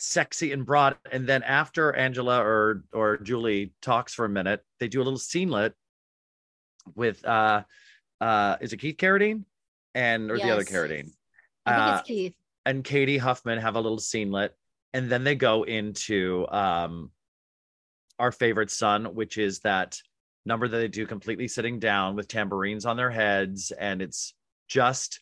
sexy 0.00 0.52
and 0.52 0.64
broad. 0.66 0.96
And 1.10 1.26
then 1.26 1.42
after 1.42 1.94
Angela 1.94 2.40
or 2.42 2.84
or 2.92 3.18
Julie 3.18 3.72
talks 3.82 4.14
for 4.14 4.24
a 4.24 4.28
minute, 4.28 4.62
they 4.78 4.88
do 4.88 5.00
a 5.00 5.04
little 5.04 5.18
scenelet 5.18 5.74
with 6.94 7.24
uh 7.24 7.62
uh 8.20 8.56
is 8.60 8.72
it 8.72 8.78
Keith 8.78 8.96
Carradine 8.96 9.44
and 9.94 10.30
or 10.30 10.38
the 10.38 10.50
other 10.50 10.62
Yes. 10.62 10.70
Carradine? 10.70 11.10
I 11.66 11.72
think 11.76 11.86
Uh, 11.86 11.96
it's 11.98 12.06
Keith. 12.08 12.34
and 12.66 12.82
Cady 12.84 13.18
Huffman 13.18 13.58
have 13.58 13.76
a 13.76 13.80
little 13.80 13.98
scenelet, 13.98 14.56
and 14.94 15.10
then 15.10 15.24
they 15.24 15.34
go 15.34 15.62
into 15.64 16.46
um 16.50 17.10
our 18.18 18.32
favorite 18.32 18.70
son, 18.70 19.14
which 19.14 19.38
is 19.38 19.60
that 19.60 19.98
number 20.44 20.68
that 20.68 20.76
they 20.76 20.88
do 20.88 21.06
completely 21.06 21.48
sitting 21.48 21.78
down 21.78 22.16
with 22.16 22.28
tambourines 22.28 22.84
on 22.86 22.96
their 22.96 23.10
heads, 23.10 23.70
and 23.72 24.02
it's 24.02 24.34
just 24.68 25.20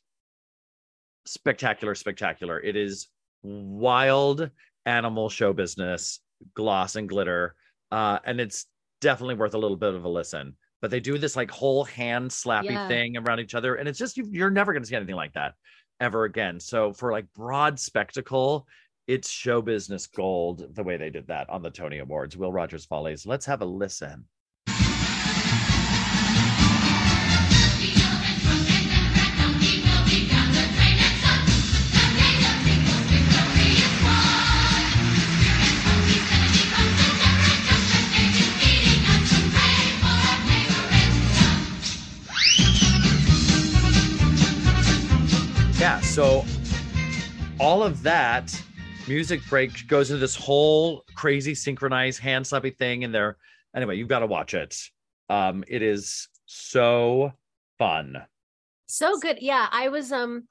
spectacular, 1.26 1.94
spectacular. 1.94 2.60
It 2.60 2.76
is 2.76 3.08
wild 3.42 4.50
animal 4.88 5.28
show 5.28 5.52
business, 5.52 6.20
gloss 6.54 6.96
and 6.96 7.08
glitter, 7.08 7.54
uh, 7.92 8.18
and 8.24 8.40
it's 8.40 8.66
definitely 9.00 9.34
worth 9.36 9.54
a 9.54 9.58
little 9.58 9.76
bit 9.76 9.94
of 9.94 10.04
a 10.04 10.08
listen. 10.08 10.56
But 10.80 10.90
they 10.90 11.00
do 11.00 11.18
this 11.18 11.36
like 11.36 11.50
whole 11.50 11.84
hand 11.84 12.30
slappy 12.30 12.70
Yeah. 12.70 12.88
thing 12.88 13.16
around 13.16 13.40
each 13.40 13.54
other, 13.54 13.76
and 13.76 13.88
it's 13.88 13.98
just 13.98 14.16
you, 14.16 14.26
you're 14.30 14.50
never 14.50 14.72
going 14.72 14.82
to 14.82 14.88
see 14.88 14.96
anything 14.96 15.14
like 15.16 15.34
that 15.34 15.54
ever 16.00 16.24
again. 16.24 16.60
So 16.60 16.92
for 16.92 17.12
like 17.12 17.26
broad 17.34 17.78
spectacle, 17.78 18.66
it's 19.06 19.28
show 19.28 19.60
business 19.62 20.06
gold 20.06 20.74
the 20.74 20.82
way 20.82 20.96
they 20.96 21.10
did 21.10 21.26
that 21.28 21.48
on 21.50 21.62
the 21.62 21.70
Tony 21.70 21.98
Awards. 21.98 22.36
Will 22.36 22.52
Rogers 22.52 22.84
Follies. 22.86 23.26
Let's 23.26 23.46
have 23.46 23.62
a 23.62 23.66
listen. 23.66 24.24
So 46.18 46.44
all 47.60 47.80
of 47.80 48.02
that 48.02 48.52
music 49.06 49.40
break 49.48 49.86
goes 49.86 50.10
into 50.10 50.18
this 50.18 50.34
whole 50.34 51.04
crazy 51.14 51.54
synchronized 51.54 52.18
hand 52.18 52.44
slappy 52.44 52.76
thing 52.76 53.02
in 53.02 53.12
there. 53.12 53.36
Anyway, 53.76 53.96
you've 53.96 54.08
got 54.08 54.18
to 54.18 54.26
watch 54.26 54.52
it. 54.52 54.76
Um, 55.30 55.62
it 55.68 55.80
is 55.80 56.26
so 56.44 57.32
fun. 57.78 58.16
So 58.88 59.20
good. 59.20 59.38
Yeah, 59.40 59.68
I 59.70 59.90
was 59.90 60.10
um 60.10 60.48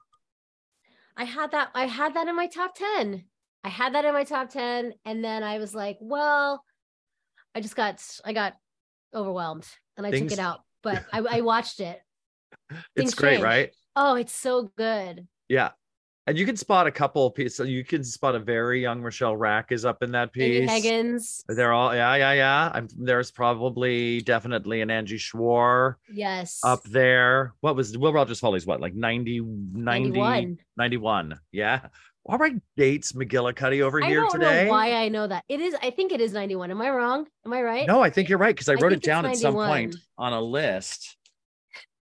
I 1.18 1.24
had 1.24 1.50
that 1.50 1.68
I 1.74 1.84
had 1.84 2.14
that 2.14 2.28
in 2.28 2.34
my 2.34 2.46
top 2.46 2.74
10. 2.74 3.26
I 3.62 3.68
had 3.68 3.94
that 3.94 4.06
in 4.06 4.14
my 4.14 4.24
top 4.24 4.48
10 4.48 4.94
and 5.04 5.22
then 5.22 5.42
I 5.42 5.58
was 5.58 5.74
like, 5.74 5.98
well, 6.00 6.64
I 7.54 7.60
just 7.60 7.76
got 7.76 8.02
I 8.24 8.32
got 8.32 8.54
overwhelmed 9.14 9.66
and 9.98 10.06
I 10.06 10.12
Things- 10.12 10.32
took 10.32 10.38
it 10.38 10.42
out, 10.42 10.60
but 10.82 11.04
I, 11.12 11.18
I 11.18 11.40
watched 11.42 11.80
it. 11.80 12.00
It's 12.70 12.80
Things 12.96 13.14
great, 13.14 13.32
change. 13.32 13.42
right? 13.42 13.70
Oh, 13.94 14.14
it's 14.14 14.34
so 14.34 14.72
good. 14.78 15.28
Yeah. 15.48 15.70
And 16.26 16.36
you 16.36 16.44
can 16.44 16.58
spot 16.58 16.86
a 16.86 16.90
couple 16.90 17.26
of 17.26 17.34
pieces. 17.34 17.70
You 17.70 17.82
can 17.82 18.04
spot 18.04 18.34
a 18.34 18.38
very 18.38 18.82
young 18.82 19.00
Rochelle 19.00 19.34
Rack 19.34 19.72
is 19.72 19.86
up 19.86 20.02
in 20.02 20.12
that 20.12 20.30
piece. 20.30 20.70
Higgins. 20.70 21.42
They're 21.48 21.72
all 21.72 21.94
yeah, 21.94 22.14
yeah, 22.16 22.32
yeah. 22.32 22.70
I'm, 22.74 22.86
there's 22.98 23.30
probably 23.30 24.20
definitely 24.20 24.82
an 24.82 24.90
Angie 24.90 25.16
Schworer 25.16 25.94
Yes. 26.12 26.60
up 26.62 26.82
there. 26.84 27.54
What 27.60 27.76
was 27.76 27.96
Will 27.96 28.12
Rogers 28.12 28.40
Follies? 28.40 28.66
What 28.66 28.78
like 28.78 28.94
90, 28.94 29.40
90 29.40 30.08
91. 30.10 30.58
91. 30.76 31.40
Yeah. 31.50 31.80
All 32.26 32.36
right, 32.36 32.56
dates 32.76 33.12
McGillicuddy 33.12 33.80
over 33.80 34.04
I 34.04 34.06
here 34.06 34.20
don't 34.20 34.30
today. 34.32 34.64
know 34.66 34.70
why 34.72 34.92
I 34.92 35.08
know 35.08 35.26
that. 35.26 35.44
It 35.48 35.60
is 35.62 35.74
I 35.82 35.88
think 35.88 36.12
it 36.12 36.20
is 36.20 36.34
91. 36.34 36.70
Am 36.70 36.82
I 36.82 36.90
wrong? 36.90 37.26
Am 37.46 37.54
I 37.54 37.62
right? 37.62 37.86
No, 37.86 38.02
I 38.02 38.10
think 38.10 38.28
you're 38.28 38.36
right 38.36 38.54
because 38.54 38.68
I 38.68 38.72
I 38.72 38.74
wrote 38.74 38.92
it 38.92 39.00
down 39.02 39.24
at 39.24 39.38
some 39.38 39.54
point 39.54 39.94
91. 39.94 40.02
on 40.18 40.32
a 40.34 40.40
list, 40.42 41.16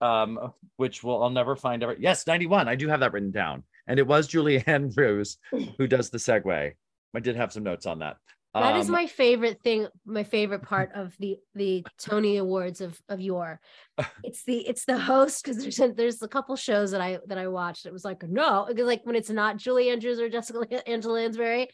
um, 0.02 0.54
which 0.78 1.04
will 1.04 1.22
I'll 1.24 1.30
never 1.30 1.56
find 1.56 1.84
ever. 1.84 1.95
Yes, 1.99 2.26
91. 2.28 2.68
I 2.68 2.76
do 2.76 2.88
have 2.88 2.99
that 3.02 3.14
written 3.14 3.32
down, 3.32 3.64
and 3.88 3.99
it 3.99 4.08
was 4.08 4.28
Julie 4.28 4.64
Andrews 4.68 5.38
who 5.78 5.88
does 5.88 6.10
the 6.10 6.18
segue. 6.18 6.74
I 7.14 7.20
did 7.20 7.36
have 7.36 7.54
some 7.54 7.64
notes 7.64 7.86
on 7.86 7.99
that. 7.99 8.18
That 8.54 8.76
is 8.76 8.88
Um, 8.88 8.93
my 8.93 9.08
favorite 9.08 9.62
thing, 9.64 9.88
my 10.06 10.24
favorite 10.24 10.64
part 10.64 10.91
of 10.93 11.16
the 11.20 11.38
the 11.56 11.86
Tony 11.97 12.36
Awards 12.38 12.82
of 12.82 12.99
of 13.08 13.22
your. 13.22 13.62
It's 14.24 14.43
the 14.43 14.68
it's 14.68 14.86
the 14.86 14.97
host 14.99 15.43
because 15.43 15.62
there's 15.62 15.80
a- 15.80 15.93
there's 15.93 16.22
a 16.22 16.28
couple 16.28 16.56
shows 16.58 16.91
that 16.91 16.99
I 17.02 17.20
that 17.28 17.38
I 17.38 17.47
watched. 17.47 17.86
It 17.86 17.93
was 17.93 18.04
like 18.04 18.24
no, 18.28 18.66
because 18.68 18.86
like 18.88 19.06
when 19.06 19.16
it's 19.16 19.30
not 19.30 19.58
Julie 19.58 19.89
Andrews 19.89 20.20
or 20.20 20.28
Jessica 20.30 20.88
Angela 20.89 21.14
Lansbury, 21.14 21.70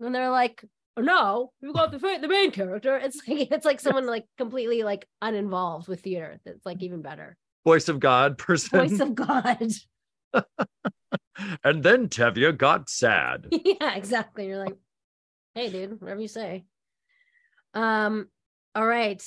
and 0.00 0.14
they're 0.14 0.30
like 0.30 0.62
oh, 0.96 1.02
no, 1.02 1.52
you 1.60 1.72
got 1.72 1.90
the 1.90 1.98
the 2.20 2.28
main 2.28 2.50
character. 2.50 2.96
It's 2.96 3.26
like 3.26 3.48
it's 3.50 3.64
like 3.64 3.80
someone 3.80 4.06
like 4.06 4.26
completely 4.36 4.82
like 4.82 5.06
uninvolved 5.22 5.88
with 5.88 6.02
theater. 6.02 6.38
That's 6.44 6.66
like 6.66 6.82
even 6.82 7.00
better. 7.02 7.36
Voice 7.64 7.88
of 7.88 8.00
God 8.00 8.38
person, 8.38 8.88
Voice 8.88 9.00
of 9.00 9.14
God. 9.14 9.72
and 11.64 11.82
then 11.82 12.08
Tevye 12.08 12.56
got 12.56 12.88
sad. 12.88 13.48
yeah, 13.64 13.94
exactly. 13.94 14.46
You're 14.46 14.64
like, 14.64 14.76
hey, 15.54 15.70
dude, 15.70 16.00
whatever 16.00 16.20
you 16.20 16.28
say. 16.28 16.64
Um. 17.74 18.28
All 18.74 18.86
right. 18.86 19.22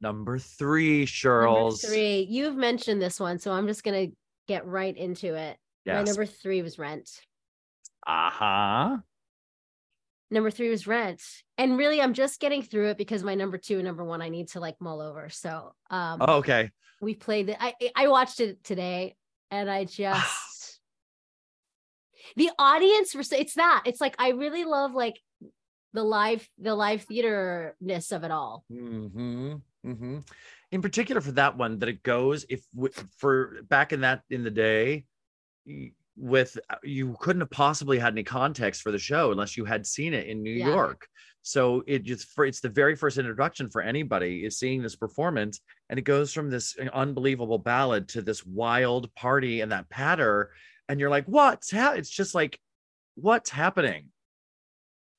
Number 0.00 0.38
three, 0.38 0.98
Number 0.98 1.06
Shirls. 1.06 1.82
three. 1.82 2.26
You've 2.28 2.56
mentioned 2.56 3.00
this 3.00 3.18
one, 3.18 3.38
so 3.38 3.52
I'm 3.52 3.66
just 3.66 3.82
gonna 3.82 4.08
get 4.46 4.66
right 4.66 4.96
into 4.96 5.34
it. 5.34 5.56
My 5.86 6.02
number 6.02 6.26
three 6.26 6.62
was 6.62 6.78
Rent. 6.78 7.08
Uh 8.06 8.30
huh. 8.30 8.96
Number 10.30 10.50
three 10.50 10.68
was 10.70 10.86
Rent, 10.88 11.22
and 11.56 11.78
really, 11.78 12.00
I'm 12.00 12.12
just 12.12 12.40
getting 12.40 12.62
through 12.62 12.88
it 12.90 12.98
because 12.98 13.22
my 13.22 13.36
number 13.36 13.58
two 13.58 13.76
and 13.76 13.84
number 13.84 14.04
one 14.04 14.20
I 14.20 14.28
need 14.28 14.48
to 14.48 14.60
like 14.60 14.74
mull 14.80 15.00
over. 15.00 15.28
So, 15.30 15.72
um, 15.90 16.18
Oh, 16.20 16.36
okay. 16.38 16.70
We 17.00 17.14
played 17.14 17.48
it. 17.48 17.56
I 17.60 17.74
I 17.94 18.08
watched 18.08 18.40
it 18.40 18.62
today, 18.64 19.16
and 19.50 19.70
I 19.70 19.84
just 19.84 20.80
the 22.36 22.50
audience. 22.58 23.14
It's 23.14 23.54
that. 23.54 23.82
It's 23.86 24.00
like 24.00 24.16
I 24.18 24.30
really 24.30 24.64
love 24.64 24.92
like 24.92 25.20
the 25.92 26.02
live 26.02 26.46
the 26.58 26.74
live 26.74 27.02
theaterness 27.02 28.12
of 28.12 28.24
it 28.24 28.30
all. 28.30 28.64
hmm 28.68 29.54
hmm 29.84 30.18
In 30.72 30.82
particular 30.82 31.20
for 31.20 31.32
that 31.32 31.56
one, 31.56 31.78
that 31.78 31.88
it 31.88 32.02
goes 32.02 32.44
if 32.48 32.64
for 33.18 33.62
back 33.62 33.92
in 33.92 34.00
that 34.00 34.22
in 34.30 34.42
the 34.42 34.50
day, 34.50 35.06
with 36.16 36.58
uh, 36.70 36.76
you 36.82 37.16
couldn't 37.20 37.40
have 37.40 37.50
possibly 37.50 37.98
had 37.98 38.14
any 38.14 38.24
context 38.24 38.82
for 38.82 38.90
the 38.90 38.98
show 38.98 39.32
unless 39.32 39.56
you 39.56 39.64
had 39.64 39.86
seen 39.86 40.14
it 40.14 40.26
in 40.26 40.42
New 40.42 40.50
Yeah. 40.50 40.66
York. 40.66 41.06
So 41.46 41.84
it 41.86 42.02
just 42.02 42.26
for 42.30 42.44
it's 42.44 42.58
the 42.58 42.68
very 42.68 42.96
first 42.96 43.18
introduction 43.18 43.70
for 43.70 43.80
anybody 43.80 44.44
is 44.44 44.58
seeing 44.58 44.82
this 44.82 44.96
performance, 44.96 45.60
and 45.88 45.96
it 45.96 46.02
goes 46.02 46.32
from 46.32 46.50
this 46.50 46.76
unbelievable 46.92 47.58
ballad 47.58 48.08
to 48.08 48.22
this 48.22 48.44
wild 48.44 49.14
party 49.14 49.60
and 49.60 49.70
that 49.70 49.88
patter, 49.88 50.50
and 50.88 50.98
you're 50.98 51.08
like, 51.08 51.26
what's 51.26 51.70
ha-? 51.70 51.92
It's 51.92 52.10
just 52.10 52.34
like, 52.34 52.58
what's 53.14 53.48
happening? 53.48 54.06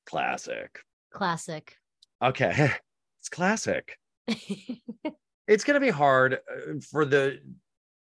Classic. 0.04 0.78
Classic. 1.14 1.74
Okay, 2.22 2.72
it's 3.20 3.30
classic 3.30 3.96
it's 4.28 5.64
going 5.64 5.74
to 5.74 5.80
be 5.80 5.88
hard 5.88 6.34
uh, 6.34 6.74
for 6.90 7.06
the 7.06 7.40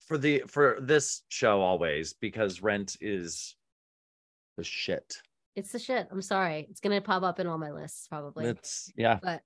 for 0.07 0.17
the 0.17 0.43
for 0.47 0.79
this 0.81 1.21
show 1.29 1.61
always 1.61 2.13
because 2.13 2.63
rent 2.63 2.97
is 3.01 3.55
the 4.57 4.63
shit 4.63 5.17
it's 5.55 5.71
the 5.71 5.79
shit. 5.79 6.07
I'm 6.11 6.21
sorry. 6.21 6.67
It's 6.69 6.81
gonna 6.81 7.01
pop 7.01 7.23
up 7.23 7.39
in 7.39 7.47
all 7.47 7.57
my 7.57 7.71
lists 7.71 8.07
probably. 8.07 8.45
it's 8.45 8.91
yeah 8.95 9.19
but 9.21 9.41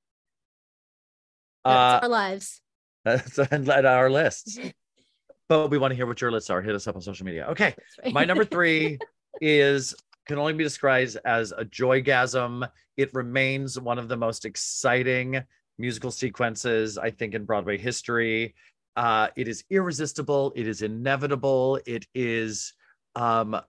uh 1.65 1.99
our 2.01 2.09
lives. 2.09 2.61
that's 3.05 3.39
at 3.39 3.85
our 3.85 4.09
lists 4.09 4.59
but 5.49 5.69
we 5.69 5.77
want 5.77 5.91
to 5.91 5.95
hear 5.95 6.05
what 6.05 6.19
your 6.19 6.31
lists 6.31 6.49
are 6.49 6.61
hit 6.61 6.75
us 6.75 6.87
up 6.87 6.95
on 6.95 7.01
social 7.01 7.25
media 7.25 7.47
okay 7.47 7.73
right. 8.03 8.13
my 8.13 8.25
number 8.25 8.43
three 8.43 8.97
is 9.41 9.95
can 10.27 10.37
only 10.37 10.53
be 10.53 10.63
described 10.63 11.17
as 11.25 11.53
a 11.53 11.63
joygasm 11.65 12.67
it 12.97 13.13
remains 13.13 13.79
one 13.79 13.97
of 13.97 14.09
the 14.09 14.17
most 14.17 14.45
exciting 14.45 15.41
musical 15.77 16.11
sequences 16.11 16.97
i 16.97 17.09
think 17.09 17.33
in 17.33 17.45
broadway 17.45 17.77
history 17.77 18.53
uh, 18.95 19.29
it 19.37 19.47
is 19.47 19.63
irresistible 19.69 20.51
it 20.57 20.67
is 20.67 20.81
inevitable 20.81 21.79
it 21.85 22.05
is 22.13 22.73
um, 23.15 23.59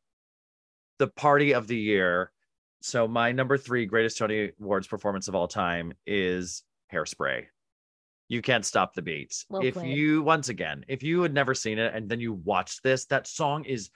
the 1.00 1.08
party 1.08 1.52
of 1.54 1.66
the 1.66 1.76
year. 1.76 2.30
So 2.82 3.08
my 3.08 3.32
number 3.32 3.56
three 3.56 3.86
greatest 3.86 4.18
tony 4.18 4.52
awards 4.60 4.86
performance 4.86 5.28
of 5.28 5.34
all 5.34 5.48
time 5.48 5.94
is 6.06 6.62
hairspray. 6.92 7.46
You 8.28 8.42
can't 8.42 8.64
stop 8.64 8.94
the 8.94 9.02
beats. 9.02 9.46
Well 9.48 9.62
if 9.62 9.74
played. 9.74 9.96
you 9.96 10.22
once 10.22 10.50
again 10.50 10.84
if 10.88 11.02
you 11.02 11.22
had 11.22 11.34
never 11.34 11.54
seen 11.54 11.78
it 11.78 11.94
and 11.94 12.08
then 12.08 12.20
you 12.20 12.34
watch 12.34 12.80
this 12.82 13.06
that 13.06 13.26
song 13.26 13.64
is 13.64 13.90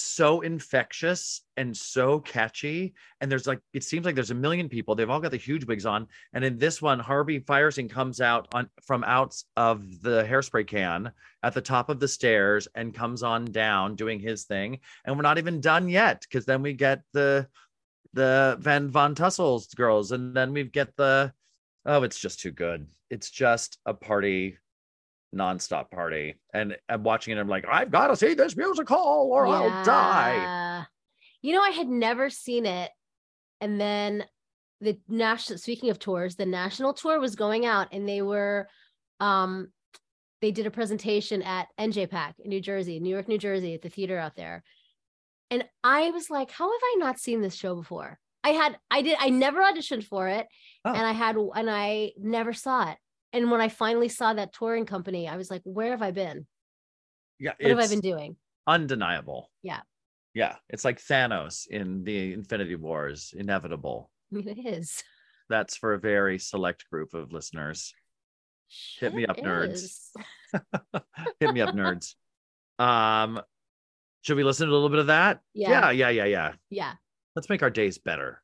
so 0.00 0.40
infectious 0.40 1.42
and 1.56 1.76
so 1.76 2.20
catchy. 2.20 2.94
And 3.20 3.30
there's 3.30 3.46
like, 3.46 3.60
it 3.72 3.84
seems 3.84 4.06
like 4.06 4.14
there's 4.14 4.30
a 4.30 4.34
million 4.34 4.68
people. 4.68 4.94
They've 4.94 5.10
all 5.10 5.20
got 5.20 5.30
the 5.30 5.36
huge 5.36 5.64
wigs 5.64 5.86
on. 5.86 6.06
And 6.32 6.44
in 6.44 6.58
this 6.58 6.80
one, 6.80 6.98
Harvey 6.98 7.40
Fierstein 7.40 7.90
comes 7.90 8.20
out 8.20 8.48
on 8.54 8.68
from 8.82 9.04
out 9.04 9.34
of 9.56 10.00
the 10.00 10.24
hairspray 10.24 10.66
can 10.66 11.12
at 11.42 11.54
the 11.54 11.60
top 11.60 11.88
of 11.88 12.00
the 12.00 12.08
stairs 12.08 12.68
and 12.74 12.94
comes 12.94 13.22
on 13.22 13.44
down 13.46 13.96
doing 13.96 14.20
his 14.20 14.44
thing. 14.44 14.80
And 15.04 15.16
we're 15.16 15.22
not 15.22 15.38
even 15.38 15.60
done 15.60 15.88
yet 15.88 16.22
because 16.22 16.44
then 16.44 16.62
we 16.62 16.72
get 16.72 17.02
the 17.12 17.48
the 18.14 18.56
Van 18.60 18.88
Von 18.88 19.14
Tussle's 19.14 19.66
girls, 19.74 20.12
and 20.12 20.34
then 20.34 20.52
we 20.52 20.64
get 20.64 20.96
the 20.96 21.32
oh, 21.86 22.02
it's 22.02 22.18
just 22.18 22.40
too 22.40 22.50
good. 22.50 22.86
It's 23.10 23.30
just 23.30 23.78
a 23.86 23.94
party 23.94 24.58
nonstop 25.34 25.90
party. 25.90 26.36
And 26.54 26.76
I'm 26.88 27.02
watching 27.02 27.36
it. 27.36 27.40
I'm 27.40 27.48
like, 27.48 27.66
I've 27.70 27.90
got 27.90 28.08
to 28.08 28.16
see 28.16 28.34
this 28.34 28.56
musical 28.56 28.96
or 28.98 29.46
I'll 29.46 29.84
die. 29.84 30.84
You 31.42 31.52
know, 31.54 31.62
I 31.62 31.70
had 31.70 31.88
never 31.88 32.30
seen 32.30 32.66
it. 32.66 32.90
And 33.60 33.80
then 33.80 34.24
the 34.80 34.98
national 35.08 35.58
speaking 35.58 35.90
of 35.90 35.98
tours, 35.98 36.36
the 36.36 36.46
national 36.46 36.94
tour 36.94 37.20
was 37.20 37.34
going 37.36 37.66
out 37.66 37.88
and 37.92 38.08
they 38.08 38.22
were 38.22 38.68
um 39.20 39.68
they 40.40 40.52
did 40.52 40.66
a 40.66 40.70
presentation 40.70 41.42
at 41.42 41.66
NJPAC 41.80 42.34
in 42.38 42.48
New 42.50 42.60
Jersey, 42.60 43.00
New 43.00 43.10
York, 43.10 43.26
New 43.26 43.38
Jersey, 43.38 43.74
at 43.74 43.82
the 43.82 43.88
theater 43.88 44.16
out 44.18 44.36
there. 44.36 44.62
And 45.50 45.64
I 45.82 46.10
was 46.10 46.30
like, 46.30 46.50
how 46.52 46.70
have 46.70 46.80
I 46.82 46.96
not 46.98 47.18
seen 47.18 47.40
this 47.40 47.56
show 47.56 47.74
before? 47.74 48.18
I 48.44 48.50
had 48.50 48.78
I 48.90 49.02
did 49.02 49.16
I 49.20 49.30
never 49.30 49.60
auditioned 49.60 50.04
for 50.04 50.28
it 50.28 50.46
Oh. 50.84 50.92
and 50.92 51.04
I 51.04 51.12
had 51.12 51.36
and 51.36 51.68
I 51.68 52.12
never 52.18 52.52
saw 52.52 52.90
it. 52.92 52.98
And 53.32 53.50
when 53.50 53.60
I 53.60 53.68
finally 53.68 54.08
saw 54.08 54.32
that 54.34 54.52
touring 54.52 54.86
company, 54.86 55.28
I 55.28 55.36
was 55.36 55.50
like, 55.50 55.62
where 55.64 55.90
have 55.90 56.02
I 56.02 56.10
been? 56.10 56.46
Yeah, 57.38 57.52
What 57.60 57.70
have 57.70 57.78
I 57.80 57.86
been 57.88 58.00
doing? 58.00 58.36
undeniable. 58.66 59.50
Yeah. 59.62 59.80
Yeah, 60.34 60.56
it's 60.68 60.84
like 60.84 61.00
Thanos 61.00 61.66
in 61.66 62.04
the 62.04 62.32
Infinity 62.34 62.76
Wars, 62.76 63.32
inevitable. 63.36 64.10
I 64.32 64.36
mean, 64.36 64.48
it 64.48 64.66
is. 64.66 65.02
That's 65.48 65.76
for 65.76 65.94
a 65.94 65.98
very 65.98 66.38
select 66.38 66.84
group 66.90 67.14
of 67.14 67.32
listeners. 67.32 67.94
Hit 69.00 69.14
me 69.14 69.24
up, 69.24 69.38
nerds. 69.38 70.10
Hit 71.40 71.54
me 71.54 71.62
up, 71.62 71.74
nerds. 71.74 72.14
Um, 72.78 73.40
should 74.20 74.36
we 74.36 74.44
listen 74.44 74.66
to 74.66 74.72
a 74.72 74.74
little 74.74 74.90
bit 74.90 74.98
of 74.98 75.06
that? 75.06 75.40
Yeah. 75.54 75.70
yeah, 75.70 75.90
yeah, 75.90 76.08
yeah, 76.10 76.24
yeah. 76.24 76.52
Yeah. 76.68 76.92
Let's 77.34 77.48
make 77.48 77.62
our 77.62 77.70
days 77.70 77.96
better. 77.96 78.42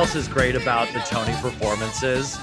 Else 0.00 0.14
is 0.14 0.28
great 0.28 0.56
about 0.56 0.88
the 0.94 0.98
Tony 1.00 1.34
performances? 1.42 2.38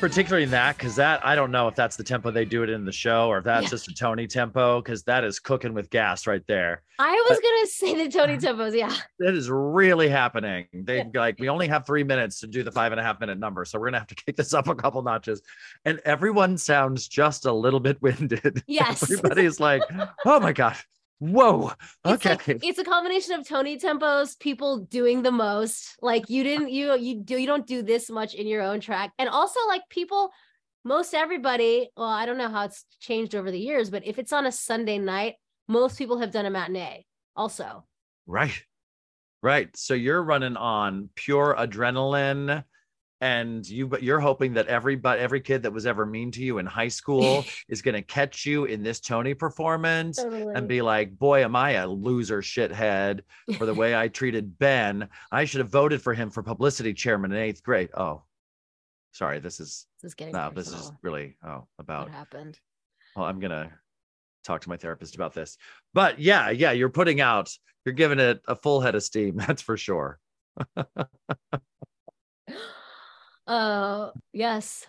Particularly 0.00 0.42
in 0.42 0.50
that, 0.50 0.76
because 0.76 0.94
that 0.96 1.24
I 1.24 1.34
don't 1.34 1.50
know 1.50 1.66
if 1.66 1.74
that's 1.74 1.96
the 1.96 2.04
tempo 2.04 2.30
they 2.30 2.44
do 2.44 2.62
it 2.62 2.68
in 2.68 2.84
the 2.84 2.92
show 2.92 3.28
or 3.28 3.38
if 3.38 3.44
that's 3.44 3.62
Yeah. 3.64 3.68
just 3.70 3.88
a 3.88 3.94
Tony 3.94 4.26
tempo, 4.26 4.82
because 4.82 5.02
that 5.04 5.24
is 5.24 5.40
cooking 5.40 5.72
with 5.72 5.88
gas 5.88 6.26
right 6.26 6.42
there. 6.46 6.82
I 6.98 7.24
was 7.30 7.40
gonna 7.40 7.66
say 7.68 8.04
the 8.06 8.10
Tony 8.12 8.36
tempos, 8.36 8.76
yeah. 8.76 8.94
That 9.18 9.32
is 9.34 9.48
really 9.48 10.10
happening. 10.10 10.66
They 10.74 11.08
like 11.14 11.36
we 11.38 11.48
only 11.48 11.68
have 11.68 11.86
three 11.86 12.04
minutes 12.04 12.40
to 12.40 12.46
do 12.46 12.62
the 12.62 12.70
five 12.70 12.92
and 12.92 13.00
a 13.00 13.02
half 13.02 13.18
minute 13.18 13.38
number, 13.38 13.64
so 13.64 13.78
we're 13.80 13.86
gonna 13.86 14.00
have 14.00 14.08
to 14.08 14.14
kick 14.26 14.36
this 14.36 14.52
up 14.52 14.68
a 14.68 14.74
couple 14.74 15.00
notches. 15.02 15.40
And 15.86 16.00
everyone 16.04 16.58
sounds 16.58 17.08
just 17.08 17.46
a 17.46 17.52
little 17.52 17.80
bit 17.80 17.96
winded. 18.02 18.62
Yes. 18.66 19.02
Everybody's 19.04 19.58
like, 19.58 19.80
oh 20.26 20.38
my 20.38 20.52
god, 20.52 20.76
whoa, 21.18 21.72
It's 22.04 22.26
okay. 22.26 22.30
like 22.30 22.64
it's 22.64 22.78
a 22.78 22.84
combination 22.84 23.34
of 23.34 23.46
Tony 23.46 23.78
tempos, 23.78 24.38
people 24.38 24.78
doing 24.78 25.22
the 25.22 25.30
most. 25.30 25.96
Like 26.02 26.28
you 26.28 26.42
didn't 26.44 26.70
you 26.70 26.96
you 26.96 27.20
do 27.22 27.36
you 27.36 27.46
don't 27.46 27.66
do 27.66 27.82
this 27.82 28.10
much 28.10 28.34
in 28.34 28.46
your 28.46 28.62
own 28.62 28.80
track. 28.80 29.12
And 29.18 29.28
also 29.28 29.60
like 29.68 29.82
people 29.88 30.30
most 30.84 31.14
everybody, 31.14 31.90
well, 31.96 32.06
I 32.08 32.26
don't 32.26 32.38
know 32.38 32.48
how 32.48 32.64
it's 32.66 32.84
changed 33.00 33.34
over 33.34 33.50
the 33.50 33.58
years, 33.58 33.90
but 33.90 34.06
if 34.06 34.20
it's 34.20 34.32
on 34.32 34.46
a 34.46 34.52
Sunday 34.52 34.98
night, 34.98 35.34
most 35.66 35.98
people 35.98 36.20
have 36.20 36.30
done 36.30 36.46
a 36.46 36.50
matinee 36.50 37.04
also. 37.34 37.84
Right. 38.26 38.62
Right. 39.42 39.76
So 39.76 39.94
you're 39.94 40.22
running 40.22 40.56
on 40.56 41.10
pure 41.16 41.54
adrenaline 41.58 42.62
and 43.20 43.66
you 43.66 43.86
but 43.86 44.02
you're 44.02 44.20
hoping 44.20 44.54
that 44.54 44.66
every 44.66 44.94
but 44.96 45.18
every 45.18 45.40
kid 45.40 45.62
that 45.62 45.72
was 45.72 45.86
ever 45.86 46.04
mean 46.04 46.30
to 46.32 46.42
you 46.42 46.58
in 46.58 46.66
high 46.66 46.88
school 46.88 47.44
is 47.68 47.82
going 47.82 47.94
to 47.94 48.02
catch 48.02 48.44
you 48.44 48.66
in 48.66 48.82
this 48.82 49.00
Tony 49.00 49.34
performance 49.34 50.18
and 50.18 50.68
be 50.68 50.82
like, 50.82 51.18
"Boy, 51.18 51.42
am 51.44 51.56
I 51.56 51.72
a 51.72 51.88
loser 51.88 52.42
shithead 52.42 53.20
for 53.56 53.66
the 53.66 53.74
way 53.74 53.96
I 53.96 54.08
treated 54.20 54.58
Ben. 54.58 55.08
I 55.32 55.44
should 55.44 55.60
have 55.60 55.70
voted 55.70 56.02
for 56.02 56.14
him 56.14 56.30
for 56.30 56.42
publicity 56.42 56.92
chairman 56.92 57.32
in 57.32 57.54
8th 57.54 57.62
grade." 57.62 57.90
Oh. 57.96 58.22
Sorry, 59.12 59.40
this 59.40 59.60
is 59.60 59.86
this 60.02 60.10
is 60.10 60.14
getting 60.14 60.34
no, 60.34 60.50
this 60.54 60.68
is 60.68 60.92
really 61.00 61.36
oh 61.42 61.66
about 61.78 62.08
what 62.08 62.14
happened. 62.14 62.60
well, 63.14 63.24
I'm 63.24 63.40
gonna 63.40 63.72
talk 64.44 64.60
to 64.60 64.68
my 64.68 64.76
therapist 64.76 65.14
about 65.14 65.32
this. 65.32 65.56
But 65.94 66.18
yeah, 66.18 66.50
yeah, 66.50 66.72
you're 66.72 66.90
putting 66.90 67.22
out, 67.22 67.50
you're 67.86 67.94
giving 67.94 68.18
it 68.18 68.42
a 68.46 68.54
full 68.54 68.82
head 68.82 68.94
of 68.94 69.02
steam, 69.02 69.36
that's 69.46 69.62
for 69.62 69.78
sure. 69.78 70.18
Uh 73.46 74.10
yes. 74.32 74.86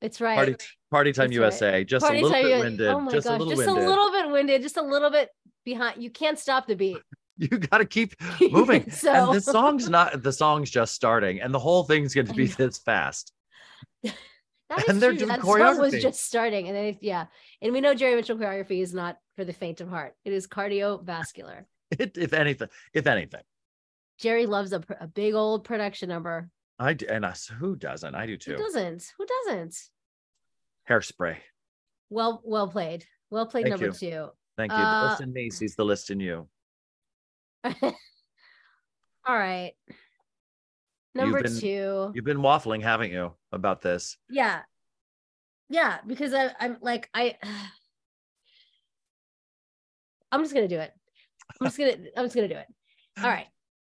It's 0.00 0.20
right. 0.20 0.36
Party 0.36 0.56
party 0.90 1.12
time 1.12 1.28
That's 1.28 1.38
right. 1.38 1.44
USA, 1.44 1.84
just 1.84 2.04
Party 2.04 2.20
a 2.20 2.22
little 2.24 2.42
bit 2.42 2.58
winded, 2.60 2.88
Oh 2.88 3.00
my 3.00 3.12
just 3.12 3.26
gosh, 3.26 3.36
a 3.36 3.38
little 3.38 3.54
just 3.54 3.66
winded. 3.66 3.84
a 3.84 3.88
little 3.88 4.10
bit 4.12 4.30
winded, 4.30 4.62
just 4.62 4.76
a 4.78 4.82
little 4.82 5.10
bit 5.10 5.28
behind. 5.64 6.02
You 6.02 6.10
can't 6.10 6.38
stop 6.38 6.66
the 6.66 6.76
beat. 6.76 6.98
You 7.42 7.48
gotta 7.48 7.86
keep 7.86 8.12
moving. 8.50 8.90
so 8.90 9.10
And 9.30 9.34
the 9.34 9.40
song's 9.40 9.88
not 9.88 10.22
the 10.22 10.32
song's 10.32 10.70
just 10.70 10.94
starting, 10.94 11.40
and 11.40 11.54
the 11.54 11.58
whole 11.58 11.84
thing's 11.84 12.14
gonna 12.14 12.34
be 12.34 12.46
this 12.48 12.78
fast. 12.78 13.32
That 14.04 14.86
And 14.88 14.96
is 14.96 15.00
they're 15.00 15.10
true. 15.10 15.18
doing 15.20 15.28
that 15.30 15.40
song 15.42 15.78
was 15.80 15.94
just 16.00 16.22
starting, 16.24 16.68
and 16.68 16.76
then 16.76 16.84
it- 16.84 16.98
yeah, 17.00 17.26
and 17.62 17.72
we 17.72 17.80
know 17.80 17.92
Jerry 17.94 18.14
Mitchell 18.14 18.36
choreography 18.36 18.80
is 18.82 18.92
not 18.94 19.16
for 19.36 19.44
the 19.44 19.52
faint 19.54 19.80
of 19.80 19.88
heart. 19.88 20.14
It 20.24 20.32
is 20.32 20.46
cardiovascular. 20.46 21.64
It, 21.98 22.16
if 22.16 22.32
anything, 22.34 22.68
if 22.94 23.06
anything. 23.08 23.40
Jerry 24.18 24.46
loves 24.46 24.72
a, 24.72 24.80
a 25.00 25.08
big 25.08 25.34
old 25.34 25.64
production 25.64 26.08
number. 26.08 26.50
I 26.80 26.94
do, 26.94 27.06
and 27.10 27.24
us 27.26 27.46
who 27.46 27.76
doesn't? 27.76 28.14
I 28.14 28.24
do 28.26 28.36
too. 28.38 28.52
Who 28.52 28.58
doesn't? 28.58 29.12
Who 29.18 29.26
doesn't? 29.26 29.76
Hairspray. 30.88 31.36
Well, 32.08 32.40
well 32.44 32.66
played. 32.68 33.04
Well 33.30 33.46
played. 33.46 33.64
Thank 33.66 33.80
number 33.80 33.96
two. 33.96 34.28
Thank 34.56 34.72
you. 34.72 34.78
The 34.78 34.84
Uh, 34.84 35.08
list 35.10 35.20
in 35.20 35.32
me 35.32 35.50
sees 35.50 35.76
the 35.76 35.84
list 35.84 36.10
in 36.10 36.18
you. 36.20 36.48
All 37.64 37.74
right. 39.28 39.72
Number 41.14 41.42
been- 41.42 41.60
two. 41.60 42.12
You've 42.14 42.24
been 42.24 42.38
waffling, 42.38 42.82
haven't 42.82 43.12
you, 43.12 43.32
about 43.52 43.82
this? 43.82 44.16
Yeah. 44.30 44.62
Yeah, 45.68 45.98
because 46.06 46.32
I, 46.34 46.50
I'm 46.58 46.78
like 46.80 47.08
I 47.14 47.36
I'm 50.32 50.42
just 50.42 50.54
gonna 50.54 50.68
do 50.68 50.78
it. 50.78 50.92
I'm 51.60 51.66
just 51.66 51.78
gonna 51.78 51.92
I'm 52.16 52.24
just 52.24 52.34
gonna 52.34 52.48
do 52.48 52.56
it. 52.56 52.66
All 53.22 53.24
right. 53.30 53.46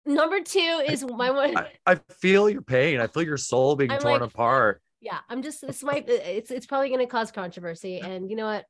Number 0.06 0.41
two 0.41 0.84
is 0.88 1.06
my 1.06 1.30
one. 1.32 1.56
I, 1.58 1.68
I 1.86 1.95
feel 2.20 2.49
your 2.49 2.62
pain. 2.64 2.99
I 2.99 3.08
feel 3.08 3.24
your 3.24 3.38
soul 3.38 3.76
being 3.76 3.91
I'm 3.91 3.99
torn 3.99 4.22
like- 4.22 4.30
apart. 4.32 4.82
Yeah, 4.99 5.18
I'm 5.30 5.41
just 5.41 5.62
this 5.62 5.84
might 5.84 6.08
it's 6.08 6.52
it's 6.52 6.68
probably 6.68 6.89
gonna 6.89 7.08
cause 7.08 7.32
controversy, 7.32 7.99
and 7.99 8.30
you 8.30 8.36
know 8.36 8.45
what? 8.45 8.66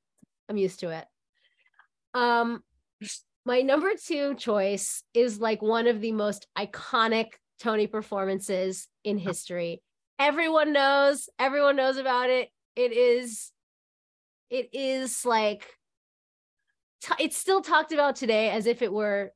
I'm 0.48 0.58
used 0.58 0.80
to 0.80 0.90
it. 0.90 1.06
Um 2.14 2.64
my 3.46 3.62
number 3.62 3.92
two 4.02 4.36
choice 4.36 5.04
is 5.14 5.40
like 5.40 5.62
one 5.62 5.88
of 5.88 6.00
the 6.00 6.12
most 6.12 6.48
iconic 6.58 7.34
Tony 7.60 7.88
performances 7.88 8.88
in 9.04 9.18
history. 9.18 9.82
Everyone 10.20 10.72
knows, 10.74 11.28
everyone 11.40 11.76
knows 11.76 11.98
about 11.98 12.30
it. 12.30 12.50
It 12.76 12.92
is, 12.94 13.52
it 14.50 14.70
is 14.74 15.26
like, 15.26 15.66
t- 17.02 17.24
it's 17.24 17.38
still 17.38 17.62
talked 17.62 17.92
about 17.92 18.16
today 18.16 18.52
as 18.52 18.68
if 18.68 18.82
it 18.84 18.94
were, 18.94 19.34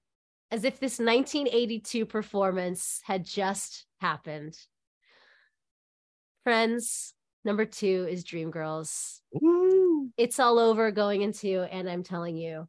as 0.52 0.64
if 0.64 0.80
this 0.80 1.00
1982 1.00 2.06
performance 2.06 3.02
had 3.04 3.26
just 3.26 3.86
happened. 4.00 4.58
Friends, 6.44 7.14
number 7.44 7.66
two 7.66 8.08
is 8.10 8.24
Dreamgirls 8.24 9.20
Ooh. 9.44 10.10
it's 10.18 10.40
all 10.40 10.58
over 10.58 10.90
going 10.90 11.22
into 11.22 11.62
and 11.72 11.88
i'm 11.88 12.02
telling 12.02 12.38
you 12.38 12.68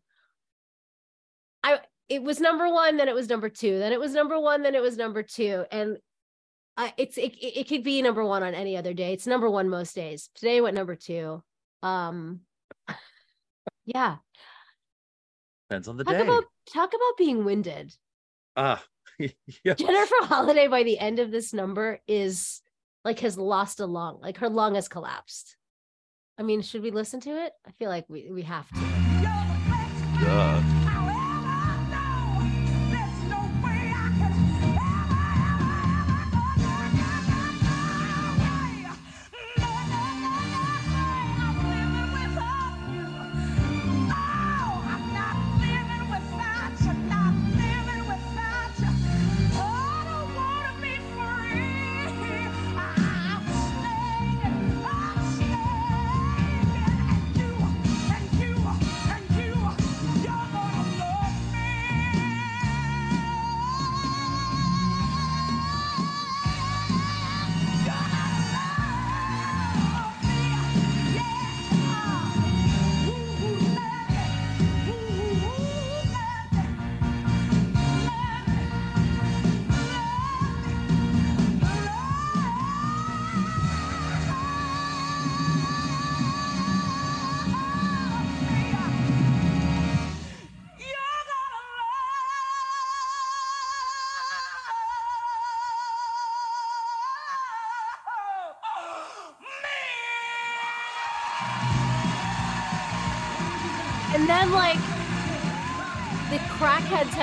I 1.67 1.81
it 2.09 2.23
was 2.23 2.41
number 2.41 2.73
one, 2.73 2.97
then 2.97 3.09
it 3.09 3.15
was 3.15 3.29
number 3.29 3.49
two, 3.49 3.79
then 3.79 3.93
it 3.93 3.99
was 3.99 4.13
number 4.13 4.39
one, 4.39 4.63
then 4.63 4.77
it 4.77 4.83
was 4.83 4.97
number 4.97 5.25
two, 5.25 5.65
and 5.73 5.99
I, 6.77 6.93
it's 6.97 7.19
it, 7.19 7.35
it 7.35 7.61
it 7.61 7.69
could 7.69 7.83
be 7.83 8.01
number 8.03 8.25
one 8.25 8.43
on 8.43 8.55
any 8.55 8.77
other 8.77 8.95
day. 8.95 9.13
It's 9.13 9.27
number 9.27 9.51
one 9.51 9.69
most 9.69 9.95
days. 9.95 10.31
Today 10.35 10.61
went 10.61 10.77
number 10.77 10.95
two. 10.95 11.43
Um, 11.83 12.41
yeah. 13.85 14.17
Depends 15.69 15.89
on 15.89 15.97
the 15.97 16.05
Talk 16.05 16.15
day. 16.15 16.23
about 16.23 16.45
talk 16.73 16.91
about 16.91 17.17
being 17.19 17.45
winded. 17.45 17.95
Ah, 18.57 18.83
yeah. 19.19 19.75
Jennifer 19.75 20.15
Holliday 20.21 20.69
by 20.69 20.83
the 20.83 20.99
end 20.99 21.19
of 21.19 21.31
this 21.31 21.53
number 21.53 22.01
is 22.07 22.63
like 23.05 23.19
has 23.21 23.37
lost 23.37 23.81
a 23.81 23.87
lung, 23.87 24.19
like 24.21 24.39
her 24.39 24.49
lung 24.49 24.75
has 24.77 24.89
collapsed. 24.89 25.57
I 26.39 26.43
mean, 26.43 26.63
should 26.63 26.83
we 26.83 26.91
listen 26.91 27.21
to 27.21 27.31
it? 27.31 27.53
I 27.67 27.73
feel 27.73 27.89
like 27.89 28.05
we 28.09 28.31
we 28.31 28.43
have 28.43 28.69
to. 28.69 28.81
Duh. 30.21 30.86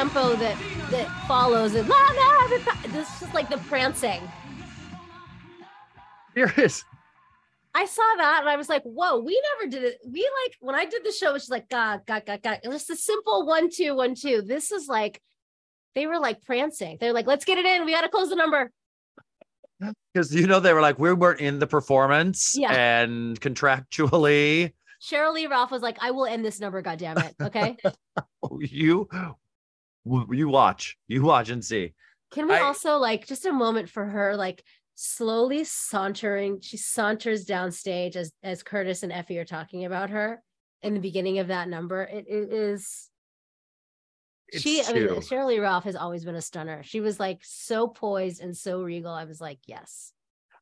Tempo 0.03 0.35
that 0.35 0.57
that 0.91 1.07
follows 1.29 1.75
it. 1.75 1.87
La, 1.87 1.95
la, 1.95 2.47
This 2.89 3.21
is 3.21 3.33
like 3.33 3.49
the 3.49 3.57
prancing. 3.69 4.19
Serious. 6.35 6.83
I 7.73 7.85
saw 7.85 8.01
that 8.17 8.39
and 8.41 8.49
I 8.49 8.57
was 8.57 8.67
like, 8.67 8.83
whoa, 8.83 9.19
we 9.21 9.41
never 9.53 9.71
did 9.71 9.83
it. 9.85 9.99
We 10.05 10.29
like 10.43 10.57
when 10.59 10.75
I 10.75 10.83
did 10.83 11.05
the 11.05 11.13
show, 11.13 11.35
it's 11.35 11.45
just 11.45 11.51
like 11.51 11.69
God, 11.69 12.01
ga 12.05 12.19
ga 12.19 12.35
ga. 12.35 12.57
It 12.61 12.67
was 12.67 12.89
a 12.89 12.97
simple 12.97 13.45
one, 13.45 13.69
two, 13.73 13.95
one, 13.95 14.13
two. 14.13 14.41
This 14.41 14.73
is 14.73 14.89
like 14.89 15.21
they 15.95 16.05
were 16.05 16.19
like 16.19 16.41
prancing. 16.41 16.97
They're 16.99 17.13
like, 17.13 17.25
let's 17.25 17.45
get 17.45 17.57
it 17.57 17.65
in. 17.65 17.85
We 17.85 17.93
gotta 17.93 18.09
close 18.09 18.27
the 18.29 18.35
number. 18.35 18.71
Because 20.13 20.35
you 20.35 20.47
know 20.47 20.59
they 20.59 20.73
were 20.73 20.81
like 20.81 20.99
we 20.99 21.13
weren't 21.13 21.39
in 21.39 21.59
the 21.59 21.67
performance 21.67 22.55
Yeah. 22.57 22.73
and 22.73 23.39
contractually 23.41 24.73
Sheryl 25.01 25.33
Lee 25.33 25.47
Ralph 25.47 25.71
was 25.71 25.81
like, 25.81 25.97
I 26.01 26.11
will 26.11 26.25
end 26.25 26.45
this 26.45 26.59
number, 26.59 26.81
God 26.81 26.99
damn 26.99 27.17
it. 27.19 27.35
Okay. 27.41 27.77
Oh, 28.43 28.59
you 28.59 29.07
you 30.05 30.49
watch 30.49 30.97
you 31.07 31.23
watch 31.23 31.49
and 31.49 31.63
see. 31.63 31.93
Can 32.31 32.47
we 32.47 32.55
I- 32.55 32.61
also 32.61 32.97
like 32.97 33.27
just 33.27 33.45
a 33.45 33.53
moment 33.53 33.89
for 33.89 34.05
her, 34.05 34.35
like 34.35 34.63
slowly 34.95 35.63
sauntering? 35.63 36.59
She 36.61 36.77
saunters 36.77 37.45
downstage 37.45 38.15
as 38.15 38.31
as 38.41 38.63
Curtis 38.63 39.03
and 39.03 39.11
Effie 39.11 39.39
are 39.39 39.45
talking 39.45 39.85
about 39.85 40.09
her 40.09 40.41
in 40.81 40.93
the 40.93 40.99
beginning 40.99 41.39
of 41.39 41.47
that 41.47 41.69
number. 41.69 42.03
It, 42.03 42.25
it 42.27 42.51
is 42.51 43.09
she. 44.51 44.83
I 44.83 44.93
mean, 44.93 45.21
Shirley 45.21 45.59
Ralph 45.59 45.85
has 45.85 45.95
always 45.95 46.25
been 46.25 46.35
a 46.35 46.41
stunner. 46.41 46.83
She 46.83 46.99
was 46.99 47.19
like 47.19 47.39
so 47.43 47.87
poised 47.87 48.41
and 48.41 48.55
so 48.55 48.81
regal. 48.81 49.13
I 49.13 49.25
was 49.25 49.39
like, 49.39 49.59
yes, 49.65 50.11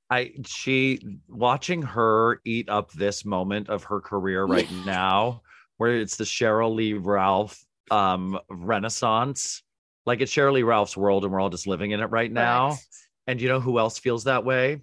I 0.10 0.34
she 0.46 1.00
watching 1.30 1.82
her 1.82 2.42
eat 2.46 2.70
up 2.70 2.92
this 2.92 3.26
moment 3.26 3.70
of 3.70 3.86
her 3.86 4.02
career 4.02 4.44
right 4.46 4.70
now, 4.86 5.42
where 5.78 5.96
it's 5.96 6.18
the 6.18 6.26
Sheryl 6.26 6.76
Lee 6.76 6.94
Ralph 6.94 7.66
um 7.92 8.40
renaissance. 8.50 9.62
Like 10.06 10.22
it's 10.22 10.36
Lee 10.36 10.64
Ralph's 10.64 10.98
world 10.98 11.24
and 11.24 11.32
we're 11.34 11.40
all 11.40 11.50
just 11.50 11.68
living 11.68 11.92
in 11.92 12.00
it 12.00 12.06
right 12.06 12.32
now. 12.32 12.70
Correct. 12.70 12.88
And 13.28 13.40
you 13.42 13.48
know 13.50 13.60
who 13.60 13.78
else 13.78 14.00
feels 14.00 14.24
that 14.24 14.44
way? 14.44 14.82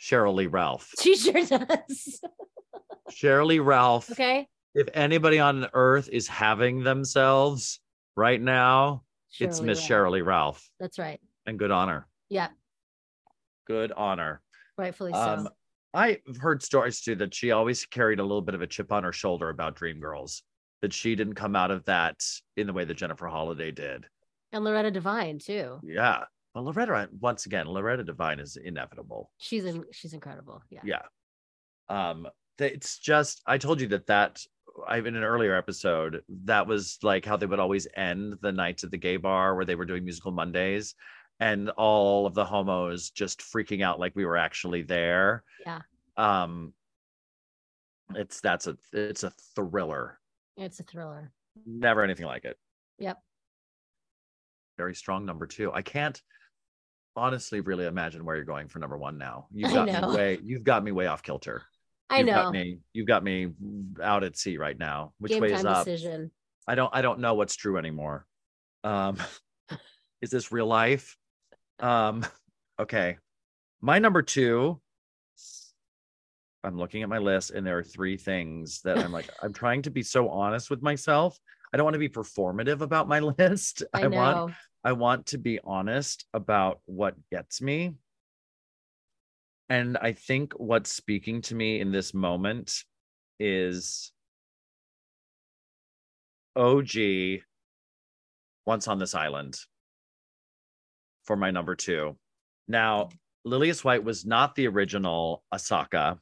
Sheryl 0.00 0.34
Lee 0.34 0.46
Ralph. 0.48 0.90
She 1.00 1.16
sure 1.16 1.44
does. 1.44 2.20
Sheryl 3.10 3.46
Lee 3.46 3.60
Ralph. 3.60 4.10
okay, 4.10 4.48
If 4.74 4.88
anybody 4.94 5.38
on 5.38 5.68
earth 5.72 6.08
is 6.10 6.26
having 6.26 6.82
themselves 6.82 7.80
right 8.16 8.40
now, 8.40 9.04
it's 9.38 9.60
Miss. 9.60 9.80
Sheryl 9.86 10.10
Lee 10.12 10.22
Ralph. 10.22 10.68
That's 10.80 10.98
right. 10.98 11.20
And 11.46 11.58
good 11.58 11.70
honor. 11.70 12.08
Yeah, 12.28 12.48
Good 13.68 13.92
honor. 13.92 14.42
rightfully 14.76 15.12
so. 15.12 15.18
Um, 15.18 15.48
I've 15.94 16.20
heard 16.40 16.62
stories 16.62 17.00
too 17.00 17.14
that 17.16 17.32
she 17.34 17.52
always 17.52 17.86
carried 17.86 18.18
a 18.18 18.22
little 18.22 18.42
bit 18.42 18.54
of 18.56 18.62
a 18.62 18.66
chip 18.66 18.92
on 18.92 19.04
her 19.04 19.12
shoulder 19.12 19.48
about 19.48 19.76
Dreamgirls, 19.76 20.42
that 20.86 20.92
she 20.92 21.16
didn't 21.16 21.34
come 21.34 21.56
out 21.56 21.72
of 21.72 21.84
that 21.86 22.22
in 22.56 22.68
the 22.68 22.72
way 22.72 22.84
that 22.84 22.94
Jennifer 22.94 23.26
Holliday 23.26 23.72
did. 23.72 24.06
and 24.52 24.62
Loretta 24.62 24.92
Devine 24.92 25.40
too. 25.40 25.80
Yeah. 25.82 26.24
Well, 26.54 26.62
Loretta, 26.62 27.08
once 27.18 27.44
again, 27.46 27.66
Loretta 27.66 28.04
Devine 28.04 28.38
is 28.38 28.56
inevitable. 28.56 29.32
She's 29.38 29.64
in, 29.64 29.82
she's 29.90 30.12
incredible. 30.12 30.62
Yeah. 30.70 30.82
Yeah. 30.84 31.02
Um, 31.88 32.28
it's 32.60 32.98
just, 32.98 33.42
I 33.48 33.58
told 33.58 33.80
you 33.80 33.88
that 33.88 34.06
that, 34.06 34.40
I 34.86 34.98
in 34.98 35.16
an 35.16 35.24
earlier 35.24 35.56
episode, 35.56 36.22
that 36.44 36.68
was 36.68 36.98
like 37.02 37.24
how 37.24 37.36
they 37.36 37.46
would 37.46 37.58
always 37.58 37.88
end 37.96 38.36
the 38.42 38.52
nights 38.52 38.84
at 38.84 38.92
the 38.92 38.96
gay 38.96 39.16
bar 39.16 39.56
where 39.56 39.64
they 39.64 39.74
were 39.74 39.86
doing 39.86 40.04
musical 40.04 40.30
Mondays 40.30 40.94
and 41.40 41.68
all 41.70 42.26
of 42.26 42.34
the 42.34 42.44
homos 42.44 43.10
just 43.10 43.40
freaking 43.40 43.82
out 43.82 43.98
like 43.98 44.12
we 44.14 44.24
were 44.24 44.36
actually 44.36 44.82
there. 44.82 45.42
Yeah. 45.66 45.80
Um, 46.16 46.74
it's 48.14 48.40
that's 48.40 48.68
a 48.68 48.76
it's 48.92 49.24
a 49.24 49.32
thriller. 49.56 50.20
It's 50.56 50.80
a 50.80 50.82
thriller. 50.82 51.32
Never 51.66 52.02
anything 52.02 52.26
like 52.26 52.44
it. 52.44 52.56
Yep. 52.98 53.18
Very 54.78 54.94
strong 54.94 55.24
number 55.24 55.46
two. 55.46 55.72
I 55.72 55.82
can't 55.82 56.20
honestly 57.14 57.60
really 57.60 57.86
imagine 57.86 58.24
where 58.24 58.36
you're 58.36 58.44
going 58.44 58.68
for 58.68 58.78
number 58.78 58.98
one 58.98 59.16
now. 59.18 59.46
You've 59.52 59.70
I 59.70 59.74
got 59.74 59.86
know. 59.86 60.10
me 60.10 60.16
way 60.16 60.38
you've 60.42 60.64
got 60.64 60.84
me 60.84 60.92
way 60.92 61.06
off 61.06 61.22
kilter. 61.22 61.62
I 62.10 62.18
You've 62.18 62.26
know. 62.26 62.34
got 62.34 62.52
me 62.52 62.78
you've 62.92 63.06
got 63.06 63.24
me 63.24 63.52
out 64.02 64.22
at 64.22 64.36
sea 64.36 64.58
right 64.58 64.78
now. 64.78 65.12
Which 65.18 65.32
Game 65.32 65.42
way 65.42 65.48
time 65.48 65.58
is 65.58 65.64
up? 65.64 65.84
decision. 65.84 66.30
I 66.68 66.74
don't 66.74 66.90
I 66.94 67.02
don't 67.02 67.20
know 67.20 67.34
what's 67.34 67.56
true 67.56 67.78
anymore. 67.78 68.26
Um 68.84 69.16
is 70.22 70.30
this 70.30 70.52
real 70.52 70.66
life? 70.66 71.16
Um 71.80 72.24
okay. 72.80 73.18
My 73.80 73.98
number 73.98 74.22
2 74.22 74.80
I'm 76.66 76.76
looking 76.76 77.04
at 77.04 77.08
my 77.08 77.18
list 77.18 77.52
and 77.52 77.64
there 77.64 77.78
are 77.78 77.84
three 77.84 78.16
things 78.16 78.80
that 78.82 78.98
I'm 78.98 79.12
like 79.12 79.30
I'm 79.40 79.52
trying 79.52 79.82
to 79.82 79.90
be 79.90 80.02
so 80.02 80.28
honest 80.28 80.68
with 80.68 80.82
myself. 80.82 81.38
I 81.72 81.76
don't 81.76 81.84
want 81.84 81.94
to 81.94 82.00
be 82.00 82.08
performative 82.08 82.80
about 82.80 83.06
my 83.06 83.20
list. 83.38 83.84
I, 83.94 84.02
I 84.02 84.06
want 84.08 84.52
I 84.84 84.92
want 84.92 85.26
to 85.26 85.38
be 85.38 85.60
honest 85.62 86.26
about 86.34 86.80
what 86.86 87.14
gets 87.30 87.62
me. 87.62 87.94
And 89.68 89.96
I 89.96 90.12
think 90.12 90.54
what's 90.54 90.90
speaking 90.90 91.40
to 91.42 91.54
me 91.54 91.80
in 91.80 91.92
this 91.92 92.12
moment 92.12 92.82
is 93.38 94.12
OG 96.56 97.42
Once 98.64 98.88
on 98.88 98.98
This 98.98 99.14
Island 99.14 99.58
for 101.24 101.36
my 101.36 101.50
number 101.50 101.74
two. 101.74 102.16
Now, 102.68 103.10
Lillias 103.44 103.84
White 103.84 104.04
was 104.04 104.24
not 104.24 104.54
the 104.54 104.68
original 104.68 105.42
Asaka, 105.52 106.18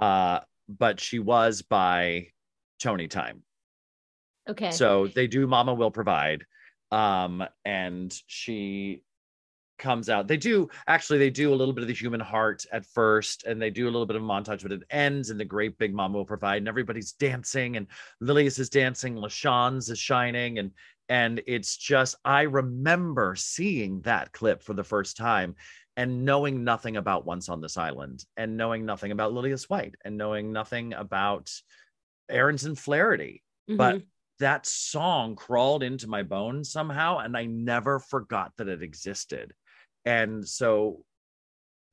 uh, 0.00 0.40
but 0.68 1.00
she 1.00 1.18
was 1.18 1.62
by 1.62 2.28
Tony 2.80 3.08
Time. 3.08 3.42
Okay. 4.48 4.70
So 4.70 5.06
they 5.08 5.26
do 5.26 5.46
Mama 5.46 5.74
Will 5.74 5.90
Provide. 5.90 6.44
Um, 6.90 7.44
and 7.64 8.14
she 8.26 9.02
comes 9.78 10.08
out. 10.08 10.28
They 10.28 10.36
do 10.36 10.68
actually 10.86 11.18
they 11.18 11.30
do 11.30 11.52
a 11.52 11.56
little 11.56 11.74
bit 11.74 11.82
of 11.82 11.88
the 11.88 11.94
human 11.94 12.20
heart 12.20 12.64
at 12.72 12.86
first, 12.86 13.44
and 13.44 13.60
they 13.60 13.70
do 13.70 13.84
a 13.84 13.90
little 13.90 14.06
bit 14.06 14.16
of 14.16 14.22
montage, 14.22 14.62
but 14.62 14.72
it 14.72 14.82
ends 14.90 15.30
in 15.30 15.38
the 15.38 15.44
great 15.44 15.78
big 15.78 15.94
mom 15.94 16.12
will 16.12 16.24
provide, 16.24 16.58
and 16.58 16.68
everybody's 16.68 17.12
dancing, 17.12 17.76
and 17.76 17.86
Lillias 18.20 18.58
is 18.58 18.68
dancing, 18.68 19.16
LaChanze 19.16 19.90
is 19.90 19.98
shining, 19.98 20.58
and 20.58 20.70
and 21.08 21.42
it's 21.46 21.76
just 21.76 22.16
I 22.24 22.42
remember 22.42 23.34
seeing 23.36 24.00
that 24.02 24.32
clip 24.32 24.62
for 24.62 24.74
the 24.74 24.84
first 24.84 25.16
time 25.16 25.54
and 25.96 26.24
knowing 26.24 26.64
nothing 26.64 26.96
about 26.96 27.24
Once 27.24 27.48
on 27.48 27.60
This 27.60 27.76
Island, 27.76 28.24
and 28.36 28.56
knowing 28.56 28.84
nothing 28.84 29.12
about 29.12 29.32
Lillias 29.32 29.68
White, 29.68 29.94
and 30.04 30.16
knowing 30.16 30.52
nothing 30.52 30.92
about 30.92 31.50
Ahrens 32.28 32.64
and 32.64 32.78
Flaherty, 32.78 33.42
but 33.68 33.96
Mhm. 33.96 34.06
that 34.40 34.66
song 34.66 35.36
crawled 35.36 35.82
into 35.82 36.08
my 36.08 36.22
bones 36.22 36.72
somehow 36.72 37.18
and 37.18 37.36
i 37.36 37.44
never 37.44 38.00
forgot 38.00 38.52
that 38.56 38.68
it 38.68 38.82
existed. 38.82 39.54
And 40.04 40.46
so 40.46 41.04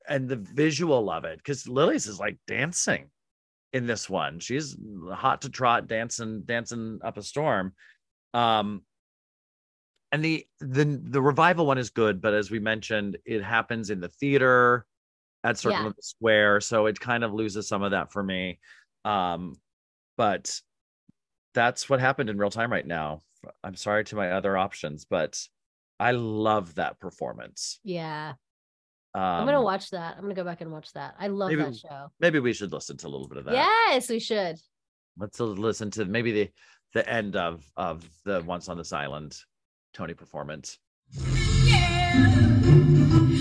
and 0.08 0.28
the 0.28 0.36
visual 0.36 1.08
of 1.08 1.24
it 1.24 1.38
because 1.38 1.68
Lillias 1.68 2.06
is 2.08 2.18
like 2.18 2.38
dancing 2.48 3.10
in 3.72 3.86
this 3.86 4.10
one. 4.10 4.40
She's 4.40 4.76
hot 5.12 5.42
to 5.42 5.50
trot 5.50 5.86
dancing 5.86 6.42
dancing 6.42 6.98
up 7.04 7.16
a 7.16 7.22
storm. 7.22 7.74
Um 8.34 8.84
and 10.12 10.24
the 10.24 10.46
the 10.60 11.00
the 11.02 11.20
revival 11.22 11.66
one 11.66 11.78
is 11.78 11.90
good 11.90 12.20
but 12.20 12.34
as 12.34 12.50
we 12.50 12.58
mentioned 12.58 13.16
it 13.24 13.42
happens 13.42 13.90
in 13.90 14.00
the 14.00 14.08
theater 14.08 14.86
at 15.44 15.58
circle 15.58 15.80
Yeah. 15.80 15.86
of 15.88 15.96
the 15.96 16.02
square 16.02 16.60
so 16.60 16.86
it 16.86 17.00
kind 17.00 17.24
of 17.24 17.32
loses 17.32 17.66
some 17.66 17.82
of 17.82 17.90
that 17.92 18.12
for 18.12 18.22
me 18.22 18.58
um 19.04 19.56
but 20.16 20.60
that's 21.54 21.88
what 21.88 22.00
happened 22.00 22.30
in 22.30 22.38
real 22.38 22.50
time 22.50 22.72
right 22.72 22.86
now. 22.86 23.22
I'm 23.62 23.74
sorry 23.74 24.04
to 24.04 24.16
my 24.16 24.32
other 24.32 24.56
options, 24.56 25.04
but 25.04 25.38
I 26.00 26.12
love 26.12 26.76
that 26.76 26.98
performance. 26.98 27.78
Yeah. 27.84 28.34
Um, 29.14 29.22
I'm 29.22 29.44
gonna 29.44 29.60
watch 29.62 29.90
that. 29.90 30.14
I'm 30.16 30.22
gonna 30.22 30.34
go 30.34 30.44
back 30.44 30.62
and 30.62 30.72
watch 30.72 30.92
that. 30.94 31.14
I 31.18 31.28
love 31.28 31.50
maybe- 31.50 31.62
that 31.62 31.76
show. 31.76 32.10
Maybe 32.20 32.38
we 32.38 32.52
should 32.54 32.72
listen 32.72 32.96
to 32.98 33.06
a 33.06 33.10
little 33.10 33.28
bit 33.28 33.38
of 33.38 33.44
that. 33.46 33.54
Yes, 33.54 34.08
we 34.08 34.18
should. 34.18 34.56
Let's 35.18 35.38
listen 35.40 35.90
to 35.92 36.04
maybe 36.06 36.32
the 36.32 36.50
the 36.94 37.08
end 37.08 37.36
of 37.36 37.64
of 37.76 38.08
the 38.24 38.42
Once 38.42 38.68
on 38.68 38.78
This 38.78 38.92
Island 38.92 39.36
Tony 39.92 40.14
performance. 40.14 40.78
Yeah. 41.64 43.31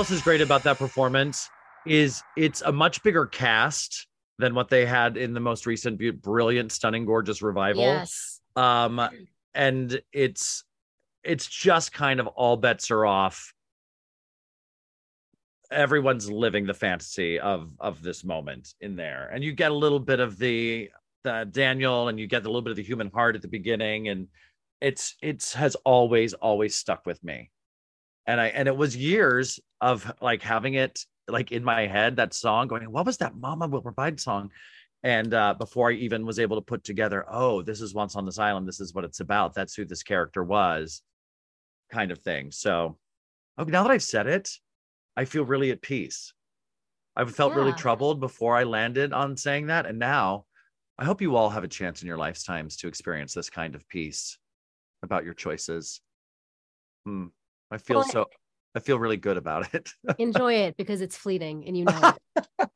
Else 0.00 0.10
is 0.10 0.22
great 0.22 0.40
about 0.40 0.62
that 0.62 0.78
performance 0.78 1.50
is 1.84 2.22
it's 2.34 2.62
a 2.62 2.72
much 2.72 3.02
bigger 3.02 3.26
cast 3.26 4.06
than 4.38 4.54
what 4.54 4.70
they 4.70 4.86
had 4.86 5.18
in 5.18 5.34
the 5.34 5.40
most 5.40 5.66
recent 5.66 6.00
brilliant, 6.22 6.72
stunning, 6.72 7.04
gorgeous 7.04 7.42
revival. 7.42 7.82
Yes. 7.82 8.40
um 8.56 8.98
and 9.52 10.00
it's 10.14 10.64
it's 11.22 11.46
just 11.46 11.92
kind 11.92 12.18
of 12.18 12.26
all 12.28 12.56
bets 12.56 12.90
are 12.90 13.04
off 13.04 13.52
everyone's 15.70 16.30
living 16.30 16.64
the 16.64 16.72
fantasy 16.72 17.38
of 17.38 17.70
of 17.78 18.02
this 18.02 18.24
moment 18.24 18.72
in 18.80 18.96
there 18.96 19.28
and 19.34 19.44
you 19.44 19.52
get 19.52 19.70
a 19.70 19.74
little 19.74 20.00
bit 20.00 20.18
of 20.18 20.38
the 20.38 20.88
the 21.24 21.46
daniel 21.50 22.08
and 22.08 22.18
you 22.18 22.26
get 22.26 22.46
a 22.46 22.48
little 22.48 22.62
bit 22.62 22.70
of 22.70 22.76
the 22.78 22.82
human 22.82 23.10
heart 23.10 23.36
at 23.36 23.42
the 23.42 23.48
beginning 23.48 24.08
and 24.08 24.28
it's 24.80 25.16
it's 25.20 25.52
has 25.52 25.74
always 25.84 26.32
always 26.32 26.74
stuck 26.74 27.04
with 27.04 27.22
me 27.22 27.50
and 28.30 28.40
i 28.40 28.48
and 28.48 28.68
it 28.68 28.76
was 28.76 28.96
years 28.96 29.60
of 29.80 30.10
like 30.20 30.42
having 30.42 30.74
it 30.74 31.04
like 31.28 31.52
in 31.52 31.62
my 31.62 31.86
head 31.86 32.16
that 32.16 32.34
song 32.34 32.68
going 32.68 32.90
what 32.90 33.06
was 33.06 33.18
that 33.18 33.36
mama 33.36 33.66
will 33.66 33.82
provide 33.82 34.18
song 34.18 34.50
and 35.02 35.32
uh, 35.32 35.54
before 35.54 35.90
I 35.90 35.94
even 35.94 36.26
was 36.26 36.38
able 36.38 36.56
to 36.56 36.62
put 36.62 36.84
together, 36.84 37.24
oh, 37.28 37.62
this 37.62 37.80
is 37.80 37.94
Once 37.94 38.16
on 38.16 38.26
This 38.26 38.38
Island, 38.38 38.68
this 38.68 38.80
is 38.80 38.92
what 38.92 39.04
it's 39.04 39.20
about, 39.20 39.54
that's 39.54 39.74
who 39.74 39.84
this 39.84 40.02
character 40.02 40.44
was, 40.44 41.02
kind 41.90 42.10
of 42.10 42.18
thing. 42.18 42.50
So, 42.50 42.98
okay, 43.58 43.70
now 43.70 43.82
that 43.82 43.92
I've 43.92 44.02
said 44.02 44.26
it, 44.26 44.50
I 45.16 45.24
feel 45.24 45.44
really 45.44 45.70
at 45.70 45.80
peace. 45.80 46.34
I've 47.16 47.34
felt 47.34 47.54
really 47.54 47.72
troubled 47.72 48.20
before 48.20 48.56
I 48.56 48.64
landed 48.64 49.12
on 49.12 49.36
saying 49.36 49.66
that, 49.66 49.86
and 49.86 49.98
now 49.98 50.44
I 50.98 51.04
hope 51.04 51.20
you 51.20 51.34
all 51.34 51.50
have 51.50 51.64
a 51.64 51.68
chance 51.68 52.02
in 52.02 52.08
your 52.08 52.18
lifetimes 52.18 52.76
to 52.78 52.88
experience 52.88 53.34
this 53.34 53.50
kind 53.50 53.74
of 53.74 53.88
peace 53.88 54.38
about 55.02 55.24
your 55.24 55.34
choices. 55.34 56.00
Hmm. 57.06 57.26
I 57.70 57.78
feel 57.78 57.98
Well, 57.98 58.08
so. 58.08 58.26
I 58.74 58.78
feel 58.80 58.98
really 59.00 59.16
good 59.16 59.36
about 59.36 59.74
it. 59.74 59.90
Enjoy 60.18 60.54
it 60.54 60.76
because 60.76 61.00
it's 61.00 61.16
fleeting 61.16 61.64
and 61.66 61.76
you 61.76 61.84
know 61.86 62.14
it. 62.58 62.68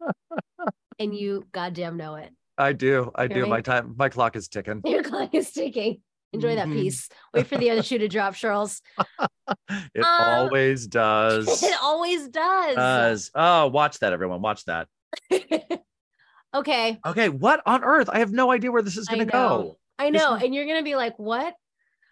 and 0.98 1.14
you 1.14 1.46
goddamn 1.52 1.96
know 1.96 2.16
it. 2.16 2.30
I 2.58 2.72
do. 2.72 3.10
I 3.14 3.26
do. 3.28 3.42
Right? 3.42 3.48
My 3.50 3.60
time. 3.60 3.94
My 3.96 4.08
clock 4.08 4.34
is 4.34 4.48
ticking. 4.48 4.80
Your 4.84 5.02
clock 5.02 5.34
is 5.34 5.52
ticking. 5.52 6.00
Enjoy 6.32 6.56
that 6.56 6.66
Mhm. 6.68 6.72
piece. 6.74 7.08
Wait 7.32 7.46
for 7.46 7.56
the 7.58 7.70
other 7.70 7.82
shoe 7.82 7.98
to 7.98 8.08
drop, 8.08 8.34
Charles. 8.34 8.82
It 9.94 10.02
Um, 10.04 10.04
always 10.20 10.86
does. 10.88 11.62
it 11.62 11.76
always 11.80 12.28
does. 12.28 12.74
does. 12.74 13.30
Oh, 13.34 13.68
watch 13.68 14.00
that, 14.00 14.12
everyone. 14.12 14.42
Watch 14.42 14.64
that. 14.64 14.88
okay. 16.52 16.98
Okay, 17.06 17.28
what 17.28 17.62
on 17.66 17.84
earth? 17.84 18.10
I 18.12 18.18
have 18.18 18.32
no 18.32 18.50
idea 18.50 18.72
where 18.72 18.82
this 18.82 18.96
is 18.96 19.06
going 19.06 19.20
to 19.24 19.30
go. 19.32 19.78
I 19.98 20.10
know. 20.10 20.34
is- 20.34 20.42
And 20.42 20.54
you're 20.54 20.64
going 20.66 20.78
to 20.78 20.84
be 20.84 20.96
like, 20.96 21.16
what? 21.18 21.54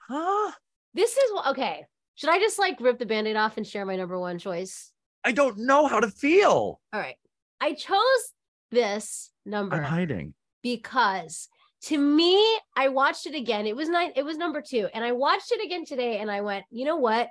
Huh? 0.08 0.52
This 0.94 1.16
is 1.16 1.30
okay. 1.48 1.84
Should 2.14 2.30
I 2.30 2.38
just 2.38 2.58
like 2.58 2.80
rip 2.80 2.98
the 2.98 3.06
band 3.06 3.26
aid 3.26 3.36
off 3.36 3.56
and 3.56 3.66
share 3.66 3.84
my 3.84 3.96
number 3.96 4.18
one 4.18 4.38
choice? 4.38 4.92
I 5.24 5.32
don't 5.32 5.58
know 5.58 5.86
how 5.86 6.00
to 6.00 6.08
feel. 6.10 6.80
All 6.92 7.00
right. 7.00 7.16
I 7.60 7.72
chose 7.74 8.32
this 8.70 9.30
number 9.44 9.76
I'm 9.76 9.82
hiding. 9.82 10.34
because 10.62 11.48
to 11.82 11.98
me, 11.98 12.42
I 12.76 12.88
watched 12.88 13.26
it 13.26 13.34
again. 13.34 13.66
It 13.66 13.76
was 13.76 13.88
nine, 13.88 14.12
it 14.16 14.24
was 14.24 14.36
number 14.36 14.62
two. 14.62 14.88
And 14.94 15.04
I 15.04 15.12
watched 15.12 15.52
it 15.52 15.64
again 15.64 15.84
today 15.84 16.18
and 16.18 16.30
I 16.30 16.40
went, 16.40 16.64
you 16.70 16.84
know 16.84 16.96
what? 16.96 17.28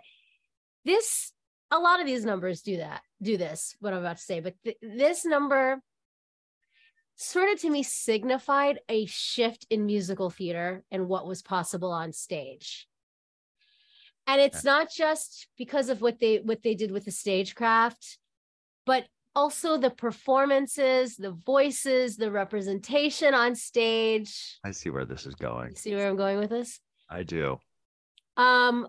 This 0.86 1.32
a 1.72 1.80
lot 1.80 2.00
of 2.00 2.06
these 2.06 2.24
numbers 2.26 2.62
do 2.62 2.78
that, 2.78 3.02
do 3.22 3.36
this, 3.36 3.76
what 3.80 3.94
I'm 3.94 4.00
about 4.00 4.18
to 4.18 4.24
say, 4.24 4.42
but 4.42 4.54
th- 4.64 4.78
this 4.82 5.26
number 5.26 5.82
sort 7.16 7.52
of 7.52 7.60
to 7.62 7.70
me 7.70 7.82
signified 7.82 8.80
a 8.90 9.06
shift 9.06 9.66
in 9.70 9.86
musical 9.86 10.30
theater 10.30 10.84
and 10.92 11.08
what 11.08 11.26
was 11.26 11.42
possible 11.42 11.92
on 11.92 12.12
stage. 12.12 12.88
And 14.26 14.40
it's 14.40 14.64
not 14.64 14.90
just 14.90 15.48
because 15.58 15.90
of 15.90 16.02
what 16.02 16.20
they 16.20 16.38
what 16.38 16.64
they 16.64 16.76
did 16.76 16.92
with 16.92 17.06
the 17.06 17.12
stagecraft, 17.12 18.18
but 18.86 19.06
also 19.36 19.78
the 19.78 19.90
performances, 19.90 21.18
the 21.18 21.32
voices, 21.32 22.18
the 22.18 22.32
representation 22.32 23.34
on 23.34 23.56
stage. 23.56 24.60
I 24.64 24.72
see 24.72 24.90
where 24.90 25.06
this 25.06 25.26
is 25.26 25.36
going. 25.36 25.72
You 25.72 25.76
see 25.76 25.96
where 25.96 26.08
I'm 26.08 26.16
going 26.16 26.40
with 26.40 26.50
this? 26.50 26.80
I 27.10 27.24
do. 27.24 27.58
Um 28.38 28.88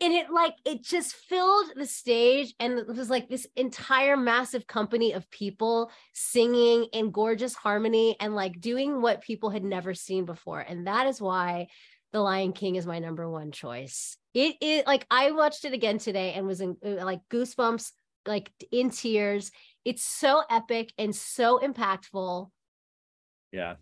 and 0.00 0.12
it 0.12 0.30
like 0.30 0.54
it 0.64 0.82
just 0.82 1.14
filled 1.14 1.72
the 1.74 1.86
stage 1.86 2.54
and 2.60 2.78
it 2.78 2.86
was 2.86 3.08
like 3.08 3.28
this 3.28 3.46
entire 3.56 4.16
massive 4.16 4.66
company 4.66 5.12
of 5.12 5.30
people 5.30 5.90
singing 6.12 6.84
in 6.92 7.10
gorgeous 7.10 7.54
harmony 7.54 8.16
and 8.20 8.34
like 8.34 8.60
doing 8.60 9.00
what 9.00 9.22
people 9.22 9.48
had 9.48 9.64
never 9.64 9.94
seen 9.94 10.26
before 10.26 10.60
and 10.60 10.86
that 10.86 11.06
is 11.06 11.20
why 11.20 11.66
the 12.12 12.20
lion 12.20 12.52
king 12.52 12.76
is 12.76 12.86
my 12.86 12.98
number 12.98 13.28
one 13.28 13.50
choice 13.52 14.16
it 14.34 14.56
is 14.60 14.82
like 14.86 15.06
i 15.10 15.30
watched 15.32 15.64
it 15.64 15.72
again 15.72 15.98
today 15.98 16.32
and 16.34 16.46
was 16.46 16.60
in 16.60 16.76
uh, 16.84 17.04
like 17.04 17.20
goosebumps 17.30 17.92
like 18.26 18.50
in 18.72 18.90
tears 18.90 19.50
it's 19.84 20.02
so 20.02 20.42
epic 20.50 20.92
and 20.98 21.14
so 21.14 21.58
impactful 21.58 22.48
Yeah. 23.52 23.74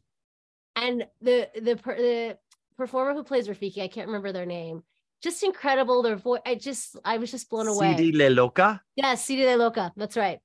and 0.76 1.06
the 1.20 1.48
the 1.54 1.74
the 1.84 2.38
performer 2.76 3.14
who 3.14 3.22
plays 3.22 3.46
Rafiki, 3.46 3.80
I 3.82 3.86
can't 3.88 4.08
remember 4.08 4.32
their 4.32 4.46
name. 4.46 4.82
Just 5.22 5.44
incredible. 5.44 6.02
Their 6.02 6.16
voice, 6.16 6.40
I 6.44 6.56
just 6.56 6.96
I 7.04 7.18
was 7.18 7.30
just 7.30 7.48
blown 7.48 7.68
away. 7.68 7.94
Tsidii 7.94 8.12
Le 8.12 8.28
Loka. 8.34 8.80
Yes, 8.96 9.24
Tsidii 9.24 9.56
Le 9.56 9.70
Loka. 9.70 9.92
That's 9.96 10.16
right. 10.16 10.40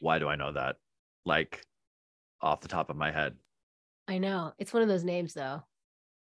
Why 0.00 0.18
do 0.18 0.28
I 0.28 0.36
know 0.36 0.52
that? 0.52 0.76
Like 1.24 1.62
off 2.42 2.60
the 2.60 2.68
top 2.68 2.90
of 2.90 2.96
my 2.96 3.12
head. 3.12 3.36
I 4.08 4.18
know 4.18 4.52
it's 4.58 4.72
one 4.72 4.82
of 4.82 4.88
those 4.88 5.04
names 5.04 5.34
though. 5.34 5.62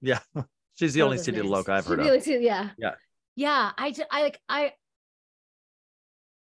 Yeah. 0.00 0.20
She's 0.74 0.94
the 0.94 1.02
only 1.02 1.18
those 1.18 1.26
Tsidii 1.26 1.68
I've 1.68 1.84
She's 1.84 1.88
heard 1.88 2.00
of. 2.00 2.24
two- 2.24 2.40
yeah. 2.40 2.70
Yeah. 2.78 2.94
Yeah. 3.36 3.72
I 3.76 3.94
I 4.10 4.22
like 4.22 4.40
I 4.48 4.72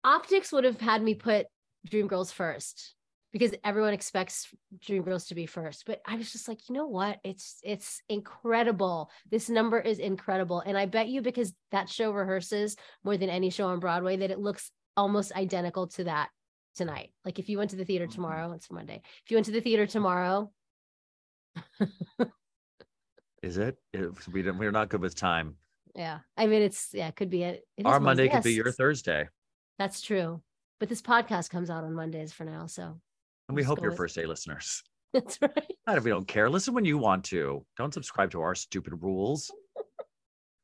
optics 0.05 0.53
would 0.53 0.65
have 0.65 0.81
had 0.81 1.03
me 1.03 1.15
put 1.15 1.47
Dreamgirls 1.91 2.33
first 2.33 2.95
because 3.33 3.55
everyone 3.65 3.93
expects 3.93 4.49
Dreamgirls 4.79 5.29
to 5.29 5.35
be 5.35 5.47
first. 5.47 5.85
But 5.87 6.01
I 6.07 6.17
was 6.17 6.33
just 6.33 6.49
like, 6.49 6.69
you 6.69 6.75
know 6.75 6.87
what? 6.87 7.19
It's 7.25 7.59
it's 7.63 8.01
incredible. 8.09 9.11
This 9.31 9.49
number 9.51 9.79
is 9.79 9.99
incredible. 9.99 10.61
And 10.61 10.77
I 10.77 10.87
bet 10.87 11.09
you 11.09 11.23
because 11.23 11.53
that 11.71 11.89
show 11.89 12.13
rehearses 12.13 12.77
more 13.05 13.17
than 13.17 13.31
any 13.31 13.51
show 13.51 13.69
on 13.69 13.81
Broadway 13.81 14.17
that 14.19 14.31
it 14.31 14.39
looks 14.39 14.71
almost 14.97 15.33
identical 15.33 15.87
to 15.89 16.05
that 16.05 16.31
tonight. 16.77 17.11
Like 17.25 17.39
if 17.39 17.49
you 17.49 17.59
went 17.59 17.71
to 17.71 17.77
the 17.77 17.85
theater 17.85 18.07
mm-hmm. 18.07 18.15
tomorrow, 18.15 18.53
it's 18.53 18.71
Monday. 18.71 19.03
If 19.25 19.31
you 19.31 19.37
went 19.37 19.47
to 19.47 19.53
the 19.53 19.61
theater 19.61 19.87
tomorrow, 19.87 20.51
Is 23.47 23.59
it? 23.59 23.77
We 24.33 24.43
didn't, 24.43 24.59
we're 24.59 24.73
not 24.73 24.89
good 24.89 25.01
with 25.01 25.15
time. 25.15 25.55
yeah. 25.95 26.19
I 26.37 26.47
mean 26.49 26.63
it's 26.63 26.89
yeah, 26.93 27.07
it 27.07 27.15
could 27.15 27.31
be 27.31 27.45
it. 27.45 27.63
it 27.77 27.87
Our 27.87 28.01
Monday 28.01 28.29
could 28.29 28.43
be 28.43 28.53
your 28.55 28.73
Thursday. 28.73 29.29
That's 29.79 30.01
true. 30.03 30.43
But 30.81 30.89
this 30.89 31.01
podcast 31.01 31.49
comes 31.51 31.71
out 31.71 31.85
on 31.85 31.95
Mondays 31.95 32.33
for 32.33 32.45
now. 32.45 32.67
So 32.67 32.99
And 33.49 33.55
we 33.57 33.63
hope 33.63 33.81
you're 33.81 33.91
with- 33.91 33.97
first 33.99 34.17
day 34.17 34.27
listeners. 34.27 34.83
that's 35.15 35.41
right. 35.41 35.73
Not 35.87 35.97
if 35.97 36.03
we 36.03 36.11
don't 36.11 36.27
care. 36.27 36.51
Listen 36.51 36.75
when 36.75 36.85
you 36.85 36.99
want 36.99 37.23
to. 37.27 37.65
Don't 37.77 37.95
subscribe 37.95 38.33
to 38.33 38.41
our 38.43 38.55
stupid 38.57 38.95
rules. 39.01 39.51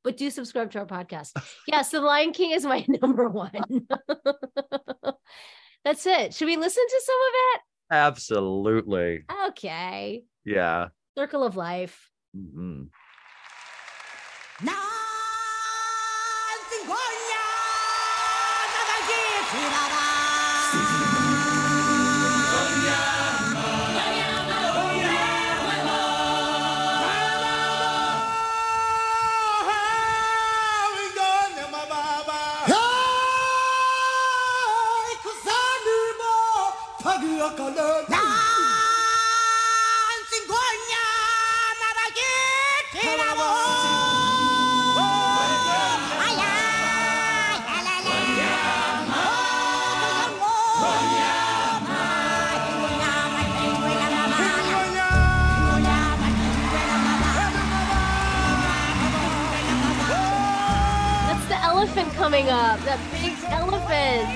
But 0.05 0.17
do 0.17 0.31
subscribe 0.31 0.73
to 0.73 0.81
our 0.81 0.87
podcast. 0.87 1.31
Yes, 1.69 1.93
The 1.93 2.01
Lion 2.01 2.33
King 2.33 2.51
is 2.51 2.65
my 2.67 2.85
number 3.03 3.29
one. 3.29 3.53
that's 5.85 6.05
it. 6.07 6.35
Should 6.35 6.47
we 6.47 6.57
listen 6.57 6.85
to 6.89 7.03
some 7.07 7.17
of 7.29 7.33
it? 7.55 7.61
Absolutely. 7.95 9.23
Okay. 9.51 10.25
Yeah. 10.45 10.89
Circle 11.17 11.45
of 11.45 11.55
Life. 11.57 12.11
음. 12.35 12.91
난 14.65 14.75
뜬거야 16.71 17.37
나가기 18.73 19.13
불안한 19.51 20.13
Colombia. 37.57 38.12
Coming 62.43 62.53
up. 62.53 62.81
That 62.85 62.99
big 63.13 63.35
elephant. 63.51 64.29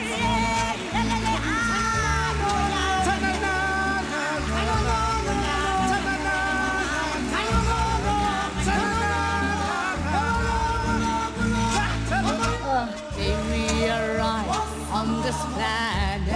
On 14.93 15.09
this 15.23 15.37
planet 15.53 16.33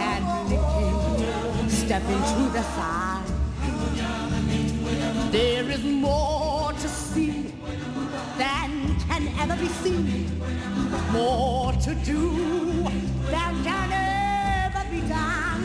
and 0.00 0.24
licking, 0.50 1.68
step 1.70 2.02
into 2.02 2.50
the 2.50 2.62
sun. 2.74 3.22
There 5.30 5.70
is 5.70 5.84
more 5.84 6.43
than 9.46 9.58
can 9.58 9.58
ever 9.58 9.62
be 9.62 9.68
seen, 9.68 10.40
more 11.12 11.72
to 11.72 11.94
do 11.96 12.30
than 13.30 13.64
can 13.64 13.92
ever 13.92 14.90
be 14.90 15.00
done. 15.00 15.62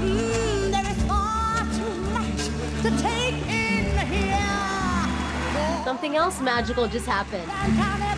Mm, 0.00 0.70
there 0.70 0.86
is 0.90 1.02
far 1.04 1.58
too 1.78 1.94
much 2.14 2.42
to 2.82 2.90
take 3.02 3.34
in 3.48 3.98
here. 4.06 5.84
Something 5.84 6.16
else 6.16 6.40
magical 6.40 6.86
just 6.86 7.06
happened. 7.06 8.17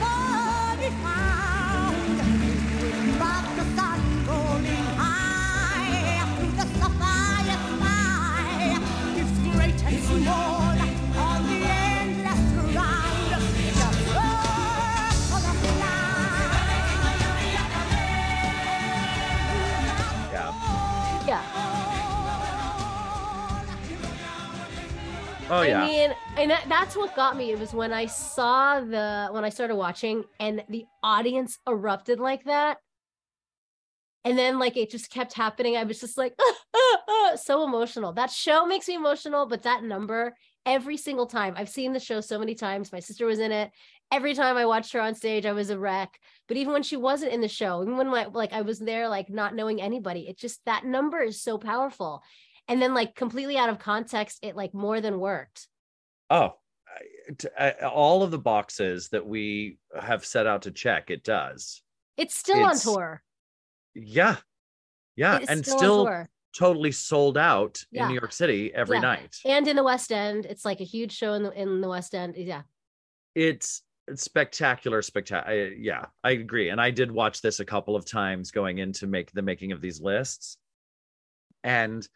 Oh 25.50 25.62
yeah. 25.62 25.82
I 25.82 25.88
mean, 25.88 26.14
and 26.36 26.50
that, 26.50 26.64
that's 26.68 26.96
what 26.96 27.16
got 27.16 27.36
me. 27.36 27.50
It 27.50 27.58
was 27.58 27.74
when 27.74 27.92
I 27.92 28.06
saw 28.06 28.80
the 28.80 29.28
when 29.32 29.44
I 29.44 29.48
started 29.48 29.74
watching 29.74 30.24
and 30.38 30.62
the 30.68 30.84
audience 31.02 31.58
erupted 31.68 32.20
like 32.20 32.44
that. 32.44 32.78
And 34.24 34.38
then 34.38 34.58
like 34.58 34.76
it 34.76 34.90
just 34.90 35.10
kept 35.10 35.32
happening. 35.32 35.76
I 35.76 35.84
was 35.84 35.98
just 35.98 36.16
like 36.16 36.38
so 37.36 37.64
emotional. 37.64 38.12
That 38.12 38.30
show 38.30 38.64
makes 38.64 38.86
me 38.86 38.94
emotional, 38.94 39.46
but 39.46 39.62
that 39.64 39.82
number 39.82 40.34
every 40.66 40.96
single 40.96 41.26
time. 41.26 41.54
I've 41.56 41.68
seen 41.68 41.92
the 41.92 42.00
show 42.00 42.20
so 42.20 42.38
many 42.38 42.54
times. 42.54 42.92
My 42.92 43.00
sister 43.00 43.26
was 43.26 43.40
in 43.40 43.50
it. 43.50 43.72
Every 44.12 44.34
time 44.34 44.56
I 44.56 44.66
watched 44.66 44.92
her 44.92 45.00
on 45.00 45.14
stage, 45.14 45.46
I 45.46 45.52
was 45.52 45.70
a 45.70 45.78
wreck. 45.78 46.18
But 46.48 46.58
even 46.58 46.72
when 46.72 46.82
she 46.82 46.96
wasn't 46.96 47.32
in 47.32 47.40
the 47.40 47.48
show, 47.48 47.82
even 47.82 47.96
when 47.96 48.08
my, 48.08 48.26
like 48.26 48.52
I 48.52 48.62
was 48.62 48.78
there, 48.78 49.08
like 49.08 49.30
not 49.30 49.54
knowing 49.54 49.80
anybody, 49.80 50.28
it 50.28 50.38
just 50.38 50.60
that 50.66 50.84
number 50.84 51.20
is 51.20 51.42
so 51.42 51.58
powerful. 51.58 52.22
And 52.70 52.80
then 52.80 52.94
like 52.94 53.16
completely 53.16 53.58
out 53.58 53.68
of 53.68 53.80
context, 53.80 54.38
it 54.42 54.54
like 54.54 54.72
more 54.72 55.00
than 55.00 55.18
worked. 55.18 55.66
Oh, 56.30 56.54
I- 56.88 57.32
t- 57.36 57.48
I- 57.58 57.72
all 57.86 58.22
of 58.22 58.30
the 58.30 58.38
boxes 58.38 59.08
that 59.08 59.26
we 59.26 59.78
have 60.00 60.24
set 60.24 60.46
out 60.46 60.62
to 60.62 60.70
check, 60.70 61.10
it 61.10 61.24
does. 61.24 61.82
It's 62.16 62.34
still 62.36 62.58
It's- 62.58 62.86
on 62.86 62.94
tour. 62.94 63.22
Yeah. 63.94 64.36
Yeah. 65.16 65.36
It 65.36 65.42
is 65.42 65.48
and 65.48 65.66
still, 65.66 65.78
still, 66.06 66.26
totally 66.56 66.92
sold 66.92 67.36
out 67.36 67.84
Yeah. 67.90 68.04
in 68.04 68.08
New 68.10 68.14
York 68.20 68.32
City 68.32 68.72
every 68.72 68.98
Yeah. 68.98 69.02
night. 69.02 69.36
And 69.44 69.66
in 69.66 69.74
the 69.74 69.82
West 69.84 70.12
End, 70.12 70.46
it's 70.46 70.64
like 70.64 70.80
a 70.80 70.84
huge 70.84 71.12
show 71.12 71.32
in 71.34 71.42
the 71.42 71.50
in 71.52 71.80
the 71.80 71.88
West 71.88 72.14
End. 72.14 72.36
Yeah. 72.36 72.62
It's 73.34 73.82
it's 74.06 74.22
spectacular, 74.22 75.02
spectacular. 75.02 75.68
Yeah, 75.68 76.06
I 76.24 76.32
agree. 76.32 76.70
And 76.70 76.80
I 76.80 76.90
did 76.90 77.10
watch 77.12 77.42
this 77.42 77.60
a 77.60 77.64
couple 77.64 77.94
of 77.96 78.04
times 78.04 78.50
going 78.52 78.78
into 78.78 79.06
make 79.06 79.30
the 79.32 79.42
making 79.42 79.70
of 79.72 79.80
these 79.80 80.00
lists. 80.00 80.56
And 81.62 82.08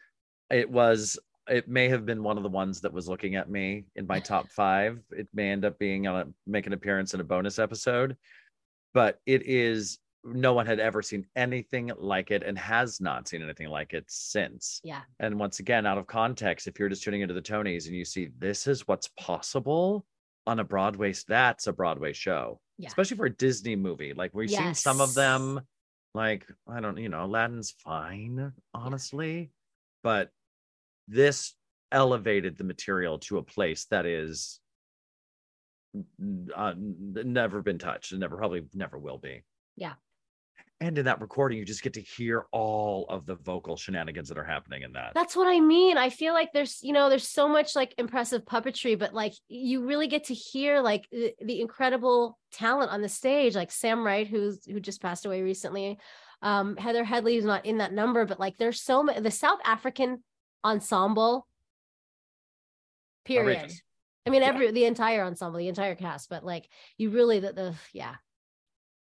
it 0.49 0.69
was 0.69 1.17
it 1.47 1.67
may 1.67 1.87
have 1.89 2.05
been 2.05 2.23
one 2.23 2.37
of 2.37 2.43
the 2.43 2.49
ones 2.49 2.81
that 2.81 2.91
was 2.93 3.07
looking 3.07 3.35
at 3.35 3.49
me 3.49 3.85
in 3.95 4.07
my 4.07 4.19
top 4.19 4.49
five. 4.49 4.99
It 5.11 5.27
may 5.33 5.51
end 5.51 5.63
up 5.63 5.77
being 5.77 6.07
on 6.07 6.15
a 6.21 6.25
make 6.47 6.65
an 6.65 6.73
appearance 6.73 7.13
in 7.13 7.19
a 7.19 7.23
bonus 7.23 7.59
episode, 7.59 8.17
but 8.93 9.19
it 9.27 9.43
is 9.45 9.99
no 10.23 10.53
one 10.53 10.65
had 10.65 10.79
ever 10.79 11.03
seen 11.03 11.23
anything 11.35 11.91
like 11.99 12.31
it 12.31 12.41
and 12.41 12.57
has 12.57 12.99
not 12.99 13.27
seen 13.27 13.43
anything 13.43 13.67
like 13.67 13.93
it 13.93 14.05
since. 14.07 14.81
Yeah. 14.83 15.01
And 15.19 15.39
once 15.39 15.59
again, 15.59 15.85
out 15.85 15.99
of 15.99 16.07
context, 16.07 16.65
if 16.65 16.79
you're 16.79 16.89
just 16.89 17.03
tuning 17.03 17.21
into 17.21 17.35
the 17.35 17.41
Tonys 17.43 17.85
and 17.85 17.95
you 17.95 18.03
see 18.05 18.29
this 18.39 18.65
is 18.65 18.87
what's 18.87 19.09
possible 19.19 20.03
on 20.47 20.59
a 20.59 20.63
Broadway, 20.63 21.13
that's 21.27 21.67
a 21.67 21.73
Broadway 21.73 22.11
show, 22.11 22.59
Yeah. 22.79 22.87
especially 22.87 23.17
for 23.17 23.27
a 23.27 23.35
Disney 23.35 23.75
movie. 23.75 24.13
Like 24.13 24.33
we've 24.33 24.49
seen 24.49 24.73
some 24.73 24.99
of 24.99 25.13
them, 25.13 25.61
like 26.15 26.47
I 26.67 26.79
don't, 26.79 26.97
you 26.97 27.09
know, 27.09 27.23
Aladdin's 27.25 27.69
fine, 27.83 28.51
honestly, 28.73 29.51
but 30.05 30.29
this 31.07 31.55
elevated 31.91 32.59
the 32.59 32.63
material 32.63 33.17
to 33.17 33.39
a 33.39 33.43
place 33.43 33.85
that 33.89 34.05
is 34.05 34.59
uh, 36.55 36.73
never 36.77 37.63
been 37.63 37.79
touched 37.79 38.11
and 38.11 38.21
never 38.21 38.37
probably 38.37 38.61
never 38.75 38.99
will 38.99 39.17
be. 39.17 39.43
Yeah. 39.75 39.93
And 40.79 40.95
in 40.99 41.05
that 41.05 41.21
recording, 41.21 41.57
you 41.57 41.65
just 41.65 41.81
get 41.81 41.93
to 41.93 42.01
hear 42.01 42.45
all 42.51 43.07
of 43.09 43.25
the 43.25 43.33
vocal 43.33 43.77
shenanigans 43.77 44.29
that 44.29 44.37
are 44.37 44.43
happening 44.43 44.83
in 44.83 44.93
that. 44.93 45.13
That's 45.15 45.35
what 45.35 45.47
I 45.47 45.59
mean. 45.59 45.97
I 45.97 46.11
feel 46.11 46.33
like 46.33 46.49
there's, 46.53 46.83
you 46.83 46.93
know, 46.93 47.09
there's 47.09 47.27
so 47.27 47.47
much 47.47 47.75
like 47.75 47.95
impressive 47.97 48.45
puppetry, 48.45 48.99
but 48.99 49.11
like 49.11 49.33
you 49.47 49.87
really 49.87 50.07
get 50.07 50.25
to 50.25 50.35
hear 50.35 50.81
like 50.81 51.07
the, 51.11 51.33
the 51.43 51.61
incredible 51.61 52.37
talent 52.51 52.91
on 52.91 53.01
the 53.01 53.09
stage, 53.09 53.55
like 53.55 53.71
Sam 53.71 54.05
Wright, 54.05 54.27
who's 54.27 54.65
who 54.65 54.79
just 54.79 55.01
passed 55.01 55.25
away 55.25 55.41
recently. 55.41 55.97
Um, 56.41 56.75
Heather 56.77 57.03
Headley 57.03 57.37
is 57.37 57.45
not 57.45 57.65
in 57.65 57.77
that 57.79 57.93
number, 57.93 58.25
but 58.25 58.39
like 58.39 58.57
there's 58.57 58.81
so 58.81 59.03
many 59.03 59.19
the 59.19 59.31
South 59.31 59.59
African 59.65 60.23
ensemble. 60.63 61.47
Period. 63.25 63.57
Outrageous. 63.57 63.81
I 64.27 64.29
mean, 64.31 64.41
Yeah. 64.41 64.47
every 64.49 64.71
the 64.71 64.85
entire 64.85 65.23
ensemble, 65.23 65.59
the 65.59 65.67
entire 65.67 65.95
cast, 65.95 66.29
but 66.29 66.43
like 66.43 66.69
you 66.97 67.09
really 67.11 67.39
the, 67.39 67.53
the 67.53 67.75
yeah. 67.93 68.15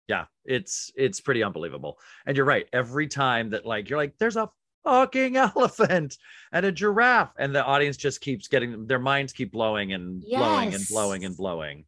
yeah 0.09 0.25
it's 0.45 0.91
it's 0.97 1.21
pretty 1.21 1.43
unbelievable 1.43 1.99
and 2.27 2.37
you're 2.37 2.47
right 2.47 2.67
every 2.73 3.07
time 3.07 3.51
that 3.51 3.65
like 3.67 3.89
you're 3.89 3.99
like 3.99 4.15
there's 4.19 4.37
a 4.37 4.49
fucking 4.85 5.37
elephant 5.37 6.17
and 6.53 6.67
a 6.67 6.73
giraffe 6.73 7.33
and 7.39 7.55
the 7.55 7.65
audience 7.65 7.97
just 7.97 8.21
keeps 8.21 8.49
getting 8.49 8.87
their 8.87 8.99
minds 8.99 9.33
keep 9.33 9.53
blowing 9.53 9.93
and 9.93 10.23
blowing 10.23 10.75
and 10.75 10.87
blowing 10.89 11.25
and 11.25 11.37
blowing 11.37 11.85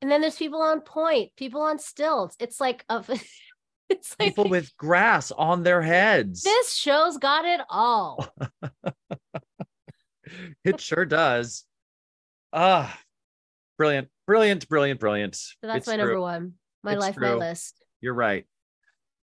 And 0.00 0.10
then 0.10 0.20
there's 0.20 0.36
people 0.36 0.60
on 0.62 0.80
point, 0.82 1.30
people 1.36 1.62
on 1.62 1.78
stilts. 1.80 2.36
It's 2.38 2.60
like 2.60 2.84
a 2.88 3.02
it's 3.90 4.16
like 4.18 4.28
people 4.30 4.48
with 4.48 4.76
grass 4.76 5.30
on 5.32 5.62
their 5.62 5.82
heads 5.82 6.42
this 6.42 6.74
show's 6.74 7.16
got 7.18 7.44
it 7.44 7.60
all. 7.70 8.26
it 10.64 10.80
sure 10.80 11.04
does 11.04 11.64
ah 12.52 12.98
brilliant 13.78 14.08
brilliant 14.26 14.68
brilliant 14.68 15.00
brilliant 15.00 15.34
So 15.34 15.54
that's 15.62 15.78
It's 15.78 15.86
my 15.86 15.96
true. 15.96 16.04
number 16.04 16.20
one. 16.20 16.54
My 16.84 16.92
It's 16.94 17.00
life, 17.00 17.16
my 17.18 17.34
list. 17.34 17.82
You're 18.00 18.14
right. 18.14 18.44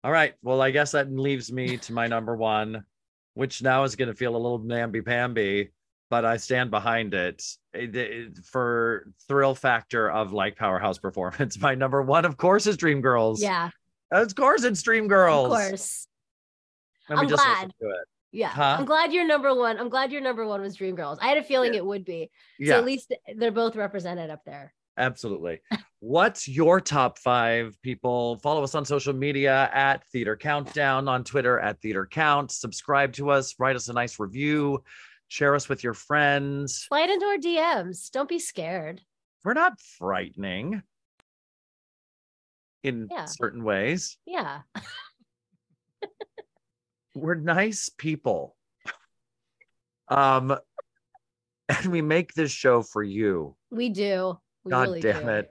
All 0.04 0.12
right. 0.12 0.34
Well, 0.42 0.62
I 0.62 0.72
guess 0.72 0.92
that 0.92 1.12
leaves 1.12 1.52
me 1.52 1.78
to 1.78 1.94
my 1.94 2.08
number 2.08 2.36
one, 2.36 2.84
which 3.36 3.64
now 3.64 3.84
is 3.84 3.96
going 3.96 4.10
to 4.10 4.16
feel 4.16 4.36
a 4.36 4.38
little 4.38 4.60
namby 4.60 5.02
pamby, 5.02 5.70
but 6.10 6.26
I 6.26 6.38
stand 6.38 6.72
behind 6.72 7.14
it. 7.14 7.44
It- 7.74 7.96
it- 7.96 8.38
for 8.44 9.12
thrill 9.28 9.56
factor 9.56 10.10
of 10.12 10.34
like 10.34 10.58
powerhouse 10.58 10.98
performance. 10.98 11.58
My 11.62 11.74
number 11.76 12.02
one, 12.02 12.26
of 12.26 12.38
course, 12.38 12.68
is 12.68 12.76
Dreamgirls. 12.78 13.40
Yeah, 13.42 13.70
of 14.12 14.36
course, 14.36 14.64
it's 14.64 14.82
Dreamgirls. 14.84 15.46
of 15.46 15.52
course. 15.52 16.08
Let 17.10 17.20
I'm 17.20 17.30
just 17.30 17.44
glad. 17.44 17.72
to 17.82 17.90
it. 17.90 18.06
Yeah. 18.32 18.50
Huh? 18.50 18.76
I'm 18.80 18.86
glad 18.86 19.14
your 19.14 19.26
number 19.26 19.56
one. 19.56 19.80
I'm 19.80 19.90
glad 19.90 20.12
your 20.12 20.22
number 20.22 20.46
one 20.46 20.62
was 20.62 20.78
Dreamgirls. 20.78 21.18
I 21.22 21.28
had 21.28 21.38
a 21.38 21.44
feeling 21.44 21.74
it 21.74 21.86
would 21.86 22.04
be. 22.04 22.30
So 22.60 22.66
Yeah, 22.66 22.78
at 22.78 22.86
least 22.86 23.14
they're 23.38 23.52
both 23.52 23.76
represented 23.76 24.30
up 24.30 24.42
there. 24.46 24.74
absolutely. 24.98 25.60
What's 26.00 26.48
your 26.48 26.82
top 26.82 27.18
five 27.20 27.76
people? 27.82 28.38
Follow 28.44 28.64
us 28.64 28.76
on 28.76 28.84
social 28.86 29.14
media 29.14 29.70
at 29.74 30.06
Theater 30.12 30.36
Countdown, 30.36 31.08
on 31.08 31.24
Twitter 31.24 31.60
at 31.60 31.80
Theater 31.82 32.06
Count. 32.06 32.52
Subscribe 32.52 33.14
to 33.14 33.32
us, 33.32 33.56
write 33.58 33.76
us 33.76 33.88
a 33.88 33.94
nice 33.94 34.20
review, 34.20 34.84
share 35.30 35.56
us 35.56 35.70
with 35.70 35.84
your 35.84 35.94
friends. 35.94 36.86
Slide 36.88 37.10
into 37.10 37.26
our 37.26 37.38
DMs. 37.38 38.12
Don't 38.12 38.30
be 38.30 38.40
scared. 38.40 39.02
We're 39.44 39.54
not 39.54 39.80
frightening 39.98 40.84
in 42.84 43.08
Yeah. 43.12 43.26
certain 43.26 43.64
ways. 43.64 44.18
Yeah. 44.26 44.62
We're 47.16 47.36
nice 47.36 47.90
people. 47.90 48.56
Um, 50.08 50.58
and 51.70 51.86
we 51.88 52.02
make 52.02 52.34
this 52.34 52.52
show 52.52 52.82
for 52.82 53.04
you. 53.04 53.56
We 53.72 53.90
do. 53.90 54.38
We 54.64 54.72
God 54.72 54.88
really 54.88 55.02
damn 55.02 55.24
do. 55.24 55.30
it. 55.30 55.50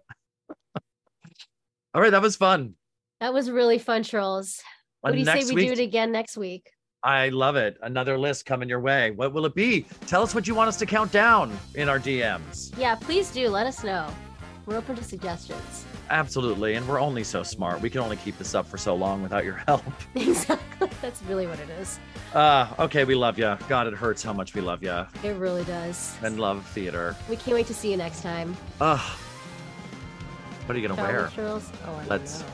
All 1.95 2.03
right, 2.03 2.11
that 2.11 2.23
was 2.23 2.37
fun. 2.37 2.75
That 3.21 3.33
was 3.33 3.51
really 3.51 3.79
fun, 3.79 4.03
Charles. 4.03 4.61
What 5.01 5.13
do 5.13 5.19
you 5.19 5.25
say 5.25 5.45
we 5.47 5.55
week, 5.55 5.67
do 5.69 5.73
it 5.73 5.79
again 5.79 6.13
next 6.13 6.37
week? 6.37 6.71
I 7.03 7.31
love 7.31 7.57
it. 7.57 7.79
Another 7.83 8.19
list 8.19 8.45
coming 8.47 8.69
your 8.69 8.81
way. 8.81 9.13
What 9.13 9.33
will 9.33 9.47
it 9.47 9.55
be? 9.55 9.87
Tell 10.07 10.23
us 10.23 10.35
what 10.35 10.47
you 10.47 10.55
want 10.55 10.69
us 10.69 10.77
to 10.79 10.87
count 10.87 11.13
down 11.13 11.57
in 11.75 11.89
our 11.89 11.99
DMs. 11.99 12.77
Yeah, 12.79 12.97
please 12.97 13.31
do. 13.31 13.49
Let 13.49 13.67
us 13.67 13.83
know. 13.83 14.09
We're 14.67 14.77
open 14.77 14.97
to 14.97 15.05
suggestions. 15.05 15.86
Absolutely. 16.09 16.75
And 16.75 16.87
we're 16.87 17.01
only 17.01 17.25
so 17.25 17.43
smart. 17.43 17.81
We 17.81 17.91
can 17.91 18.01
only 18.01 18.17
keep 18.17 18.39
this 18.39 18.55
up 18.55 18.67
for 18.67 18.79
so 18.79 18.95
long 18.95 19.23
without 19.23 19.45
your 19.45 19.55
help. 19.67 19.83
Exactly. 20.15 20.89
That's 21.03 21.23
really 21.23 21.47
what 21.47 21.59
it 21.59 21.69
is. 21.71 21.99
Uh, 22.35 22.69
okay, 22.79 23.05
we 23.05 23.15
love 23.15 23.39
you. 23.39 23.57
God, 23.69 23.87
it 23.87 23.95
hurts 23.95 24.23
how 24.23 24.33
much 24.33 24.55
we 24.55 24.61
love 24.61 24.83
you 24.83 25.07
It 25.23 25.37
really 25.37 25.65
does. 25.65 26.15
and 26.23 26.39
love 26.39 26.67
theater. 26.69 27.17
We 27.31 27.37
can't 27.37 27.55
wait 27.55 27.67
to 27.69 27.75
see 27.75 27.91
you 27.91 27.97
next 27.97 28.23
time. 28.23 28.57
Ugh. 28.81 28.99
What 30.67 30.77
are 30.77 30.79
you 30.79 30.87
gonna 30.87 31.01
Shall 31.01 31.13
wear? 31.13 31.31
Charles? 31.35 31.71
Oh, 31.87 31.95
I 31.95 32.07
Let's- 32.07 32.41
know. 32.41 32.47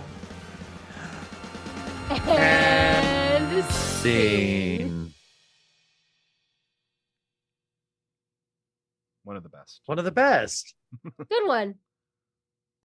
And 2.10 3.64
scene. 3.64 4.78
Scene. 4.78 5.14
One 9.24 9.36
of 9.36 9.42
the 9.42 9.48
best. 9.48 9.80
One 9.86 9.98
of 9.98 10.04
the 10.04 10.10
best. 10.12 10.74
Good 11.04 11.46
one. 11.46 11.76